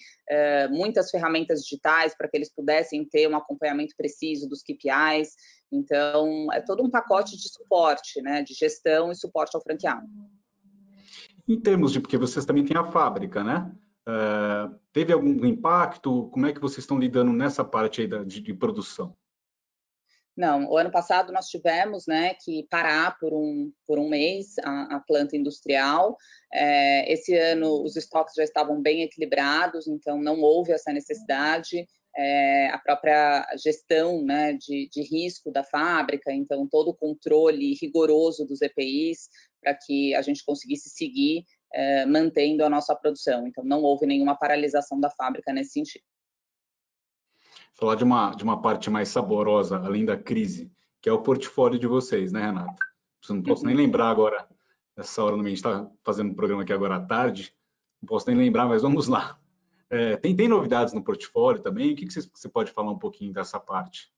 muitas 0.71 1.11
ferramentas 1.11 1.63
digitais 1.63 2.15
para 2.17 2.29
que 2.29 2.37
eles 2.37 2.53
pudessem 2.53 3.05
ter 3.05 3.29
um 3.29 3.37
acompanhamento 3.37 3.95
preciso 3.97 4.49
dos 4.49 4.63
KPIs. 4.63 5.35
Então, 5.73 6.53
é 6.53 6.61
todo 6.61 6.85
um 6.85 6.91
pacote 6.91 7.37
de 7.37 7.49
suporte, 7.49 8.21
né, 8.23 8.43
de 8.43 8.55
gestão 8.55 9.11
e 9.11 9.17
suporte 9.17 9.57
ao 9.57 9.63
franqueado. 9.63 10.07
Em 11.49 11.61
termos 11.61 11.93
de, 11.93 12.01
porque 12.01 12.17
vocês 12.17 12.45
também 12.45 12.65
têm 12.65 12.77
a 12.77 12.85
fábrica, 12.85 13.43
né? 13.43 13.73
Uh, 14.09 14.79
teve 14.93 15.13
algum 15.13 15.45
impacto? 15.45 16.29
Como 16.31 16.47
é 16.47 16.53
que 16.53 16.61
vocês 16.61 16.79
estão 16.79 16.99
lidando 16.99 17.33
nessa 17.33 17.65
parte 17.65 18.01
aí 18.01 18.07
da, 18.07 18.25
de, 18.25 18.41
de 18.41 18.55
produção? 18.55 19.17
Não, 20.37 20.71
o 20.71 20.77
ano 20.79 20.91
passado 20.91 21.33
nós 21.33 21.49
tivemos 21.49 22.07
né, 22.07 22.35
que 22.35 22.67
parar 22.71 23.19
por 23.19 23.35
um, 23.35 23.71
por 23.87 23.99
um 23.99 24.09
mês 24.09 24.55
a, 24.63 24.97
a 24.97 25.01
planta 25.01 25.37
industrial. 25.37 26.17
É, 26.53 27.13
esse 27.13 27.37
ano 27.37 27.83
os 27.83 27.95
estoques 27.97 28.35
já 28.35 28.45
estavam 28.45 28.81
bem 28.81 29.03
equilibrados, 29.03 29.87
então 29.87 30.19
não 30.19 30.41
houve 30.41 30.73
essa 30.73 30.93
necessidade. 30.93 31.87
É, 32.17 32.69
a 32.71 32.79
própria 32.79 33.47
gestão 33.63 34.25
né, 34.25 34.55
de, 34.55 34.89
de, 34.91 35.03
risco 35.03 35.53
da 35.53 35.63
fábrica, 35.63 36.33
então 36.33 36.67
todo 36.67 36.89
o 36.89 36.97
controle 36.97 37.75
rigoroso 37.75 38.45
dos 38.45 38.63
EPIs 38.63 39.29
para 39.61 39.75
que 39.75 40.15
a 40.15 40.23
gente 40.23 40.45
conseguisse 40.45 40.89
seguir 40.89 41.45
é, 41.73 42.07
mantendo 42.07 42.65
a 42.65 42.71
nossa 42.71 42.95
produção. 42.95 43.47
Então 43.47 43.65
não 43.65 43.83
houve 43.83 44.07
nenhuma 44.07 44.37
paralisação 44.37 44.99
da 45.01 45.11
fábrica 45.11 45.53
nesse 45.53 45.73
sentido 45.73 46.05
falar 47.81 47.95
de 47.95 48.05
uma, 48.05 48.31
de 48.33 48.45
uma 48.45 48.61
parte 48.61 48.91
mais 48.91 49.09
saborosa, 49.09 49.79
além 49.79 50.05
da 50.05 50.17
crise, 50.17 50.71
que 51.01 51.09
é 51.09 51.13
o 51.13 51.23
portfólio 51.23 51.79
de 51.79 51.87
vocês, 51.87 52.31
né, 52.31 52.43
Renata? 52.43 52.77
Não 53.29 53.43
posso 53.43 53.65
nem 53.65 53.75
lembrar 53.75 54.11
agora, 54.11 54.47
nessa 54.95 55.25
hora, 55.25 55.35
a 55.35 55.39
gente 55.39 55.55
está 55.55 55.91
fazendo 56.05 56.31
um 56.31 56.35
programa 56.35 56.63
aqui 56.63 56.73
agora 56.75 56.97
à 56.97 57.01
tarde, 57.01 57.55
não 58.01 58.07
posso 58.07 58.29
nem 58.29 58.37
lembrar, 58.37 58.67
mas 58.67 58.83
vamos 58.83 59.09
lá. 59.09 59.39
É, 59.89 60.17
tem, 60.17 60.37
tem 60.37 60.47
novidades 60.47 60.93
no 60.93 61.03
portfólio 61.03 61.63
também? 61.63 61.93
O 61.93 61.97
que, 61.97 62.07
que 62.07 62.13
você, 62.13 62.29
você 62.33 62.49
pode 62.49 62.71
falar 62.71 62.93
um 62.93 62.99
pouquinho 62.99 63.33
dessa 63.33 63.59
parte? 63.59 64.13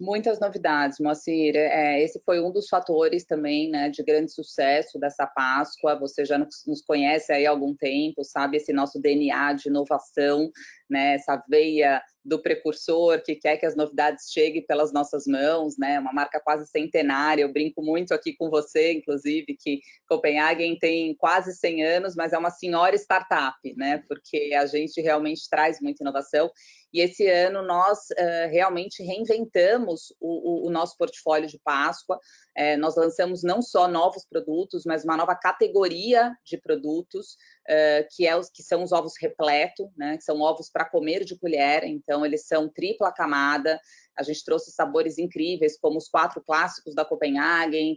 Muitas 0.00 0.40
novidades, 0.40 0.98
Moacir. 0.98 1.54
É, 1.54 2.02
esse 2.02 2.18
foi 2.24 2.40
um 2.40 2.50
dos 2.50 2.68
fatores 2.68 3.22
também 3.22 3.68
né, 3.68 3.90
de 3.90 4.02
grande 4.02 4.32
sucesso 4.32 4.98
dessa 4.98 5.26
Páscoa. 5.26 5.98
Você 5.98 6.24
já 6.24 6.38
nos 6.38 6.80
conhece 6.86 7.30
aí 7.30 7.44
há 7.44 7.50
algum 7.50 7.74
tempo, 7.74 8.24
sabe 8.24 8.56
esse 8.56 8.72
nosso 8.72 8.98
DNA 8.98 9.52
de 9.52 9.68
inovação, 9.68 10.50
né, 10.88 11.16
essa 11.16 11.36
veia 11.46 12.02
do 12.24 12.40
precursor 12.40 13.22
que 13.22 13.34
quer 13.34 13.56
que 13.56 13.66
as 13.66 13.74
novidades 13.74 14.30
cheguem 14.30 14.64
pelas 14.64 14.92
nossas 14.92 15.26
mãos, 15.26 15.76
né? 15.78 15.98
Uma 15.98 16.12
marca 16.12 16.40
quase 16.40 16.66
centenária. 16.66 17.42
Eu 17.42 17.52
brinco 17.52 17.82
muito 17.82 18.12
aqui 18.12 18.34
com 18.34 18.50
você, 18.50 18.92
inclusive, 18.92 19.56
que 19.58 19.80
Copenhagen 20.06 20.78
tem 20.78 21.14
quase 21.14 21.54
100 21.54 21.84
anos, 21.84 22.14
mas 22.14 22.32
é 22.32 22.38
uma 22.38 22.50
senhora 22.50 22.94
startup, 22.96 23.56
né? 23.74 24.02
Porque 24.06 24.54
a 24.54 24.66
gente 24.66 25.00
realmente 25.00 25.48
traz 25.48 25.80
muita 25.80 26.02
inovação. 26.02 26.50
E 26.92 27.00
esse 27.00 27.28
ano 27.28 27.62
nós 27.62 27.98
uh, 28.10 28.50
realmente 28.50 29.02
reinventamos 29.02 30.12
o, 30.20 30.64
o, 30.64 30.66
o, 30.66 30.70
nosso 30.70 30.96
portfólio 30.96 31.48
de 31.48 31.58
Páscoa. 31.58 32.18
É, 32.56 32.76
nós 32.76 32.96
lançamos 32.96 33.42
não 33.44 33.62
só 33.62 33.86
novos 33.86 34.26
produtos, 34.26 34.84
mas 34.84 35.04
uma 35.04 35.16
nova 35.16 35.36
categoria 35.36 36.32
de 36.44 36.58
produtos 36.58 37.36
uh, 37.68 38.06
que, 38.10 38.26
é 38.26 38.36
os, 38.36 38.50
que 38.50 38.62
são 38.62 38.82
os 38.82 38.90
ovos 38.90 39.14
repleto, 39.20 39.90
né? 39.96 40.16
Que 40.16 40.24
são 40.24 40.40
ovos 40.40 40.68
para 40.68 40.84
comer 40.84 41.24
de 41.24 41.38
colher. 41.38 41.84
Então 41.84 42.26
eles 42.26 42.46
são 42.46 42.68
tripla 42.68 43.12
camada. 43.12 43.80
A 44.18 44.22
gente 44.24 44.44
trouxe 44.44 44.72
sabores 44.72 45.16
incríveis, 45.16 45.78
como 45.78 45.96
os 45.96 46.08
quatro 46.08 46.42
clássicos 46.42 46.94
da 46.94 47.06
Copenhagen, 47.06 47.96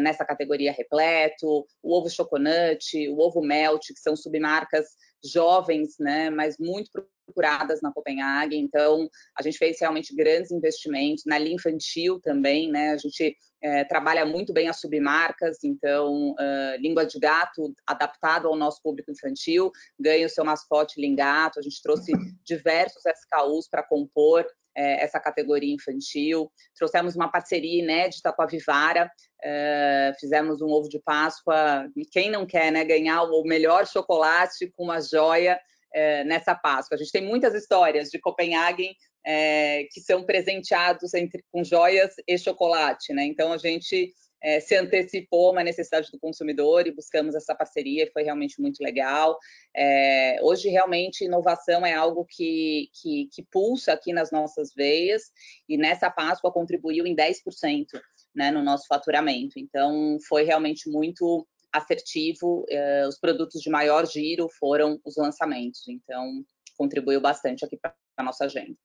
nessa 0.00 0.24
categoria 0.24 0.70
repleto, 0.70 1.66
o 1.82 1.96
ovo 1.96 2.08
chocolate, 2.08 3.08
o 3.08 3.18
ovo 3.18 3.40
melt, 3.40 3.86
que 3.88 3.98
são 3.98 4.14
submarcas 4.14 4.86
jovens, 5.24 5.96
né? 5.98 6.30
Mas 6.30 6.56
muito 6.58 6.90
procuradas 7.26 7.80
na 7.80 7.92
Copenhague, 7.92 8.56
então 8.56 9.08
a 9.36 9.42
gente 9.42 9.56
fez 9.56 9.78
realmente 9.80 10.14
grandes 10.14 10.50
investimentos 10.50 11.24
na 11.26 11.38
linha 11.38 11.56
infantil 11.56 12.20
também, 12.20 12.70
né? 12.70 12.90
A 12.90 12.98
gente 12.98 13.36
é, 13.62 13.84
trabalha 13.84 14.26
muito 14.26 14.52
bem 14.52 14.68
as 14.68 14.78
submarcas, 14.78 15.64
então 15.64 16.32
uh, 16.32 16.76
língua 16.78 17.06
de 17.06 17.18
gato 17.18 17.74
adaptado 17.86 18.46
ao 18.46 18.56
nosso 18.56 18.80
público 18.82 19.10
infantil, 19.10 19.72
ganha 19.98 20.26
o 20.26 20.30
seu 20.30 20.44
mascote 20.44 21.00
Lingato, 21.00 21.58
a 21.58 21.62
gente 21.62 21.80
trouxe 21.82 22.12
diversos 22.44 23.02
SKUs 23.06 23.68
para 23.68 23.82
compor 23.82 24.44
é, 24.76 25.04
essa 25.04 25.20
categoria 25.20 25.74
infantil. 25.74 26.50
Trouxemos 26.76 27.14
uma 27.14 27.30
parceria 27.30 27.82
inédita 27.82 28.32
com 28.32 28.42
a 28.42 28.46
Vivara, 28.46 29.10
é, 29.42 30.12
fizemos 30.18 30.60
um 30.60 30.68
ovo 30.68 30.88
de 30.88 31.00
Páscoa. 31.00 31.88
E 31.96 32.04
quem 32.04 32.30
não 32.30 32.46
quer 32.46 32.70
né, 32.72 32.84
ganhar 32.84 33.22
o 33.22 33.42
melhor 33.44 33.86
chocolate 33.86 34.72
com 34.76 34.84
uma 34.84 35.00
joia 35.00 35.58
é, 35.94 36.24
nessa 36.24 36.54
Páscoa. 36.54 36.96
A 36.96 36.98
gente 36.98 37.12
tem 37.12 37.24
muitas 37.24 37.54
histórias 37.54 38.08
de 38.10 38.18
Copenhagen 38.18 38.94
é, 39.24 39.84
que 39.90 40.00
são 40.00 40.24
presenteados 40.24 41.14
entre, 41.14 41.42
com 41.50 41.64
joias 41.64 42.12
e 42.26 42.36
chocolate, 42.36 43.14
né? 43.14 43.24
Então 43.24 43.52
a 43.52 43.58
gente 43.58 44.12
é, 44.44 44.60
se 44.60 44.76
antecipou 44.76 45.52
uma 45.52 45.64
necessidade 45.64 46.10
do 46.12 46.18
consumidor 46.18 46.86
e 46.86 46.92
buscamos 46.92 47.34
essa 47.34 47.54
parceria, 47.54 48.10
foi 48.12 48.22
realmente 48.22 48.60
muito 48.60 48.82
legal. 48.82 49.38
É, 49.74 50.36
hoje, 50.42 50.68
realmente, 50.68 51.24
inovação 51.24 51.84
é 51.86 51.94
algo 51.94 52.26
que, 52.26 52.90
que, 52.92 53.28
que, 53.32 53.42
pulsa 53.50 53.94
aqui 53.94 54.12
nas 54.12 54.30
nossas 54.30 54.74
veias 54.74 55.22
e 55.66 55.78
nessa 55.78 56.10
Páscoa 56.10 56.52
contribuiu 56.52 57.06
em 57.06 57.16
10% 57.16 57.86
né, 58.34 58.50
no 58.50 58.62
nosso 58.62 58.86
faturamento. 58.86 59.58
Então, 59.58 60.18
foi 60.28 60.44
realmente 60.44 60.90
muito 60.90 61.46
assertivo, 61.72 62.66
eh, 62.68 63.06
os 63.08 63.18
produtos 63.18 63.60
de 63.60 63.68
maior 63.68 64.06
giro 64.06 64.48
foram 64.60 65.00
os 65.04 65.16
lançamentos, 65.16 65.88
então 65.88 66.44
contribuiu 66.76 67.20
bastante 67.20 67.64
aqui 67.64 67.76
para 67.76 67.92
a 68.16 68.22
nossa 68.22 68.44
agenda. 68.44 68.76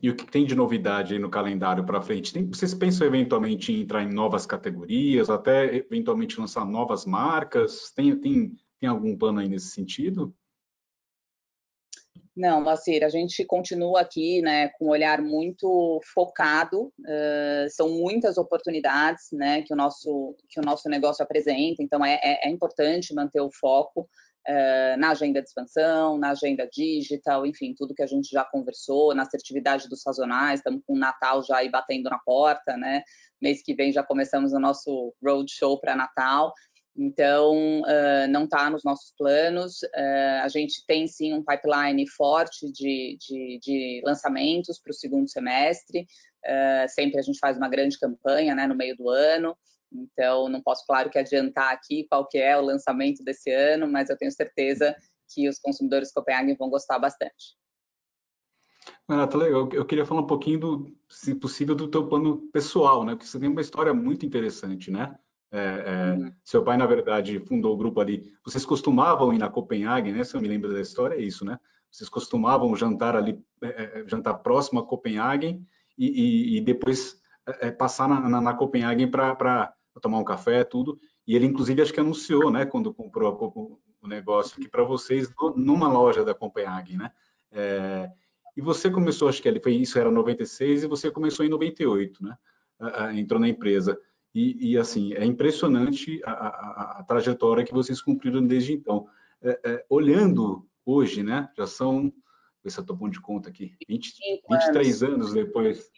E 0.00 0.10
o 0.10 0.14
que 0.14 0.24
tem 0.24 0.46
de 0.46 0.54
novidade 0.54 1.18
no 1.18 1.28
calendário 1.28 1.84
para 1.84 2.00
frente? 2.00 2.32
Tem, 2.32 2.46
vocês 2.46 2.72
pensam 2.72 3.06
eventualmente 3.06 3.72
em 3.72 3.80
entrar 3.80 4.02
em 4.02 4.12
novas 4.12 4.46
categorias, 4.46 5.28
até 5.28 5.76
eventualmente 5.76 6.38
lançar 6.38 6.64
novas 6.64 7.04
marcas? 7.04 7.90
Tem, 7.90 8.16
tem, 8.16 8.52
tem 8.80 8.88
algum 8.88 9.16
plano 9.16 9.40
aí 9.40 9.48
nesse 9.48 9.70
sentido? 9.70 10.34
Não, 12.38 12.62
Vacir, 12.62 13.02
a 13.02 13.08
gente 13.08 13.44
continua 13.44 14.00
aqui 14.00 14.40
né, 14.40 14.68
com 14.68 14.86
um 14.86 14.90
olhar 14.90 15.20
muito 15.20 16.00
focado, 16.14 16.82
uh, 17.00 17.68
são 17.68 17.88
muitas 17.88 18.38
oportunidades 18.38 19.24
né, 19.32 19.62
que, 19.62 19.74
o 19.74 19.76
nosso, 19.76 20.36
que 20.48 20.60
o 20.60 20.62
nosso 20.62 20.88
negócio 20.88 21.20
apresenta, 21.20 21.82
então 21.82 22.04
é, 22.04 22.14
é, 22.22 22.46
é 22.46 22.48
importante 22.48 23.12
manter 23.12 23.40
o 23.40 23.50
foco 23.50 24.08
na 24.98 25.10
agenda 25.10 25.42
de 25.42 25.48
expansão, 25.48 26.16
na 26.16 26.30
agenda 26.30 26.66
digital, 26.72 27.44
enfim, 27.44 27.74
tudo 27.76 27.94
que 27.94 28.02
a 28.02 28.06
gente 28.06 28.28
já 28.30 28.44
conversou, 28.44 29.14
na 29.14 29.22
assertividade 29.22 29.88
dos 29.88 30.00
sazonais, 30.00 30.60
estamos 30.60 30.82
com 30.86 30.94
o 30.94 30.98
Natal 30.98 31.42
já 31.42 31.58
aí 31.58 31.70
batendo 31.70 32.08
na 32.08 32.18
porta, 32.18 32.76
né? 32.76 33.02
Mês 33.40 33.62
que 33.62 33.74
vem 33.74 33.92
já 33.92 34.02
começamos 34.02 34.52
o 34.52 34.58
nosso 34.58 35.14
roadshow 35.22 35.78
para 35.78 35.94
Natal, 35.94 36.52
então, 37.00 37.80
uh, 37.82 38.26
não 38.28 38.42
está 38.42 38.68
nos 38.68 38.82
nossos 38.82 39.14
planos. 39.16 39.82
Uh, 39.94 40.42
a 40.42 40.48
gente 40.48 40.84
tem 40.84 41.06
sim 41.06 41.32
um 41.32 41.44
pipeline 41.44 42.04
forte 42.08 42.72
de, 42.72 43.16
de, 43.20 43.60
de 43.62 44.02
lançamentos 44.04 44.80
para 44.80 44.90
o 44.90 44.94
segundo 44.94 45.30
semestre. 45.30 46.06
Sempre 46.88 47.18
a 47.18 47.22
gente 47.22 47.38
faz 47.38 47.56
uma 47.56 47.68
grande 47.68 47.98
campanha 47.98 48.54
né, 48.54 48.66
no 48.66 48.74
meio 48.74 48.96
do 48.96 49.08
ano. 49.10 49.56
Então, 49.92 50.48
não 50.48 50.62
posso, 50.62 50.84
claro, 50.86 51.10
que 51.10 51.18
adiantar 51.18 51.72
aqui 51.72 52.06
qual 52.08 52.26
que 52.26 52.38
é 52.38 52.56
o 52.56 52.64
lançamento 52.64 53.22
desse 53.22 53.50
ano, 53.50 53.88
mas 53.88 54.10
eu 54.10 54.16
tenho 54.16 54.30
certeza 54.30 54.94
que 55.32 55.48
os 55.48 55.58
consumidores 55.58 56.08
de 56.08 56.14
Copenhague 56.14 56.56
vão 56.56 56.70
gostar 56.70 56.98
bastante. 56.98 57.56
Renata, 59.08 59.36
legal. 59.36 59.68
Eu 59.72 59.84
queria 59.84 60.04
falar 60.04 60.20
um 60.20 60.26
pouquinho, 60.26 60.60
do, 60.60 60.96
se 61.08 61.34
possível, 61.34 61.74
do 61.74 61.88
teu 61.88 62.06
plano 62.06 62.48
pessoal, 62.52 63.04
né? 63.04 63.14
Porque 63.14 63.26
você 63.26 63.38
tem 63.38 63.48
uma 63.48 63.60
história 63.60 63.92
muito 63.92 64.24
interessante, 64.24 64.90
né? 64.90 65.14
É, 65.50 65.58
é, 65.58 66.12
uhum. 66.12 66.32
Seu 66.44 66.62
pai, 66.62 66.76
na 66.76 66.86
verdade, 66.86 67.40
fundou 67.40 67.74
o 67.74 67.76
grupo 67.76 68.00
ali. 68.00 68.30
Vocês 68.44 68.66
costumavam 68.66 69.32
ir 69.32 69.38
na 69.38 69.48
Copenhague, 69.48 70.12
né? 70.12 70.24
Se 70.24 70.36
eu 70.36 70.40
me 70.40 70.48
lembro 70.48 70.72
da 70.72 70.80
história, 70.80 71.14
é 71.14 71.22
isso, 71.22 71.44
né? 71.44 71.58
Vocês 71.90 72.08
costumavam 72.08 72.74
jantar 72.76 73.16
ali, 73.16 73.42
é, 73.62 73.68
é, 73.68 74.00
é 74.00 74.08
jantar 74.08 74.34
próximo 74.34 74.80
a 74.80 74.86
Copenhague 74.86 75.62
e, 75.96 76.06
e, 76.06 76.56
e 76.58 76.60
depois 76.60 77.18
é, 77.46 77.70
passar 77.70 78.08
na, 78.08 78.20
na, 78.28 78.40
na 78.40 78.54
Copenhague 78.54 79.06
para 79.06 79.74
tomar 79.98 80.18
um 80.18 80.24
café, 80.24 80.64
tudo. 80.64 80.98
E 81.26 81.34
ele, 81.36 81.46
inclusive, 81.46 81.82
acho 81.82 81.92
que 81.92 82.00
anunciou, 82.00 82.50
né? 82.50 82.64
Quando 82.64 82.92
comprou 82.92 83.80
o 84.00 84.08
negócio 84.08 84.56
aqui 84.58 84.68
para 84.68 84.84
vocês 84.84 85.28
numa 85.56 85.88
loja 85.88 86.24
da 86.24 86.34
Copenhague, 86.34 86.96
né? 86.96 87.10
e 88.56 88.60
você 88.60 88.90
começou, 88.90 89.28
acho 89.28 89.40
que 89.40 89.48
ele 89.48 89.60
foi 89.60 89.74
isso 89.74 89.98
era 89.98 90.10
96 90.10 90.82
e 90.82 90.86
você 90.86 91.10
começou 91.10 91.46
em 91.46 91.48
98, 91.48 92.22
né? 92.22 92.36
Entrou 93.14 93.40
na 93.40 93.48
empresa. 93.48 93.98
E, 94.34 94.72
e 94.72 94.78
assim, 94.78 95.14
é 95.14 95.24
impressionante 95.24 96.20
a, 96.24 96.30
a, 96.30 96.98
a, 96.98 97.04
trajetória 97.04 97.64
que 97.64 97.72
vocês 97.72 98.00
cumpriram 98.00 98.46
desde 98.46 98.72
então. 98.74 99.06
É, 99.40 99.60
é, 99.64 99.84
olhando 99.88 100.68
hoje, 100.84 101.22
né, 101.22 101.48
já 101.56 101.66
são, 101.66 102.12
ver 102.62 102.70
se 102.70 102.78
eu 102.78 102.82
estou 102.82 102.96
bom 102.96 103.08
de 103.08 103.20
conta 103.20 103.48
aqui, 103.48 103.76
20, 103.88 104.14
23 104.50 105.02
anos. 105.02 105.14
anos 105.14 105.34
depois. 105.34 105.90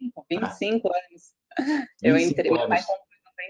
25, 0.00 0.26
25 0.30 0.88
ah. 0.88 0.92
anos. 1.08 1.88
Eu 2.02 2.14
25 2.14 2.30
entrei, 2.32 2.50
anos. 2.50 2.60
meu 2.60 2.68
pai 2.68 2.82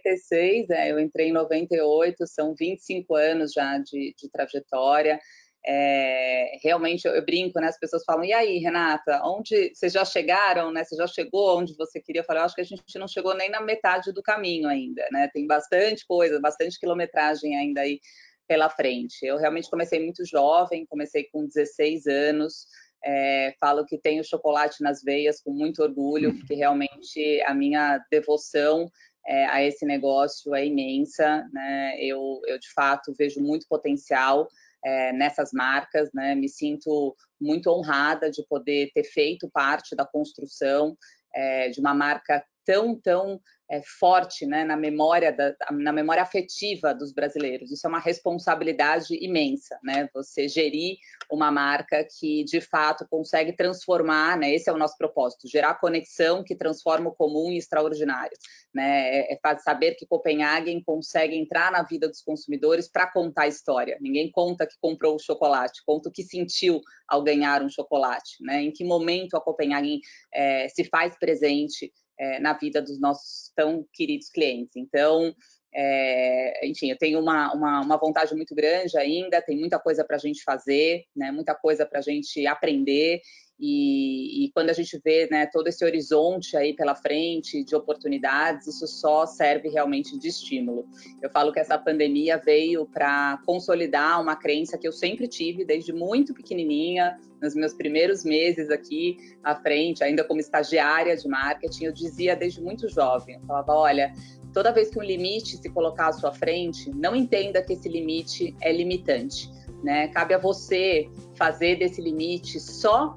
96, 0.05 0.71
é, 0.71 0.93
eu 0.93 0.99
entrei 0.99 1.29
em 1.29 1.33
98, 1.33 2.27
são 2.27 2.55
25 2.55 3.15
anos 3.15 3.53
já 3.53 3.79
de, 3.79 4.15
de 4.17 4.31
trajetória. 4.31 5.19
É, 5.67 6.57
realmente 6.63 7.07
eu, 7.07 7.15
eu, 7.15 7.25
brinco, 7.25 7.61
né? 7.61 7.69
As 7.69 7.79
pessoas 7.79 8.05
falam, 8.05 8.25
e 8.25 8.33
aí, 8.33 8.59
Renata, 8.59 9.21
onde 9.25 9.73
vocês 9.75 9.93
já 9.93 10.05
chegaram, 10.05 10.73
né? 10.73 10.85
Você 10.85 10.97
já 10.97 11.07
chegou 11.07 11.59
onde 11.59 11.77
você 11.77 12.01
queria? 12.01 12.21
Eu 12.21 12.25
falei, 12.25 12.43
eu 12.43 12.47
acho 12.47 12.55
que 12.55 12.61
a 12.61 12.65
gente 12.65 12.83
não 12.99 13.09
chegou 13.09 13.35
nem 13.35 13.51
na 13.51 13.61
metade 13.61 14.13
do 14.13 14.23
caminho 14.23 14.69
ainda, 14.69 15.07
né? 15.13 15.29
Tem 15.33 15.47
bastante 15.47 16.07
coisa, 16.07 16.41
bastante 16.41 16.79
quilometragem 16.79 17.57
ainda 17.57 17.83
aí 17.83 18.01
pela 18.47 18.71
frente. 18.71 19.27
Eu 19.27 19.37
realmente 19.37 19.69
comecei 19.69 20.03
muito 20.03 20.25
jovem, 20.25 20.87
comecei 20.87 21.25
com 21.31 21.47
16 21.47 22.07
anos, 22.07 22.67
É, 23.05 23.55
falo 23.61 23.85
que 23.85 23.97
tenho 23.97 24.25
chocolate 24.25 24.83
nas 24.83 25.03
veias 25.05 25.41
com 25.41 25.53
muito 25.53 25.83
orgulho, 25.85 26.35
porque 26.37 26.55
realmente 26.55 27.41
a 27.47 27.55
minha 27.55 28.05
devoção 28.11 28.91
é, 29.29 29.45
a 29.47 29.63
esse 29.63 29.85
negócio 29.85 30.55
é 30.55 30.67
imensa. 30.67 31.47
Né? 31.53 31.97
Eu, 32.01 32.41
eu, 32.47 32.59
de 32.59 32.73
fato, 32.73 33.15
vejo 33.17 33.41
muito 33.41 33.67
potencial 33.69 34.49
é, 34.83 35.13
nessas 35.13 35.53
marcas, 35.53 36.09
né? 36.15 36.35
me 36.35 36.49
sinto 36.49 37.15
muito 37.39 37.69
honrada 37.71 38.31
de 38.31 38.43
poder 38.49 38.91
ter 38.95 39.05
feito 39.05 39.51
parte 39.51 39.95
da 39.95 40.07
construção 40.07 40.97
é, 41.35 41.69
de 41.69 41.79
uma 41.79 41.95
marca 41.95 42.43
tão, 42.65 42.99
tão 42.99 43.41
é, 43.71 43.83
forte 43.83 44.47
né, 44.47 44.65
na, 44.65 44.77
memória 44.77 45.31
da, 45.33 45.55
na 45.71 45.93
memória 45.93 46.23
afetiva 46.23 46.95
dos 46.95 47.13
brasileiros. 47.13 47.71
Isso 47.71 47.87
é 47.87 47.91
uma 47.91 47.99
responsabilidade 47.99 49.15
imensa, 49.23 49.79
né? 49.83 50.09
Você 50.15 50.49
gerir 50.49 50.97
uma 51.31 51.51
marca 51.51 52.07
que, 52.19 52.45
de 52.45 52.61
fato, 52.61 53.07
consegue 53.11 53.53
transformar, 53.53 54.39
né? 54.39 54.55
Esse 54.55 54.71
é 54.71 54.73
o 54.73 54.79
nosso 54.79 54.97
propósito, 54.97 55.49
gerar 55.49 55.75
conexão 55.75 56.43
que 56.43 56.57
transforma 56.57 57.11
o 57.11 57.15
comum 57.15 57.51
em 57.51 57.59
extraordinário. 57.59 58.37
Né? 58.75 59.19
É, 59.19 59.35
é 59.35 59.57
saber 59.59 59.95
que 59.95 60.07
Copenhagen 60.07 60.83
consegue 60.83 61.37
entrar 61.37 61.71
na 61.71 61.83
vida 61.83 62.09
dos 62.09 62.23
consumidores 62.23 62.89
para 62.89 63.11
contar 63.11 63.43
a 63.43 63.49
história. 63.49 63.99
Ninguém 64.01 64.31
conta 64.31 64.67
que 64.67 64.77
comprou 64.81 65.17
o 65.17 65.19
chocolate, 65.19 65.83
conta 65.87 66.09
o 66.09 66.13
que 66.13 66.23
sentiu 66.23 66.81
ao 67.07 67.23
ganhar 67.23 67.63
um 67.63 67.69
chocolate, 67.69 68.37
né? 68.41 68.63
Em 68.63 68.73
que 68.73 68.85
momento 68.85 69.37
a 69.37 69.41
Copenhagen 69.41 70.01
é, 70.33 70.69
se 70.69 70.85
faz 70.85 71.19
presente 71.19 71.93
é, 72.19 72.41
na 72.41 72.53
vida 72.53 72.83
dos 72.83 73.01
nossos 73.01 73.53
tão 73.55 73.87
queridos 73.93 74.29
clientes. 74.29 74.77
Então, 74.77 75.35
é, 75.75 76.67
enfim, 76.67 76.91
eu 76.91 76.99
tenho 76.99 77.21
uma, 77.21 77.53
uma, 77.53 77.81
uma, 77.81 77.97
vontade 77.97 78.35
muito 78.35 78.55
grande 78.55 78.97
ainda, 78.97 79.43
tem 79.43 79.59
muita 79.59 79.79
coisa 79.79 80.05
para 80.05 80.17
a 80.17 80.19
gente 80.19 80.43
fazer, 80.43 81.05
né, 81.15 81.31
muita 81.31 81.55
coisa 81.55 81.87
para 81.87 81.99
a 81.99 82.03
gente 82.03 82.47
aprender. 82.47 83.21
E, 83.61 84.45
e, 84.45 84.53
quando 84.53 84.71
a 84.71 84.73
gente 84.73 85.01
vê 85.05 85.27
né, 85.31 85.47
todo 85.47 85.67
esse 85.67 85.85
horizonte 85.85 86.57
aí 86.57 86.75
pela 86.75 86.95
frente 86.95 87.65
de 87.65 87.75
oportunidades, 87.75 88.69
isso 88.69 88.87
só 88.87 89.27
serve 89.27 89.69
realmente 89.69 90.17
de 90.17 90.29
estímulo. 90.29 90.87
Eu 91.21 91.29
falo 91.29 91.53
que 91.53 91.59
essa 91.59 91.77
pandemia 91.77 92.39
veio 92.39 92.87
para 92.87 93.41
consolidar 93.45 94.21
uma 94.21 94.37
crença 94.37 94.79
que 94.79 94.87
eu 94.87 94.93
sempre 94.93 95.27
tive 95.27 95.65
desde 95.65 95.93
muito 95.93 96.33
pequenininha, 96.33 97.19
nos 97.43 97.55
meus 97.55 97.75
primeiros 97.75 98.25
meses 98.25 98.71
aqui 98.71 99.17
à 99.43 99.55
frente, 99.57 100.05
ainda 100.05 100.25
como 100.25 100.41
estagiária 100.41 101.17
de 101.17 101.29
marketing, 101.29 101.85
eu 101.85 101.93
dizia 101.93 102.37
desde 102.37 102.61
muito 102.61 102.89
jovem, 102.89 103.37
eu 103.37 103.41
falava, 103.43 103.73
olha, 103.75 104.13
toda 104.53 104.73
vez 104.73 104.91
que 104.91 104.99
um 104.99 105.03
limite 105.03 105.57
se 105.57 105.71
colocar 105.71 106.09
à 106.09 106.13
sua 106.13 106.33
frente, 106.33 106.91
não 106.91 107.15
entenda 107.15 107.63
que 107.63 107.73
esse 107.73 107.89
limite 107.89 108.57
é 108.61 108.73
limitante. 108.73 109.51
Né? 109.83 110.09
Cabe 110.09 110.35
a 110.35 110.39
você 110.39 111.09
fazer 111.37 111.77
desse 111.77 112.01
limite 112.01 112.59
só 112.59 113.15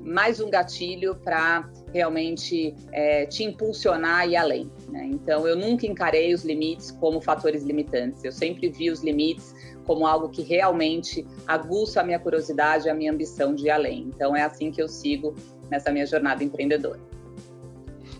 mais 0.00 0.40
um 0.40 0.50
gatilho 0.50 1.14
para 1.16 1.68
realmente 1.92 2.74
é, 2.92 3.26
te 3.26 3.44
impulsionar 3.44 4.28
e 4.28 4.36
além. 4.36 4.70
Né? 4.88 5.10
Então, 5.12 5.46
eu 5.46 5.56
nunca 5.56 5.86
encarei 5.86 6.32
os 6.32 6.44
limites 6.44 6.90
como 6.90 7.20
fatores 7.20 7.62
limitantes. 7.62 8.24
Eu 8.24 8.32
sempre 8.32 8.68
vi 8.68 8.90
os 8.90 9.02
limites 9.02 9.54
como 9.84 10.06
algo 10.06 10.28
que 10.28 10.42
realmente 10.42 11.26
aguça 11.46 12.00
a 12.00 12.04
minha 12.04 12.18
curiosidade, 12.18 12.88
a 12.88 12.94
minha 12.94 13.12
ambição 13.12 13.54
de 13.54 13.66
ir 13.66 13.70
além. 13.70 14.10
Então, 14.14 14.36
é 14.36 14.42
assim 14.42 14.70
que 14.70 14.82
eu 14.82 14.88
sigo 14.88 15.34
nessa 15.70 15.90
minha 15.90 16.06
jornada 16.06 16.44
empreendedora. 16.44 17.00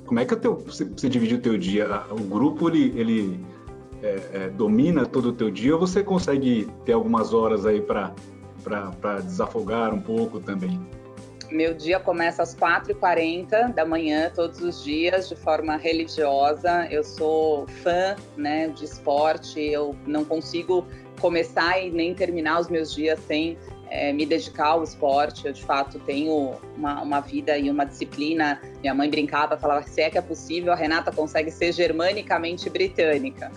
Como 0.06 0.18
é 0.18 0.24
que 0.24 0.32
é 0.32 0.36
teu, 0.36 0.56
você, 0.56 0.84
divide 1.08 1.34
o 1.34 1.40
teu 1.40 1.58
dia? 1.58 1.86
O 2.10 2.22
grupo 2.22 2.68
ele, 2.70 2.98
ele 2.98 3.46
é, 4.02 4.20
é, 4.32 4.48
domina 4.48 5.04
todo 5.04 5.28
o 5.28 5.32
teu 5.32 5.50
dia 5.50 5.74
ou 5.74 5.78
você 5.80 6.02
consegue 6.02 6.66
ter 6.86 6.92
algumas 6.92 7.34
horas 7.34 7.66
aí 7.66 7.82
para 7.82 8.14
desafogar 9.22 9.92
um 9.92 10.00
pouco 10.00 10.40
também? 10.40 10.80
Meu 11.50 11.72
dia 11.72 11.98
começa 11.98 12.42
às 12.42 12.54
4h40 12.54 13.72
da 13.72 13.84
manhã, 13.86 14.30
todos 14.34 14.60
os 14.60 14.84
dias, 14.84 15.28
de 15.30 15.36
forma 15.36 15.76
religiosa. 15.76 16.86
Eu 16.90 17.02
sou 17.02 17.66
fã 17.82 18.16
né, 18.36 18.68
de 18.68 18.84
esporte, 18.84 19.58
eu 19.58 19.96
não 20.06 20.26
consigo 20.26 20.86
começar 21.20 21.82
e 21.82 21.90
nem 21.90 22.14
terminar 22.14 22.60
os 22.60 22.68
meus 22.68 22.92
dias 22.94 23.18
sem 23.26 23.56
é, 23.88 24.12
me 24.12 24.26
dedicar 24.26 24.68
ao 24.68 24.82
esporte. 24.82 25.46
Eu, 25.46 25.52
de 25.54 25.64
fato, 25.64 25.98
tenho 26.00 26.52
uma, 26.76 27.00
uma, 27.00 27.20
vida 27.20 27.56
e 27.56 27.70
uma 27.70 27.84
disciplina. 27.84 28.60
Minha 28.82 28.94
mãe 28.94 29.08
brincava, 29.08 29.56
falava 29.56 29.82
se 29.86 30.02
é 30.02 30.10
que 30.10 30.18
é 30.18 30.22
possível, 30.22 30.70
a 30.70 30.76
Renata 30.76 31.10
consegue 31.10 31.50
ser 31.50 31.72
germanicamente 31.72 32.68
britânica. 32.68 33.50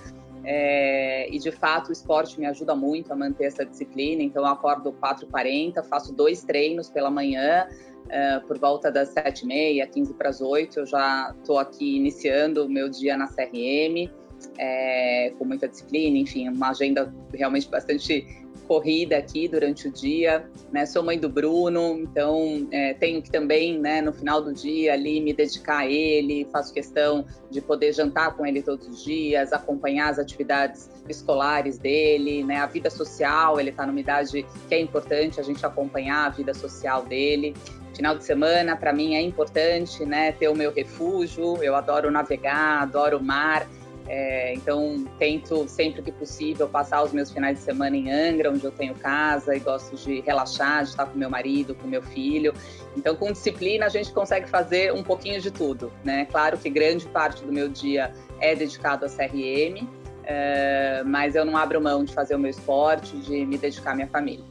É, 0.43 1.29
e 1.29 1.37
de 1.37 1.51
fato 1.51 1.89
o 1.89 1.91
esporte 1.91 2.39
me 2.39 2.45
ajuda 2.45 2.75
muito 2.75 3.11
a 3.13 3.15
manter 3.15 3.45
essa 3.45 3.65
disciplina. 3.65 4.23
Então 4.23 4.43
eu 4.43 4.47
acordo 4.47 4.91
4h40, 4.93 5.83
faço 5.83 6.13
dois 6.13 6.43
treinos 6.43 6.89
pela 6.89 7.11
manhã, 7.11 7.67
uh, 8.05 8.47
por 8.47 8.57
volta 8.57 8.91
das 8.91 9.13
7h30, 9.13 9.87
15 9.87 10.13
para 10.15 10.29
as 10.29 10.41
8 10.41 10.79
eu 10.79 10.85
já 10.85 11.33
estou 11.37 11.59
aqui 11.59 11.97
iniciando 11.97 12.65
o 12.65 12.69
meu 12.69 12.89
dia 12.89 13.15
na 13.15 13.27
CRM, 13.27 14.09
é, 14.57 15.33
com 15.37 15.45
muita 15.45 15.67
disciplina, 15.67 16.17
enfim, 16.17 16.49
uma 16.49 16.69
agenda 16.69 17.13
realmente 17.33 17.69
bastante 17.69 18.25
corrida 18.61 19.17
aqui 19.17 19.47
durante 19.47 19.87
o 19.87 19.91
dia, 19.91 20.45
né? 20.71 20.85
Sou 20.85 21.03
mãe 21.03 21.19
do 21.19 21.29
Bruno, 21.29 21.99
então 21.99 22.67
é, 22.71 22.93
tenho 22.93 23.21
que 23.21 23.29
também, 23.29 23.79
né, 23.79 24.01
no 24.01 24.13
final 24.13 24.41
do 24.41 24.53
dia 24.53 24.93
ali 24.93 25.19
me 25.21 25.33
dedicar 25.33 25.79
a 25.79 25.87
ele, 25.87 26.47
faço 26.51 26.73
questão 26.73 27.25
de 27.49 27.61
poder 27.61 27.93
jantar 27.93 28.35
com 28.35 28.45
ele 28.45 28.61
todos 28.61 28.87
os 28.87 29.03
dias, 29.03 29.51
acompanhar 29.51 30.09
as 30.09 30.19
atividades 30.19 30.89
escolares 31.09 31.77
dele, 31.77 32.43
né? 32.43 32.57
A 32.57 32.65
vida 32.65 32.89
social, 32.89 33.59
ele 33.59 33.69
está 33.69 33.85
numa 33.85 33.99
idade 33.99 34.45
que 34.67 34.75
é 34.75 34.79
importante 34.79 35.39
a 35.39 35.43
gente 35.43 35.65
acompanhar 35.65 36.27
a 36.27 36.29
vida 36.29 36.53
social 36.53 37.03
dele. 37.03 37.53
Final 37.95 38.15
de 38.15 38.23
semana, 38.23 38.75
para 38.75 38.93
mim, 38.93 39.15
é 39.15 39.21
importante, 39.21 40.05
né? 40.05 40.31
Ter 40.31 40.47
o 40.47 40.55
meu 40.55 40.71
refúgio. 40.71 41.61
Eu 41.61 41.75
adoro 41.75 42.09
navegar, 42.09 42.81
adoro 42.81 43.17
o 43.17 43.23
mar. 43.23 43.67
É, 44.13 44.53
então, 44.55 45.05
tento 45.17 45.65
sempre 45.69 46.01
que 46.01 46.11
possível 46.11 46.67
passar 46.67 47.01
os 47.01 47.13
meus 47.13 47.31
finais 47.31 47.59
de 47.59 47.63
semana 47.63 47.95
em 47.95 48.11
Angra, 48.11 48.51
onde 48.51 48.65
eu 48.65 48.71
tenho 48.71 48.93
casa 48.93 49.55
e 49.55 49.59
gosto 49.61 49.95
de 49.95 50.19
relaxar, 50.19 50.83
de 50.83 50.89
estar 50.89 51.05
com 51.05 51.17
meu 51.17 51.29
marido, 51.29 51.73
com 51.73 51.87
meu 51.87 52.01
filho. 52.01 52.53
Então, 52.97 53.15
com 53.15 53.31
disciplina, 53.31 53.85
a 53.85 53.89
gente 53.89 54.11
consegue 54.11 54.49
fazer 54.49 54.93
um 54.93 55.01
pouquinho 55.01 55.39
de 55.39 55.49
tudo, 55.49 55.93
né? 56.03 56.25
Claro 56.25 56.57
que 56.57 56.69
grande 56.69 57.07
parte 57.07 57.45
do 57.45 57.53
meu 57.53 57.69
dia 57.69 58.11
é 58.41 58.53
dedicado 58.53 59.05
a 59.05 59.07
CRM, 59.07 59.87
é, 60.25 61.03
mas 61.05 61.33
eu 61.33 61.45
não 61.45 61.55
abro 61.55 61.79
mão 61.81 62.03
de 62.03 62.13
fazer 62.13 62.35
o 62.35 62.39
meu 62.39 62.51
esporte, 62.51 63.15
de 63.15 63.45
me 63.45 63.57
dedicar 63.57 63.91
à 63.93 63.95
minha 63.95 64.09
família. 64.09 64.43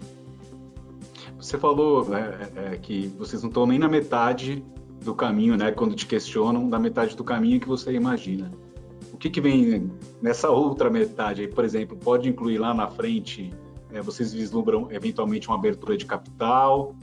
Você 1.37 1.59
falou 1.59 2.09
né, 2.09 2.51
é, 2.57 2.75
é 2.77 2.79
que 2.79 3.09
vocês 3.19 3.43
não 3.43 3.51
estão 3.51 3.67
nem 3.67 3.79
na 3.79 3.91
metade 3.91 4.65
do 5.05 5.15
caminho, 5.15 5.55
né? 5.59 5.71
Quando 5.71 5.95
te 5.95 6.07
questionam, 6.07 6.71
da 6.71 6.79
metade 6.79 7.15
do 7.15 7.23
caminho 7.23 7.61
que 7.61 7.69
você 7.69 7.93
imagina 7.93 8.51
que, 9.21 9.29
que 9.29 9.41
vem 9.41 9.93
nessa 10.23 10.49
outra 10.49 10.89
metade? 10.89 11.47
Por 11.47 11.64
exemplo, 11.64 11.97
pode 11.97 12.29
incluir 12.29 12.59
lá 12.59 12.73
na 12.73 12.89
frente, 12.89 13.53
é, 13.93 14.01
vocês 14.01 14.33
vislumbram 14.33 14.91
eventualmente 14.91 15.47
uma 15.47 15.57
abertura 15.57 15.97
de 15.97 16.07
capital? 16.07 16.95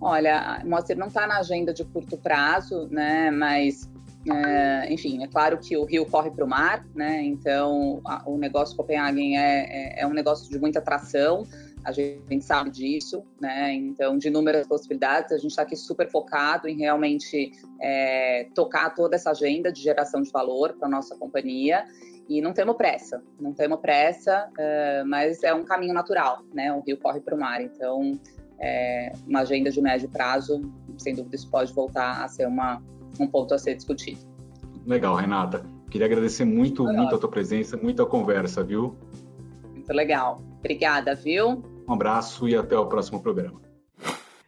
Olha, 0.00 0.62
Moacir 0.66 0.98
não 0.98 1.06
está 1.06 1.26
na 1.26 1.38
agenda 1.38 1.72
de 1.72 1.84
curto 1.84 2.18
prazo, 2.18 2.88
né? 2.90 3.30
Mas, 3.30 3.88
é, 4.28 4.92
enfim, 4.92 5.22
é 5.22 5.28
claro 5.28 5.58
que 5.58 5.76
o 5.76 5.84
rio 5.84 6.04
corre 6.04 6.30
para 6.30 6.44
o 6.44 6.48
mar, 6.48 6.84
né? 6.92 7.22
Então, 7.22 8.00
a, 8.04 8.28
o 8.28 8.36
negócio 8.36 8.76
Copenhagen 8.76 9.38
é, 9.38 10.00
é, 10.00 10.00
é 10.02 10.06
um 10.06 10.12
negócio 10.12 10.50
de 10.50 10.58
muita 10.58 10.80
atração 10.80 11.44
a 11.86 11.92
gente 11.92 12.40
sabe 12.42 12.68
disso, 12.68 13.22
né? 13.40 13.72
Então, 13.72 14.18
de 14.18 14.26
inúmeras 14.26 14.66
possibilidades, 14.66 15.30
a 15.30 15.36
gente 15.36 15.50
está 15.50 15.62
aqui 15.62 15.76
super 15.76 16.10
focado 16.10 16.66
em 16.66 16.76
realmente 16.76 17.52
é, 17.80 18.48
tocar 18.56 18.90
toda 18.90 19.14
essa 19.14 19.30
agenda 19.30 19.70
de 19.70 19.80
geração 19.80 20.20
de 20.20 20.28
valor 20.32 20.74
para 20.76 20.88
nossa 20.88 21.16
companhia 21.16 21.84
e 22.28 22.40
não 22.40 22.52
temos 22.52 22.76
pressa, 22.76 23.22
não 23.38 23.52
temos 23.52 23.78
pressa, 23.78 24.50
é, 24.58 25.04
mas 25.04 25.44
é 25.44 25.54
um 25.54 25.64
caminho 25.64 25.94
natural, 25.94 26.42
né? 26.52 26.72
O 26.72 26.80
rio 26.80 26.98
corre 26.98 27.20
para 27.20 27.36
o 27.36 27.38
mar, 27.38 27.62
então 27.62 28.18
é, 28.58 29.12
uma 29.24 29.42
agenda 29.42 29.70
de 29.70 29.80
médio 29.80 30.08
prazo, 30.08 30.68
sem 30.98 31.14
dúvida, 31.14 31.36
isso 31.36 31.48
pode 31.48 31.72
voltar 31.72 32.24
a 32.24 32.26
ser 32.26 32.48
uma, 32.48 32.82
um 33.20 33.28
ponto 33.28 33.54
a 33.54 33.58
ser 33.58 33.76
discutido. 33.76 34.18
Legal, 34.84 35.14
Renata. 35.14 35.64
Queria 35.88 36.08
agradecer 36.08 36.44
muito, 36.44 36.82
muito 36.82 37.14
a 37.14 37.18
tua 37.18 37.30
presença, 37.30 37.76
muita 37.76 38.04
conversa, 38.04 38.64
viu? 38.64 38.96
Muito 39.72 39.92
legal. 39.92 40.42
Obrigada, 40.58 41.14
viu? 41.14 41.62
Um 41.88 41.92
abraço 41.92 42.48
e 42.48 42.56
até 42.56 42.76
o 42.76 42.86
próximo 42.86 43.20
programa. 43.20 43.60